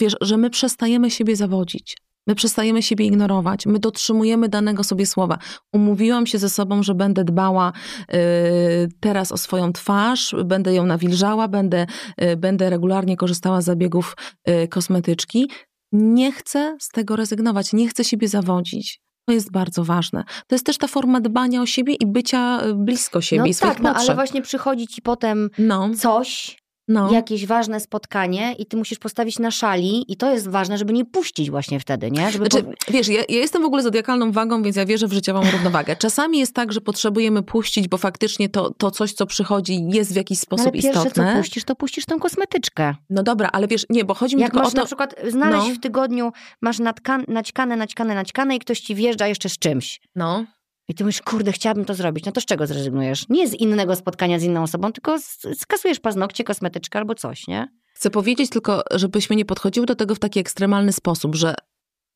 [0.00, 1.96] wiesz, że my przestajemy siebie zawodzić.
[2.28, 5.38] My przestajemy siebie ignorować, my dotrzymujemy danego sobie słowa.
[5.72, 7.72] Umówiłam się ze sobą, że będę dbała
[8.14, 11.86] y, teraz o swoją twarz, będę ją nawilżała, będę,
[12.22, 14.16] y, będę regularnie korzystała z zabiegów
[14.48, 15.50] y, kosmetyczki.
[15.92, 19.00] Nie chcę z tego rezygnować, nie chcę siebie zawodzić.
[19.26, 20.24] To jest bardzo ważne.
[20.46, 23.54] To jest też ta forma dbania o siebie i bycia y, blisko siebie No i
[23.54, 26.58] swoich tak, no ale właśnie przychodzi ci potem No, coś,
[26.88, 27.12] no.
[27.12, 31.04] jakieś ważne spotkanie i ty musisz postawić na szali i to jest ważne, żeby nie
[31.04, 32.30] puścić właśnie wtedy, nie?
[32.32, 32.92] Żeby Znaczy, po...
[32.92, 35.96] wiesz, ja, ja jestem w ogóle zodiakalną wagą, więc ja wierzę w życiową równowagę.
[35.96, 40.16] Czasami jest tak, że potrzebujemy puścić, bo faktycznie to, to coś, co przychodzi, jest w
[40.16, 41.32] jakiś No sposób ale pierwsze, istotne.
[41.32, 42.94] co puścisz, to puścisz tą kosmetyczkę.
[43.10, 44.80] No dobra, ale wiesz, nie, bo chodzi mi Jak tylko masz o to...
[44.80, 45.74] na przykład znaleźć No.
[45.74, 46.32] w tygodniu,
[46.62, 50.00] masz natkan, naćkane, naćkane, naćkane i ktoś ci wjeżdża jeszcze z czymś.
[50.16, 50.44] No,
[50.88, 52.24] I ty mówisz, kurde, chciałabym to zrobić.
[52.24, 53.28] No to z czego zrezygnujesz?
[53.28, 55.16] Nie z innego spotkania z inną osobą, tylko
[55.54, 57.68] skasujesz paznokcie, kosmetyczkę albo coś, nie?
[57.96, 61.54] chcę powiedzieć tylko, żebyśmy nie podchodziły do tego w taki ekstremalny sposób, że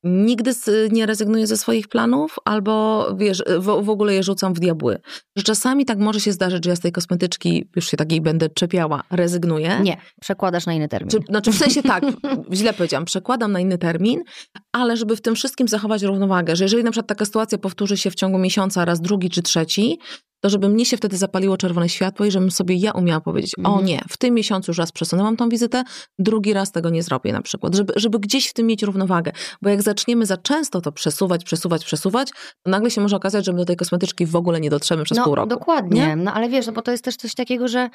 [0.03, 0.51] nigdy
[0.91, 4.97] nie rezygnuję ze swoich planów, albo wiesz, w, w ogóle je rzucam w diabły.
[5.35, 8.49] Że czasami tak może się zdarzyć, że ja z tej kosmetyczki, już się takiej będę
[8.49, 9.79] czepiała, rezygnuję.
[9.83, 11.09] Nie, przekładasz na inny termin.
[11.09, 12.03] Czy, znaczy w sensie tak,
[12.53, 14.23] źle powiedziałam, przekładam na inny termin,
[14.71, 18.11] ale żeby w tym wszystkim zachować równowagę, że jeżeli na przykład taka sytuacja powtórzy się
[18.11, 19.99] w ciągu miesiąca raz drugi czy trzeci,
[20.41, 23.69] to żeby mnie się wtedy zapaliło czerwone światło i żebym sobie ja umiała powiedzieć, o
[23.69, 23.85] Mhm.
[23.85, 25.83] nie, w tym miesiącu już raz przesunęłam tą wizytę,
[26.19, 29.31] drugi raz tego nie zrobię na przykład, żeby, żeby gdzieś w tym mieć równowagę,
[29.61, 32.29] bo jak zaczniemy za często to przesuwać, przesuwać, przesuwać,
[32.63, 35.17] to nagle się może okazać, że my do tej kosmetyczki w ogóle nie dotrzemy przez
[35.17, 35.49] no, pół roku.
[35.49, 36.01] dokładnie.
[36.01, 36.15] nie?
[36.15, 37.89] No ale wiesz, no bo to jest też coś takiego, że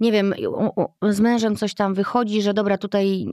[0.00, 0.34] nie wiem,
[1.02, 3.26] z mężem coś tam wychodzi, że dobra, tutaj,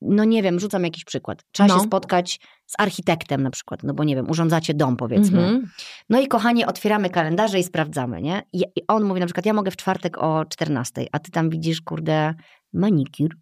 [0.00, 1.42] no nie wiem, rzucam jakiś przykład.
[1.52, 1.78] Trzeba No.
[1.80, 5.38] się spotkać z architektem na przykład, no bo nie wiem, urządzacie dom powiedzmy.
[5.40, 5.70] Mhm.
[6.10, 8.42] No i kochanie, otwieramy kalendarze i sprawdzamy, nie?
[8.52, 11.80] I, on mówi na przykład, ja mogę w czwartek o 14, a ty tam widzisz,
[11.80, 12.34] kurde,
[12.72, 13.36] manikir.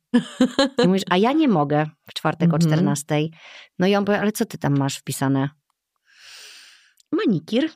[0.85, 2.73] I mówisz, a ja nie mogę w czwartek o Mhm.
[2.73, 3.29] 14.
[3.79, 5.49] No i on powie, ale co ty tam masz wpisane?
[7.13, 7.71] Manikir.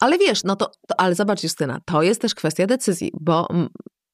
[0.00, 3.48] Ale wiesz, no to, to, ale zobacz Justyna, to jest też kwestia decyzji, bo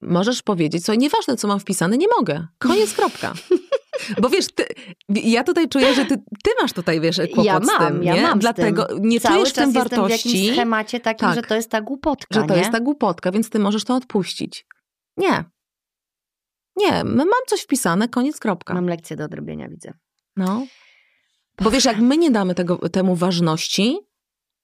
[0.02, 2.46] możesz powiedzieć, co nieważne, co mam wpisane, nie mogę.
[2.58, 3.32] Koniec, kropka.
[4.22, 4.64] Bo wiesz, ty,
[5.08, 8.14] ja tutaj czuję, że ty, ty masz tutaj, wiesz, kłopot ja z mam, tym, ja
[8.14, 8.22] nie?
[8.22, 11.28] mam z Dlatego nie Cały czujesz w czas tym jestem w wartości, jakimś schemacie takim,
[11.28, 11.34] Tak.
[11.34, 12.60] że to jest ta głupotka, że to nie?
[12.60, 14.66] jest ta głupotka, więc ty możesz to odpuścić.
[15.16, 15.44] Nie.
[16.76, 18.74] Nie, mam coś wpisane, koniec, kropka.
[18.74, 19.92] Mam lekcję do odrobienia, widzę.
[20.36, 20.66] No.
[21.62, 23.98] Bo wiesz, jak my nie damy tego, temu ważności,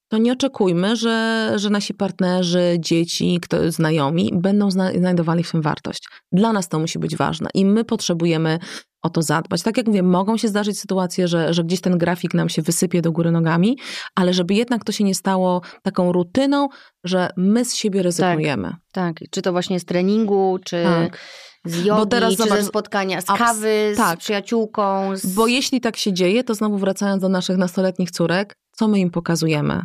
[0.08, 5.62] to nie oczekujmy, że, że nasi partnerzy, dzieci, kto, znajomi będą zna, znajdowali w tym
[5.62, 6.08] wartość.
[6.32, 8.58] Dla nas to musi być ważne i my potrzebujemy
[9.02, 9.62] o to zadbać.
[9.62, 13.02] Tak jak mówię, mogą się zdarzyć sytuacje, że, że gdzieś ten grafik nam się wysypie
[13.02, 13.78] do góry nogami,
[14.14, 16.68] ale żeby jednak to się nie stało taką rutyną,
[17.04, 18.76] że my z siebie rezygnujemy.
[18.92, 21.18] Tak, czy to właśnie z treningu, czy Tak.
[21.64, 24.18] z jogi, teraz czy zobacz, ze spotkania z kawy, z tak.
[24.18, 25.16] przyjaciółką.
[25.16, 25.34] Z...
[25.34, 29.10] Bo jeśli tak się dzieje, to znowu wracając do naszych nastoletnich córek, co my im
[29.10, 29.82] pokazujemy?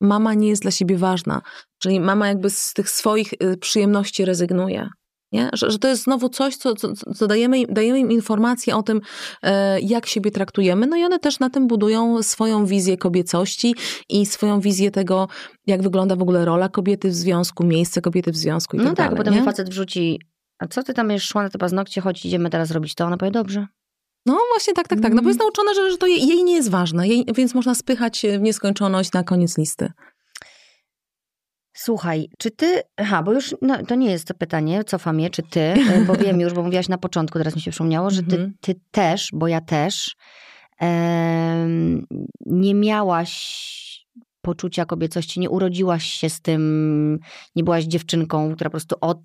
[0.00, 1.42] Mama nie jest dla siebie ważna.
[1.78, 4.88] Czyli mama jakby z tych swoich y, przyjemności rezygnuje.
[5.32, 5.50] Nie?
[5.52, 8.82] Że, że to jest znowu coś, co, co, co dajemy, im- dajemy im informacje o
[8.82, 9.00] tym,
[9.42, 13.74] e, jak siebie traktujemy, no i one też na tym budują swoją wizję kobiecości
[14.08, 15.28] i swoją wizję tego,
[15.66, 18.96] jak wygląda w ogóle rola kobiety w związku, miejsce kobiety w związku i no tak
[18.96, 19.16] tak, dalej.
[19.18, 19.42] potem nie?
[19.42, 20.20] facet wrzuci,
[20.58, 23.04] a co ty tam jeszcze szła na te paznokcie, chodź, idziemy teraz robić to.
[23.04, 23.66] Ona powie, dobrze.
[24.26, 25.10] No właśnie tak, tak, tak.
[25.10, 25.28] No bo Mm.
[25.28, 28.42] jest nauczona, że, że to jej, jej nie jest ważne, jej, więc można spychać w
[28.42, 29.92] nieskończoność na koniec listy.
[31.76, 35.42] Słuchaj, czy ty, aha, bo już no, to nie jest to pytanie, cofam je, czy
[35.42, 38.36] ty, e, bo wiem już, bo mówiłaś na początku, teraz mi się przypomniało, że ty,
[38.36, 38.54] Mhm.
[38.60, 40.16] ty też, bo ja też,
[42.46, 43.64] nie miałaś
[44.42, 47.18] poczucia kobiecości, nie urodziłaś się z tym,
[47.56, 49.18] nie byłaś dziewczynką, która po prostu od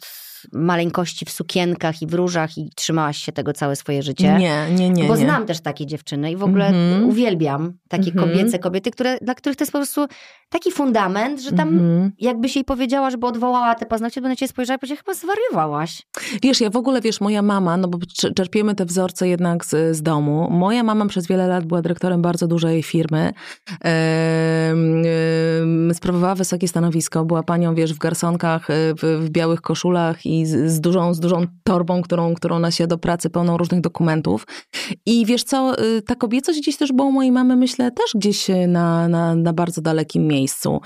[0.53, 4.35] maleńkości w sukienkach i w różach i trzymałaś się tego całe swoje życie.
[4.39, 5.03] Nie, nie, nie.
[5.03, 5.21] Bo nie.
[5.23, 7.09] znam też takie dziewczyny i w ogóle Mhm.
[7.09, 8.29] uwielbiam takie Mhm.
[8.29, 10.05] kobiece kobiety, które, dla których to jest po prostu
[10.49, 12.11] taki fundament, że tam Mhm.
[12.19, 15.13] jakbyś jej powiedziała, żeby odwołała te paznokcie, to by na ciebie spojrzała i powiedziała, chyba
[15.13, 16.01] zwariowałaś.
[16.43, 19.95] Wiesz, ja w ogóle, wiesz, moja mama, no bo cz- czerpiemy te wzorce jednak z,
[19.97, 20.47] z domu.
[20.51, 23.33] Moja mama przez wiele lat była dyrektorem bardzo dużej firmy.
[23.81, 25.03] Ehm,
[25.61, 27.25] em, sprawowała wysokie stanowisko.
[27.25, 31.19] Była panią, wiesz, w garsonkach, e, w, w białych koszulach i z, z, dużą, z
[31.19, 34.47] dużą torbą, którą, którą nosi do pracy, pełną różnych dokumentów.
[35.05, 38.49] I wiesz co, y, ta kobiecość gdzieś też była u mojej mamy, myślę, też gdzieś
[38.49, 40.81] y, na, na, na bardzo dalekim miejscu.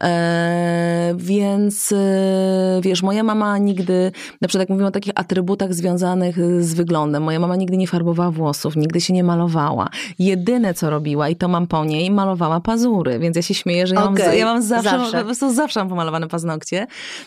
[0.00, 6.38] E, więc e, wiesz, moja mama nigdy, na przykład jak mówimy o takich atrybutach związanych
[6.38, 9.88] y, z wyglądem, moja mama nigdy nie farbowała włosów, nigdy się nie malowała.
[10.18, 13.94] Jedyne co robiła, i to mam po niej, malowała pazury, więc ja się śmieję, że
[13.94, 15.18] ja, mam, Okej, ja mam zawsze, zawsze.
[15.18, 16.86] po prostu zawsze mam pomalowane paznokcie,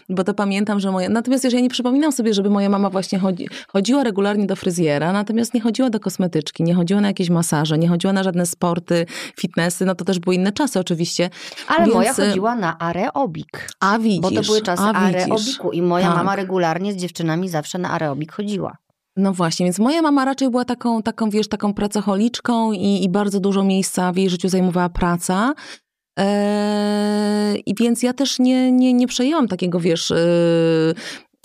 [0.09, 3.19] bo to pamiętam, że moja, natomiast wiesz, ja nie przypominam sobie, żeby moja mama właśnie
[3.19, 7.77] chodzi, chodziła regularnie do fryzjera, natomiast nie chodziła do kosmetyczki, nie chodziła na jakieś masaże,
[7.77, 9.05] nie chodziła na żadne sporty,
[9.39, 11.29] fitnessy, no to też były inne czasy oczywiście.
[11.67, 13.69] Ale Więc, moja e, chodziła na areobik.
[13.79, 16.17] A widzisz, Bo to były czasy areobiku i moja Tak.
[16.17, 18.77] mama regularnie z dziewczynami zawsze na areobik chodziła.
[19.17, 23.39] No właśnie, więc moja mama raczej była taką, taką wiesz, taką pracocholiczką i, i bardzo
[23.39, 25.53] dużo miejsca w jej życiu zajmowała praca.
[26.17, 30.13] Eee, I więc ja też nie, nie, nie przejęłam takiego, wiesz...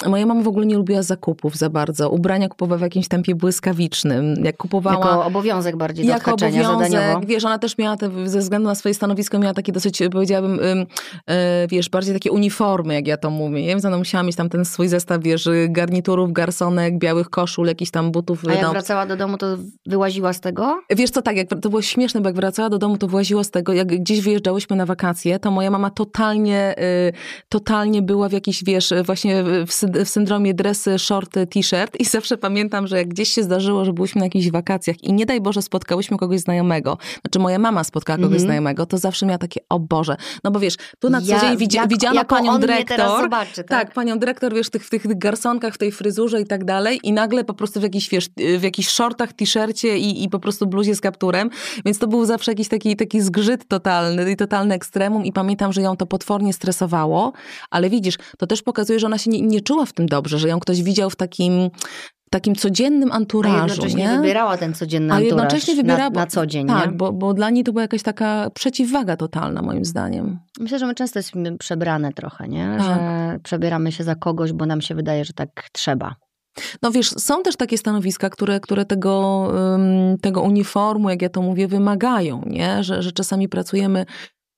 [0.05, 2.11] Moja mama w ogóle nie lubiła zakupów za bardzo.
[2.11, 4.44] Ubrania kupowała w jakimś tempie błyskawicznym.
[4.44, 4.97] Jak kupowała...
[4.97, 7.05] Jako obowiązek bardziej do jako odhaczenia zadaniowo.
[7.05, 10.61] obowiązek, wiesz, ona też miała, te, ze względu na swoje stanowisko, miała takie dosyć, powiedziałabym,
[10.61, 10.86] ym,
[11.26, 13.62] e, wiesz, bardziej takie uniformy, jak ja to mówię.
[13.62, 17.90] Nie wiem, ona musiała mieć tam ten swój zestaw, wiesz, garniturów, garsonek, białych koszul, jakichś
[17.90, 18.42] tam butów.
[18.49, 19.47] A jak wracała do domu, to
[19.86, 20.82] wyłaziła z tego?
[20.90, 23.51] Wiesz co, tak, jak, to było śmieszne, bo jak wracała do domu, to właziła z
[23.51, 26.74] tego, jak gdzieś wyjeżdżałyśmy na wakacje, to moja mama totalnie,
[27.09, 27.12] y,
[27.49, 31.97] totalnie była w jakiś, wiesz, właśnie w, w syndromie dresy, shorty, t-shirt.
[32.01, 35.26] I zawsze pamiętam, że jak gdzieś się zdarzyło, że byliśmy na jakichś wakacjach i nie
[35.26, 38.43] daj Boże spotkałyśmy kogoś znajomego, znaczy moja mama spotkała kogoś Mhm.
[38.43, 41.57] znajomego, to zawsze miała takie, o Boże, no bo wiesz, tu na co Ja- dzień
[41.57, 43.66] widzi, jak- widziano panią dyrektor, zobaczy, tak?
[43.66, 47.01] tak, panią dyrektor, wiesz, w tych, w tych garsonkach, w tej fryzurze i tak dalej.
[47.03, 48.28] I nagle po prostu w jakichś, wiesz,
[48.59, 51.51] w jakichś shortach, t-shircie i, i po prostu bluzie z kapturem,
[51.84, 55.24] więc to był zawsze jakiś taki, taki zgrzyt totalny i totalny ekstremum.
[55.24, 57.32] I pamiętam, że ją to potwornie stresowało,
[57.70, 60.49] ale widzisz, to też pokazuje, że ona się nie, nie czuła w tym dobrze, że
[60.49, 61.70] ją ktoś widział w takim,
[62.27, 64.16] w takim codziennym A anturażu, jednocześnie nie?
[64.16, 66.97] wybierała ten codzienny A anturaż jednocześnie wybierała, na, na co dzień, Tak, nie?
[66.97, 70.39] bo, bo dla niej to była jakaś taka przeciwwaga totalna, moim zdaniem.
[70.61, 72.74] Myślę, że my często jesteśmy przebrane trochę, nie?
[72.79, 72.87] Tak.
[72.87, 76.14] Że przebieramy się za kogoś, bo nam się wydaje, że tak trzeba.
[76.83, 79.53] No wiesz, są też takie stanowiska, które, które tego,
[80.22, 82.85] tego uniformu, jak ja to mówię, wymagają, nie?
[82.85, 84.07] Że, że czasami pracujemy,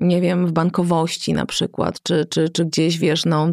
[0.01, 3.49] nie wiem, w bankowości na przykład, czy, czy, czy gdzieś, wiesz, no...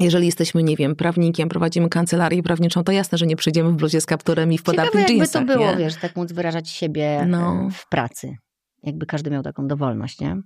[0.00, 4.00] Jeżeli jesteśmy, nie wiem, prawnikiem, prowadzimy kancelarię prawniczą, to jasne, że nie przyjdziemy w bluzie
[4.00, 5.76] z kapturem i w Ciekawe, podatnych jakby jeansach, to było, nie?
[5.76, 7.68] wiesz, tak móc wyrażać siebie No.
[7.72, 8.34] w pracy.
[8.82, 10.36] Jakby każdy miał taką dowolność, nie?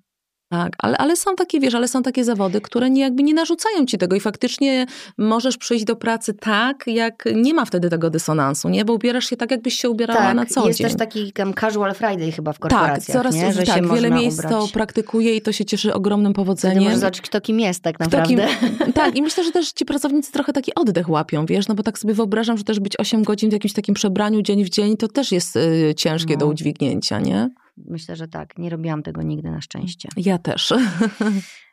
[0.48, 3.86] Tak, ale, ale są takie, wiesz, ale są takie zawody, które nie, jakby nie narzucają
[3.86, 4.86] ci tego i faktycznie
[5.18, 8.84] możesz przyjść do pracy tak, jak nie ma wtedy tego dysonansu, nie?
[8.84, 10.88] Bo ubierasz się tak, jakbyś się ubierała tak, na co jest dzień.
[10.88, 13.52] też taki tam casual Friday chyba w Tak, korporacjach, coraz nie?
[13.52, 14.52] Że tak, się wiele miejsc ubrać.
[14.52, 16.82] to praktykuje i to się cieszy ogromnym Wtedy powodzeniem.
[16.84, 18.46] możesz zobaczyć, kto kim jest tak naprawdę.
[18.94, 21.98] tak, i myślę, że też ci pracownicy trochę taki oddech łapią, wiesz, no bo tak
[21.98, 25.08] sobie wyobrażam, że też być 8 godzin w jakimś takim przebraniu dzień w dzień, to
[25.08, 26.40] też jest y, ciężkie No.
[26.40, 27.50] do udźwignięcia, nie?
[27.76, 28.58] Myślę, że tak.
[28.58, 30.08] Nie robiłam tego nigdy na szczęście.
[30.16, 30.72] Ja też.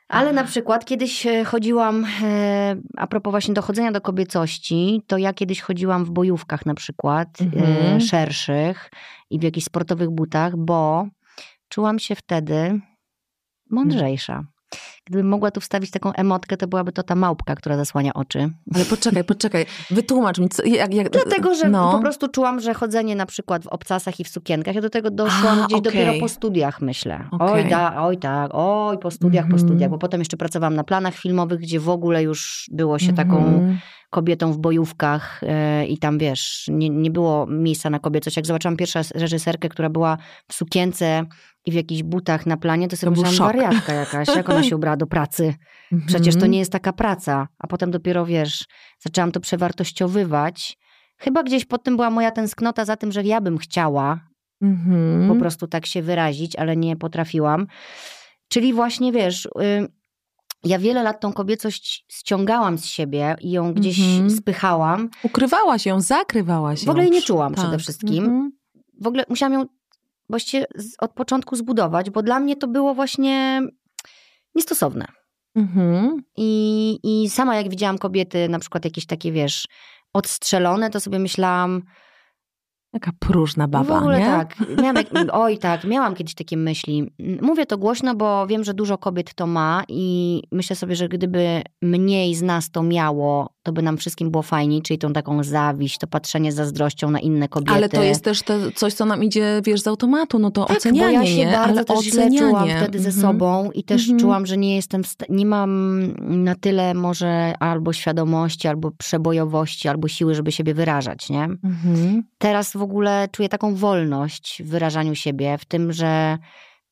[0.08, 5.34] Ale na przykład kiedyś e, chodziłam, e, a propos właśnie dochodzenia do kobiecości, to ja
[5.34, 7.96] kiedyś chodziłam w bojówkach na przykład, Mhm.
[7.98, 8.90] e, szerszych
[9.30, 11.08] i w jakichś sportowych butach, bo
[11.70, 12.82] czułam się wtedy
[13.70, 14.44] mądrzejsza.
[15.12, 18.50] Gdybym mogła tu wstawić taką emotkę, to byłaby to ta małpka, która zasłania oczy.
[18.76, 21.10] Ale poczekaj, poczekaj, wytłumacz mi, co, jak, jak...
[21.10, 21.92] Dlatego, że no.
[21.92, 25.12] po prostu czułam, że chodzenie na przykład w obcasach i w sukienkach, ja do tego
[25.12, 25.82] doszłam A, gdzieś okej.
[25.82, 27.24] dopiero po studiach, myślę.
[27.32, 27.70] Oj, Okej.
[27.70, 29.68] da, oj tak, oj, po studiach, po Mhm.
[29.70, 33.38] studiach, bo potem jeszcze pracowałam na planach filmowych, gdzie w ogóle już było się taką
[33.38, 33.78] Mhm.
[34.10, 38.38] kobietą w bojówkach e, i tam, wiesz, nie, nie było miejsca na kobiecość.
[38.38, 41.26] Jak zobaczyłam pierwszą reżyserkę, która była w sukience
[41.66, 44.76] i w jakichś butach na planie, to sobie To myślałam, wariatka jakaś, jak ona się
[44.80, 45.54] ubrała do pracy.
[46.08, 46.52] Przecież to Mhm.
[46.52, 47.48] nie jest taka praca.
[47.60, 48.66] A potem dopiero, wiesz,
[49.00, 50.78] zaczęłam to przewartościowywać.
[51.18, 54.20] Chyba gdzieś pod tym była moja tęsknota za tym, że ja bym chciała
[54.62, 55.28] Mhm.
[55.28, 57.68] po prostu tak się wyrazić, ale nie potrafiłam.
[58.48, 59.50] Czyli właśnie, wiesz, y,
[60.64, 64.30] ja wiele lat tą kobiecość ściągałam z siebie i ją gdzieś Mhm.
[64.30, 65.10] spychałam.
[65.24, 66.86] Ukrywałaś ją, zakrywałaś ją.
[66.86, 67.64] W ogóle jej nie czułam tak.
[67.64, 68.24] przede wszystkim.
[68.24, 68.52] Mhm.
[69.02, 69.66] W ogóle musiałam ją
[70.30, 70.66] właściwie
[71.00, 73.62] od początku zbudować, bo dla mnie to było właśnie
[74.56, 75.06] niestosowne.
[75.56, 76.22] Mhm.
[76.38, 79.68] I, I sama jak widziałam kobiety, na przykład jakieś takie, wiesz,
[80.14, 81.82] odstrzelone, to sobie myślałam,
[82.94, 84.26] Jaka próżna baba, w ogóle nie?
[84.26, 84.56] tak.
[84.84, 87.12] Miałam oj tak, miałam kiedyś takie myśli.
[87.42, 91.62] Mówię to głośno, bo wiem, że dużo kobiet to ma i myślę sobie, że gdyby
[91.82, 95.98] mniej z nas to miało, to by nam wszystkim było fajniej, czyli tą taką zawiść,
[95.98, 97.74] to patrzenie z zazdrością na inne kobiety.
[97.74, 100.78] Ale to jest też te, coś, co nam idzie, wiesz, z automatu, no to Tak,
[100.78, 101.52] ocenianie, bo ja się nie?
[101.52, 103.22] bardzo Ale też źle czułam wtedy ze Mhm.
[103.22, 104.20] sobą i też Mhm.
[104.20, 106.02] czułam, że nie jestem, nie mam
[106.44, 111.44] na tyle może albo świadomości, albo przebojowości, albo siły, żeby siebie wyrażać, nie?
[111.44, 112.24] Mhm.
[112.38, 116.38] Teraz w ogóle czuję taką wolność w wyrażaniu siebie, w tym, że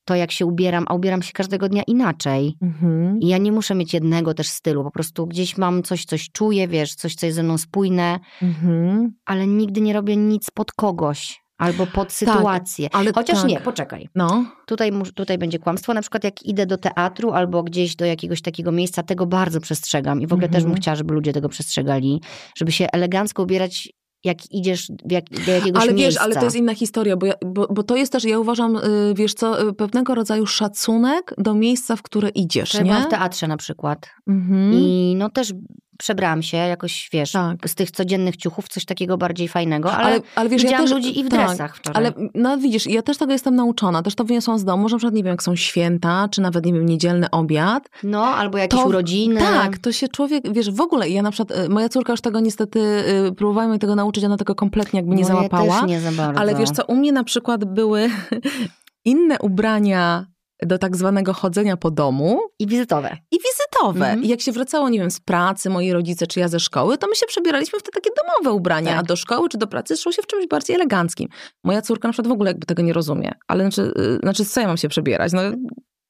[0.09, 2.55] to jak się ubieram, a ubieram się każdego dnia inaczej.
[2.61, 3.19] Mhm.
[3.19, 6.67] I ja nie muszę mieć jednego też stylu, po prostu gdzieś mam coś, coś czuję,
[6.67, 9.11] wiesz, coś, co jest ze mną spójne, Mhm.
[9.25, 12.87] ale nigdy nie robię nic pod kogoś albo pod sytuację.
[12.91, 13.47] ale Chociaż tak.
[13.49, 14.09] nie, poczekaj.
[14.15, 14.45] No.
[14.67, 15.93] Tutaj, tutaj będzie kłamstwo.
[15.93, 20.21] Na przykład jak idę do teatru albo gdzieś do jakiegoś takiego miejsca, tego bardzo przestrzegam.
[20.21, 20.63] I w ogóle Mhm.
[20.63, 22.21] też bym chciała, żeby ludzie tego przestrzegali.
[22.57, 23.89] Żeby się elegancko ubierać,
[24.23, 26.21] jak idziesz jak, do jakiegoś Ale wiesz, miejsca.
[26.21, 29.13] ale to jest inna historia, bo, ja, bo, bo to jest też, ja uważam, y,
[29.15, 33.07] wiesz co, y, pewnego rodzaju szacunek do miejsca, w które idziesz, byłam nie?
[33.07, 34.09] w teatrze na przykład.
[34.27, 34.73] Mhm.
[34.73, 35.53] I no też
[35.99, 37.57] przebrałam się jakoś, wiesz, Tak.
[37.69, 40.95] z tych codziennych ciuchów, coś takiego bardziej fajnego, ale, ale, ale wiesz, ja widziałam też,
[40.95, 42.03] ludzi i w tak, dresach wczoraj.
[42.03, 44.97] Ale no widzisz, ja też tego jestem nauczona, też to wyniosłam z domu, że na
[44.97, 47.89] przykład nie wiem, jak są święta, czy nawet, nie wiem, niedzielny obiad.
[48.03, 49.39] No, albo jakieś To- urodziny.
[49.39, 52.39] Tak, to się człowiek, wiesz, w ogóle, ja na przykład, y, moja córka już tego
[52.39, 52.79] niestety,
[53.27, 55.79] y, próbowała mnie tego nauczyć, ona tego kompletnie jakby nie Moje załapała.
[55.81, 56.41] też nie za bardzo.
[56.41, 58.09] Ale wiesz co, u mnie na przykład były
[59.05, 60.25] inne ubrania
[60.65, 63.17] do tak zwanego chodzenia po domu I wizytowe.
[63.31, 64.05] i wizytowe.
[64.05, 64.23] Mhm.
[64.23, 67.07] I jak się wracało, nie wiem, z pracy, moi rodzice czy ja ze szkoły, to
[67.07, 68.99] my się przebieraliśmy w te takie domowe ubrania, Tak.
[68.99, 71.27] a do szkoły czy do pracy szło się w czymś bardziej eleganckim.
[71.63, 73.31] Moja córka na przykład w ogóle jakby tego nie rozumie.
[73.47, 75.31] Ale znaczy, y, znaczy co ja mam się przebierać?
[75.33, 75.41] No,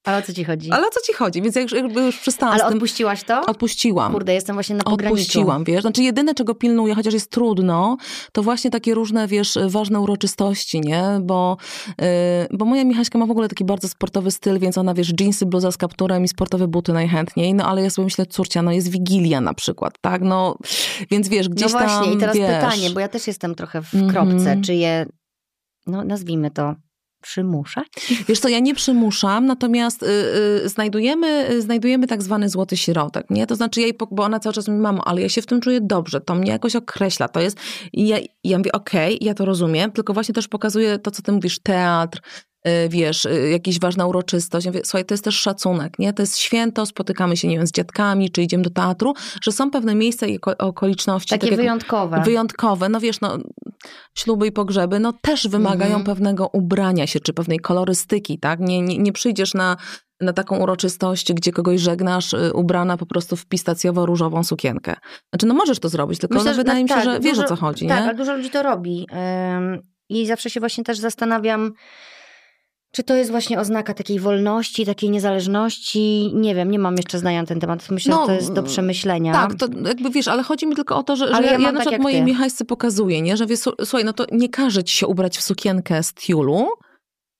[0.03, 0.71] Ale o co ci chodzi?
[0.71, 1.41] ale o co ci chodzi?
[1.41, 3.45] Więc ja już, jakby już przestałam Ale odpuściłaś to?
[3.45, 4.11] Odpuściłam.
[4.13, 5.21] Kurde, jestem właśnie na pograniczu.
[5.21, 5.81] Odpuściłam, wiesz.
[5.81, 7.97] Znaczy jedyne, czego pilnuję, chociaż jest trudno,
[8.31, 11.03] to właśnie takie różne, wiesz, ważne uroczystości, nie?
[11.21, 11.57] Bo,
[11.87, 12.05] yy,
[12.51, 15.71] bo moja Michaśka ma w ogóle taki bardzo sportowy styl, więc ona, wiesz, jeansy, bluza
[15.71, 17.53] z kapturem i sportowe buty najchętniej.
[17.53, 20.21] No ale ja sobie myślę, córcia, no jest Wigilia na przykład, tak?
[20.21, 20.57] No,
[21.11, 23.81] więc wiesz, gdzieś no właśnie, tam, i teraz wiesz, pytanie, bo ja też jestem trochę
[23.81, 24.61] w kropce.
[24.61, 25.05] Czy je,
[25.87, 26.75] no nazwijmy to,
[27.21, 27.87] przymuszać?
[28.27, 30.07] Wiesz co, ja nie przymuszam, natomiast y,
[30.65, 33.47] y, znajdujemy, y, znajdujemy tak zwany złoty środek, nie?
[33.47, 35.81] To znaczy, jej, bo ona cały czas mówi, mamo, ale ja się w tym czuję
[35.81, 37.57] dobrze, to mnie jakoś określa, to jest...
[37.93, 41.31] I ja, ja mówię, okej, ja to rozumiem, tylko właśnie też pokazuję to, co ty
[41.31, 42.21] mówisz, teatr,
[42.89, 44.65] wiesz, y, jakaś ważna uroczystość.
[44.65, 46.13] Ja mówię, słuchaj, to jest też szacunek, nie?
[46.13, 49.71] To jest święto, spotykamy się, nie wiem, z dziadkami, czy idziemy do teatru, że są
[49.71, 51.29] pewne miejsca i oko- okoliczności...
[51.29, 52.21] Takie tak wyjątkowe.
[52.25, 53.37] Wyjątkowe, no wiesz, no,
[54.17, 56.03] śluby i pogrzeby, no też wymagają Mhm.
[56.05, 58.59] pewnego ubrania się, czy pewnej kolorystyki, tak?
[58.59, 59.77] Nie, nie, nie przyjdziesz na,
[60.21, 64.95] na taką uroczystość, gdzie kogoś żegnasz y, ubrana po prostu w pistacjowo-różową sukienkę.
[65.33, 67.47] Znaczy, no możesz to zrobić, tylko no, wydaje mi się, tak, że wiesz dużo- o
[67.47, 68.03] co chodzi, Tak, nie?
[68.03, 69.07] ale dużo ludzi to robi.
[70.09, 71.73] I zawsze się właśnie też zastanawiam,
[72.91, 76.31] czy to jest właśnie oznaka takiej wolności, takiej niezależności.
[76.35, 77.89] Nie wiem, nie mam jeszcze zdania na ten temat.
[77.91, 79.33] Myślę, No, że to jest do przemyślenia.
[79.33, 81.59] Tak, to jakby wiesz, ale chodzi mi tylko o to, że, Ale że ja ja,
[81.59, 82.25] mam na tak przykład mojej ty.
[82.25, 83.37] Michałce pokazuję, nie?
[83.37, 86.67] że wiesz, słuchaj, no to nie każe ci się ubrać w sukienkę z tiulu,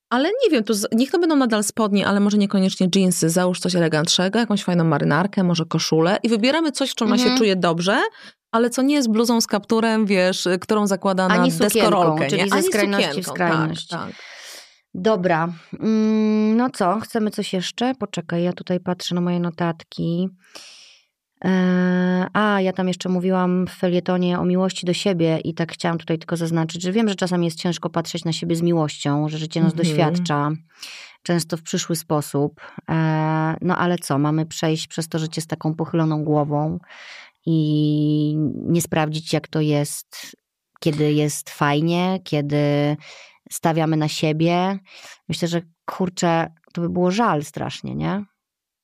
[0.10, 3.60] ale nie wiem, to z, niech to będą nadal spodnie, ale może niekoniecznie jeansy, załóż
[3.60, 7.32] coś elegantszego, jakąś fajną marynarkę, może koszulę i wybieramy coś, w czym ona Mhm.
[7.32, 8.00] się czuje dobrze,
[8.52, 12.28] ale co nie jest bluzą z kapturem, wiesz, którą zakłada na Ani sukienką, deskorolkę.
[12.28, 12.50] czyli nie?
[12.50, 13.88] ze Ani skrajności w sukienką, skrajność.
[13.88, 14.16] Tak, tak.
[14.94, 15.54] Dobra.
[15.80, 17.94] Mm, No co, chcemy coś jeszcze?
[18.00, 20.30] Poczekaj, ja tutaj patrzę na moje notatki.
[21.42, 25.98] Eee, A, ja tam jeszcze mówiłam w felietonie o miłości do siebie i tak chciałam
[25.98, 29.38] tutaj tylko zaznaczyć, że wiem, że czasami jest ciężko patrzeć na siebie z miłością, że
[29.38, 29.88] życie nas Mhm.
[29.88, 30.52] doświadcza,
[31.24, 32.62] często w przyszły sposób.
[32.88, 36.80] Eee, No ale co, mamy przejść przez to życie z taką pochyloną głową
[37.46, 38.36] i
[38.66, 40.36] nie sprawdzić, jak to jest,
[40.80, 42.58] kiedy jest fajnie, kiedy
[43.52, 44.80] stawiamy na siebie.
[45.30, 48.26] Myślę, że kurczę, to by było żal strasznie, nie?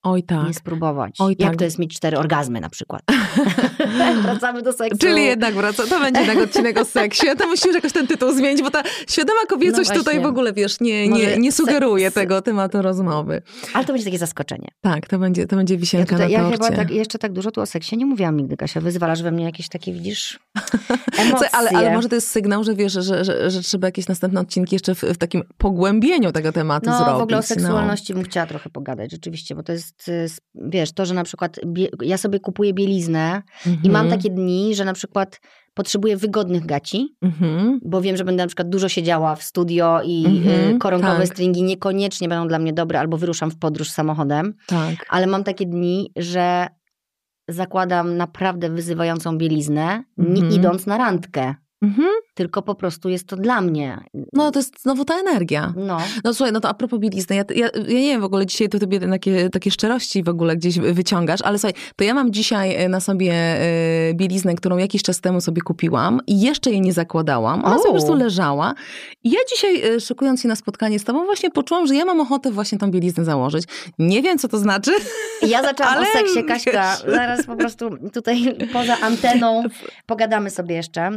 [0.05, 0.47] Oj tak.
[0.47, 1.15] Nie spróbować.
[1.19, 1.59] Oj, Jak tak.
[1.59, 3.01] to jest mieć cztery orgazmy na przykład?
[4.21, 4.97] Wracamy do seksu.
[4.97, 7.27] Czyli jednak wraca, to będzie jednak odcinek o seksie.
[7.37, 10.79] To musimy jakoś ten tytuł zmienić, bo ta świadoma kobiecość No tutaj w ogóle, wiesz,
[10.79, 13.41] nie, nie, nie sugeruje seks- tego tematu rozmowy.
[13.73, 14.67] Ale to będzie takie zaskoczenie.
[14.81, 16.63] Tak, to będzie, to będzie Ja, wisienka tutaj, na ja torcie.
[16.65, 18.81] chyba tak, jeszcze tak dużo tu o seksie nie mówiłam nigdy, Kasia.
[18.81, 20.39] Wyzwalasz we mnie jakieś takie, widzisz,
[21.19, 21.49] emocje.
[21.51, 24.75] Ale, ale może to jest sygnał, że wiesz, że, że, że trzeba jakieś następne odcinki
[24.75, 27.19] jeszcze w, w takim pogłębieniu tego tematu No, zrobić.
[27.19, 27.43] w ogóle o no.
[27.43, 31.23] seksualności bym chciała trochę pogadać, rzeczywiście, bo to jest jest, y, wiesz, to, że na
[31.23, 31.59] przykład
[32.01, 33.41] ja sobie kupuję bieliznę
[33.83, 34.09] i mam Mhm.
[34.21, 35.39] takie dni, że na przykład
[35.73, 37.79] potrzebuję wygodnych gaci, Mhm.
[37.85, 41.27] bo wiem, że będę na przykład dużo siedziała w studio i Mhm, y, koronkowe tak.
[41.27, 44.95] stringi niekoniecznie będą dla mnie dobre, albo wyruszam w podróż samochodem, Tak.
[45.09, 46.67] ale mam takie dni, że
[47.49, 50.51] zakładam naprawdę wyzywającą bieliznę, nie Mhm.
[50.51, 52.07] idąc na randkę, Mhm.
[52.35, 53.97] Tylko po prostu jest to dla mnie.
[54.33, 55.73] No to jest znowu ta energia.
[55.77, 58.45] No, No słuchaj, no to a propos bielizny, ja, ja, ja nie wiem, w ogóle
[58.45, 62.31] dzisiaj to tobie takie, takie szczerości w ogóle gdzieś wyciągasz, ale słuchaj, to ja mam
[62.33, 66.81] dzisiaj e, na sobie e, bieliznę, którą jakiś czas temu sobie kupiłam i jeszcze jej
[66.81, 67.65] nie zakładałam.
[67.65, 67.79] Ona O.
[67.79, 68.73] sobie po prostu leżała.
[69.23, 72.21] I ja dzisiaj, e, szykując się na spotkanie z tobą, właśnie poczułam, że ja mam
[72.21, 73.63] ochotę właśnie tą bieliznę założyć.
[73.99, 74.91] Nie wiem, co to znaczy.
[75.47, 76.95] Ja zaczęłam Ale o seksie, Kaśka.
[76.95, 79.63] Zaraz po prostu tutaj poza anteną
[80.05, 81.11] pogadamy sobie jeszcze.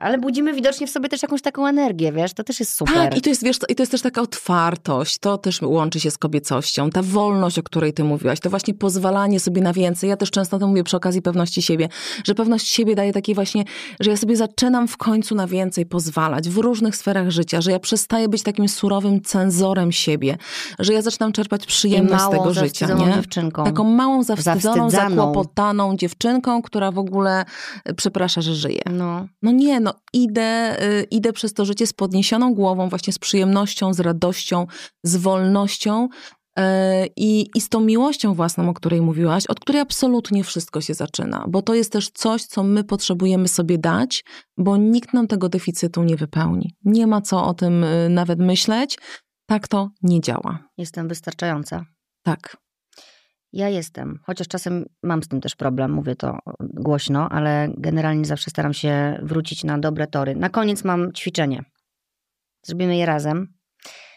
[0.00, 2.32] Ale budzimy widocznie w sobie też jakąś taką energię, wiesz?
[2.32, 2.94] To też jest super.
[2.94, 6.10] Tak, i to jest, wiesz, i to jest też taka otwartość, to też łączy się
[6.10, 10.10] z kobiecością, ta wolność, o której ty mówiłaś, to właśnie pozwalanie sobie na więcej.
[10.10, 11.88] Ja też często to mówię przy okazji pewności siebie,
[12.24, 13.64] że pewność siebie daje takie właśnie,
[14.00, 17.78] że ja sobie zaczynam w końcu na więcej pozwalać w różnych sferach życia, że ja
[17.78, 20.36] przestaję być takim surowym cenzorem siebie,
[20.78, 23.14] że ja zaczynam czerpać przyjemność z tego życia, nie?
[23.14, 23.64] dziewczynką.
[23.64, 25.16] Taką małą, zawstydzoną, Zawstydzaną.
[25.16, 27.44] zakłopotaną dziewczynką, która w ogóle
[27.84, 28.82] e, przeprasza, że żyje.
[28.90, 29.26] No.
[29.42, 30.41] No nie, no idę,
[30.82, 34.66] y, idę przez to życie z podniesioną głową, właśnie z przyjemnością, z radością,
[35.02, 36.08] z wolnością
[36.58, 36.62] y,
[37.16, 41.44] i, i z tą miłością własną, o której mówiłaś, od której absolutnie wszystko się zaczyna,
[41.48, 44.24] bo to jest też coś, co my potrzebujemy sobie dać,
[44.58, 46.76] bo nikt nam tego deficytu nie wypełni.
[46.84, 48.98] Nie ma co o tym y, nawet myśleć.
[49.46, 50.58] Tak to nie działa.
[50.78, 51.84] Jestem wystarczająca.
[52.22, 52.56] Tak.
[53.52, 58.50] Ja jestem, chociaż czasem mam z tym też problem, mówię to głośno, ale generalnie zawsze
[58.50, 60.36] staram się wrócić na dobre tory.
[60.36, 61.64] Na koniec mam ćwiczenie.
[62.66, 63.54] Zrobimy je razem,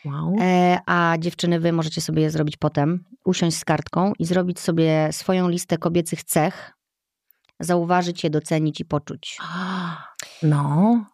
[0.05, 0.35] Wow.
[0.41, 3.03] e, a dziewczyny, wy możecie sobie je zrobić potem.
[3.25, 6.71] Usiąść z kartką i zrobić sobie swoją listę kobiecych cech,
[7.59, 9.37] zauważyć je, docenić i poczuć.
[10.43, 11.05] No.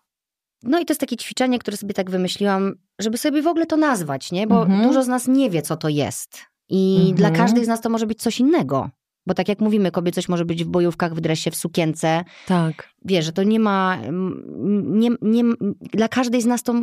[0.64, 3.78] No i to jest takie ćwiczenie, które sobie tak wymyśliłam, żeby sobie w ogóle to
[3.78, 4.48] nazwać, nie?
[4.48, 4.84] Bo Mhm.
[4.84, 6.38] dużo z nas nie wie, co to jest.
[6.72, 7.16] I Mhm.
[7.16, 8.90] dla każdej z nas to może być coś innego.
[9.28, 12.24] Bo tak jak mówimy, kobiecość może być w bojówkach, w dresie, w sukience.
[12.48, 12.90] Tak.
[13.06, 13.98] Wiesz, że to nie ma...
[14.84, 15.44] Nie, nie,
[15.94, 16.74] dla każdej z nas to,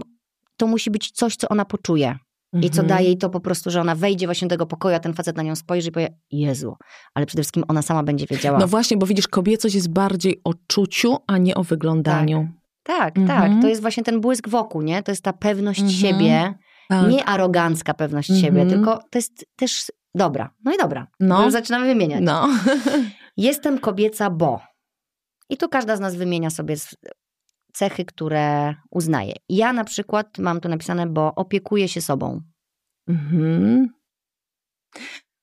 [0.56, 2.18] to musi być coś, co ona poczuje.
[2.62, 2.86] I co Mhm.
[2.88, 5.36] daje jej to po prostu, że ona wejdzie właśnie do tego pokoju, a ten facet
[5.36, 6.76] na nią spojrzy i powie, Jezu.
[7.14, 8.58] Ale przede wszystkim ona sama będzie wiedziała.
[8.58, 12.48] No właśnie, bo widzisz, kobiecość jest bardziej o czuciu, a nie o wyglądaniu.
[12.82, 13.40] tak, Mhm.
[13.52, 13.62] tak.
[13.62, 15.02] To jest właśnie ten błysk wokół, nie?
[15.02, 15.98] To jest ta pewność Mhm.
[15.98, 16.54] siebie.
[16.88, 17.10] Tak.
[17.10, 18.44] Nie arogancka pewność Mhm.
[18.46, 20.50] siebie, tylko to jest też dobra.
[20.64, 21.06] No i dobra.
[21.20, 21.44] No.
[21.44, 22.20] Już zaczynamy wymieniać.
[22.24, 22.48] No.
[23.36, 24.60] Jestem kobieca, bo.
[25.50, 26.76] I tu każda z nas wymienia sobie
[27.72, 29.32] cechy, które uznaje.
[29.48, 32.40] Ja na przykład mam tu napisane, bo opiekuję się sobą.
[33.08, 33.88] Mhm.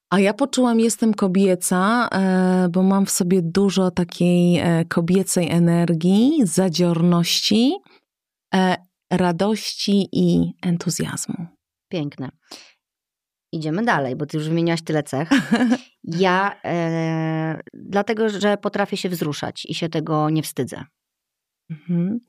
[0.10, 6.42] A ja poczułam, jestem kobieca, e, bo mam w sobie dużo takiej e, kobiecej energii,
[6.44, 7.74] zadziorności,
[8.54, 8.76] e,
[9.18, 11.36] radości i entuzjazmu.
[11.90, 12.30] Piękne.
[13.52, 15.30] Idziemy dalej, bo ty już wymieniałaś tyle cech.
[16.08, 20.84] Ja e, dlatego, że potrafię się wzruszać i się tego nie wstydzę.
[21.70, 22.20] Mhm.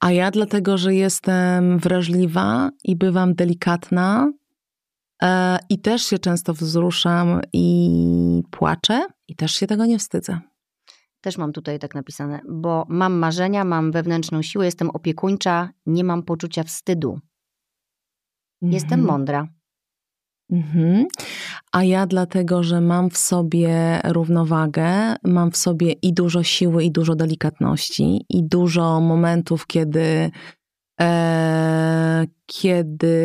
[0.00, 4.32] A ja dlatego, że jestem wrażliwa i bywam delikatna
[5.22, 10.40] e, i też się często wzruszam i płaczę i też się tego nie wstydzę.
[11.26, 16.22] Też mam tutaj tak napisane, bo mam marzenia, mam wewnętrzną siłę, jestem opiekuńcza, nie mam
[16.22, 17.20] poczucia wstydu.
[18.62, 19.06] Jestem Mhm.
[19.06, 19.48] mądra.
[20.52, 21.06] Mhm.
[21.72, 26.90] A ja dlatego, że mam w sobie równowagę, mam w sobie i dużo siły, i
[26.92, 30.30] dużo delikatności, i dużo momentów, kiedy,
[31.00, 33.16] e, kiedy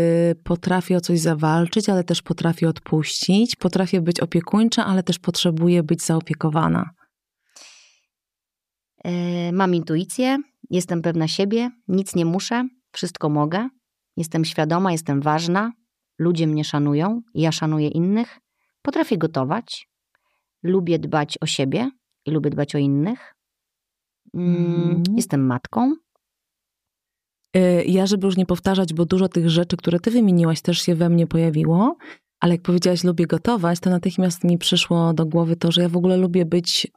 [0.44, 3.56] potrafię o coś zawalczyć, ale też potrafię odpuścić.
[3.56, 6.90] Potrafię być opiekuńcza, ale też potrzebuję być zaopiekowana.
[9.04, 10.38] E, Mam intuicję,
[10.70, 13.70] jestem pewna siebie, nic nie muszę, wszystko mogę.
[14.18, 15.72] Jestem świadoma, jestem ważna,
[16.20, 18.40] ludzie mnie szanują, ja szanuję innych.
[18.82, 19.88] Potrafię gotować,
[20.64, 21.92] lubię dbać o siebie
[22.26, 23.36] i lubię dbać o innych.
[24.34, 25.04] Mm, Mhm.
[25.16, 25.94] Jestem matką.
[27.58, 30.96] Y, Ja, żeby już nie powtarzać, bo dużo tych rzeczy, które ty wymieniłaś, też się
[30.96, 31.98] we mnie pojawiło,
[32.40, 35.98] ale jak powiedziałaś, lubię gotować, to natychmiast mi przyszło do głowy to, że ja w
[35.98, 36.88] ogóle lubię być,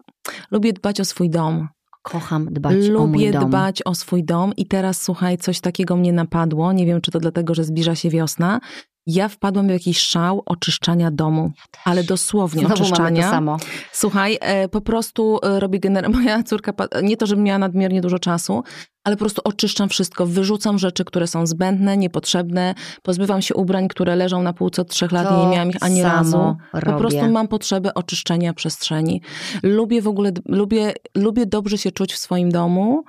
[0.50, 1.68] lubię dbać o swój dom.
[2.04, 3.48] Kocham dbać o mój lubię dom.
[3.48, 6.72] dbać o swój dom i teraz słuchaj, coś takiego mnie napadło.
[6.72, 8.60] Nie wiem, czy to dlatego, że zbliża się wiosna.
[9.06, 11.52] Ja wpadłam w jakiś szał oczyszczania domu,
[11.84, 13.22] ale dosłownie Znowu oczyszczania.
[13.22, 13.56] to samo.
[13.92, 16.10] Słuchaj, e, po prostu e, robię gener...
[16.14, 16.72] Moja córka,
[17.02, 18.62] nie to, żebym miała nadmiernie dużo czasu,
[19.04, 20.26] ale po prostu oczyszczam wszystko.
[20.26, 22.74] Wyrzucam rzeczy, które są zbędne, niepotrzebne.
[23.02, 25.76] Pozbywam się ubrań, które leżą na półce od trzech lat i nie To miałam ich
[25.80, 26.56] ani razu.
[26.72, 26.98] Po robię.
[26.98, 29.22] prostu mam potrzebę oczyszczenia przestrzeni.
[29.62, 33.04] Lubię w ogóle, lubię, lubię dobrze się czuć w swoim domu.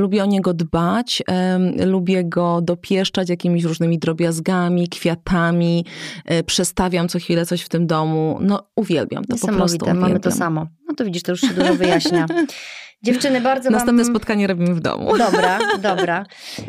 [0.00, 1.22] Lubię o niego dbać,
[1.86, 5.84] lubię go dopieszczać jakimiś różnymi drobiazgami, kwiatami,
[6.24, 8.38] e, przestawiam co chwilę coś w tym domu.
[8.40, 9.46] No, uwielbiam to po prostu.
[9.56, 10.32] Niesamowite, mamy uwielbiam.
[10.32, 10.66] to samo.
[10.88, 12.26] No to widzisz, to już się dużo wyjaśnia.
[13.02, 14.12] Dziewczyny, bardzo Następne wam...
[14.12, 15.18] spotkanie robimy w domu.
[15.18, 15.58] Dobra,
[15.90, 16.24] dobra.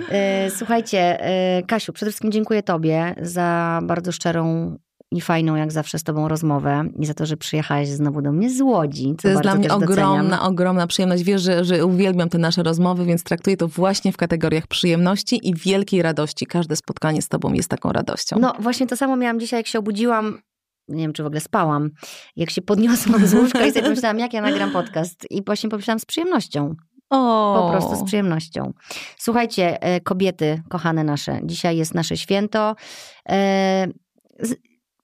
[0.09, 4.75] E, Słuchajcie, e, Kasiu, przede wszystkim dziękuję Tobie za bardzo szczerą
[5.11, 8.49] i fajną, jak zawsze, z Tobą rozmowę i za to, że przyjechałaś znowu do mnie
[8.49, 9.15] z Łodzi.
[9.21, 10.09] To jest dla mnie też doceniam.
[10.11, 11.23] ogromna, ogromna przyjemność.
[11.23, 15.55] Wiesz, że, że uwielbiam te nasze rozmowy, więc traktuję to właśnie w kategoriach przyjemności i
[15.55, 16.45] wielkiej radości.
[16.45, 18.35] Każde spotkanie z tobą jest taką radością.
[18.39, 20.37] No właśnie to samo miałam dzisiaj, jak się obudziłam.
[20.87, 21.89] Nie wiem, czy w ogóle spałam.
[22.35, 25.25] Jak się podniosłam z łóżka i sobie pomyślałam, jak ja nagram podcast.
[25.29, 26.75] I właśnie pomyślałam z przyjemnością.
[27.09, 28.73] o, Po prostu z przyjemnością.
[29.17, 32.75] Słuchajcie, e, kobiety, kochane nasze, dzisiaj jest nasze święto.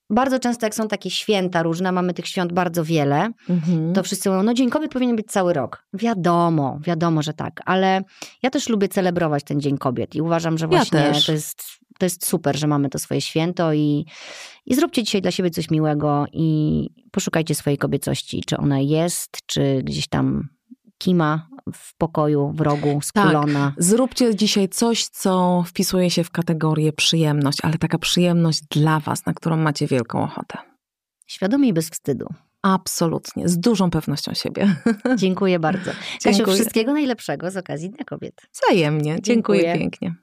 [0.10, 3.94] Bardzo często, jak są takie święta różne, mamy tych świąt bardzo wiele, Mhm.
[3.94, 5.84] to wszyscy mówią, no Dzień Kobiet powinien być cały rok.
[5.94, 8.02] Wiadomo, wiadomo, że tak, ale
[8.44, 11.26] ja też lubię celebrować ten Dzień Kobiet i uważam, że Ja właśnie też.
[11.26, 11.64] to, jest,
[12.00, 14.06] to jest super, że mamy to swoje święto i,
[14.66, 19.82] i zróbcie dzisiaj dla siebie coś miłego i poszukajcie swojej kobiecości, czy ona jest, czy
[19.84, 20.48] gdzieś tam
[20.98, 23.74] kima w pokoju, w rogu, skulona.
[23.78, 29.34] Zróbcie dzisiaj coś, co wpisuje się w kategorię przyjemność, ale taka przyjemność dla was, na
[29.34, 30.58] którą macie wielką ochotę.
[31.28, 32.28] Świadomie i bez wstydu.
[32.62, 34.76] Absolutnie, z dużą pewnością siebie.
[35.16, 35.92] Dziękuję bardzo.
[36.24, 36.56] Kasiu, Dziękuję.
[36.56, 38.42] wszystkiego najlepszego z okazji Dnia Kobiet.
[38.54, 39.18] Wzajemnie.
[39.22, 39.78] Dziękuję Dziękuję.
[39.80, 40.16] pięknie.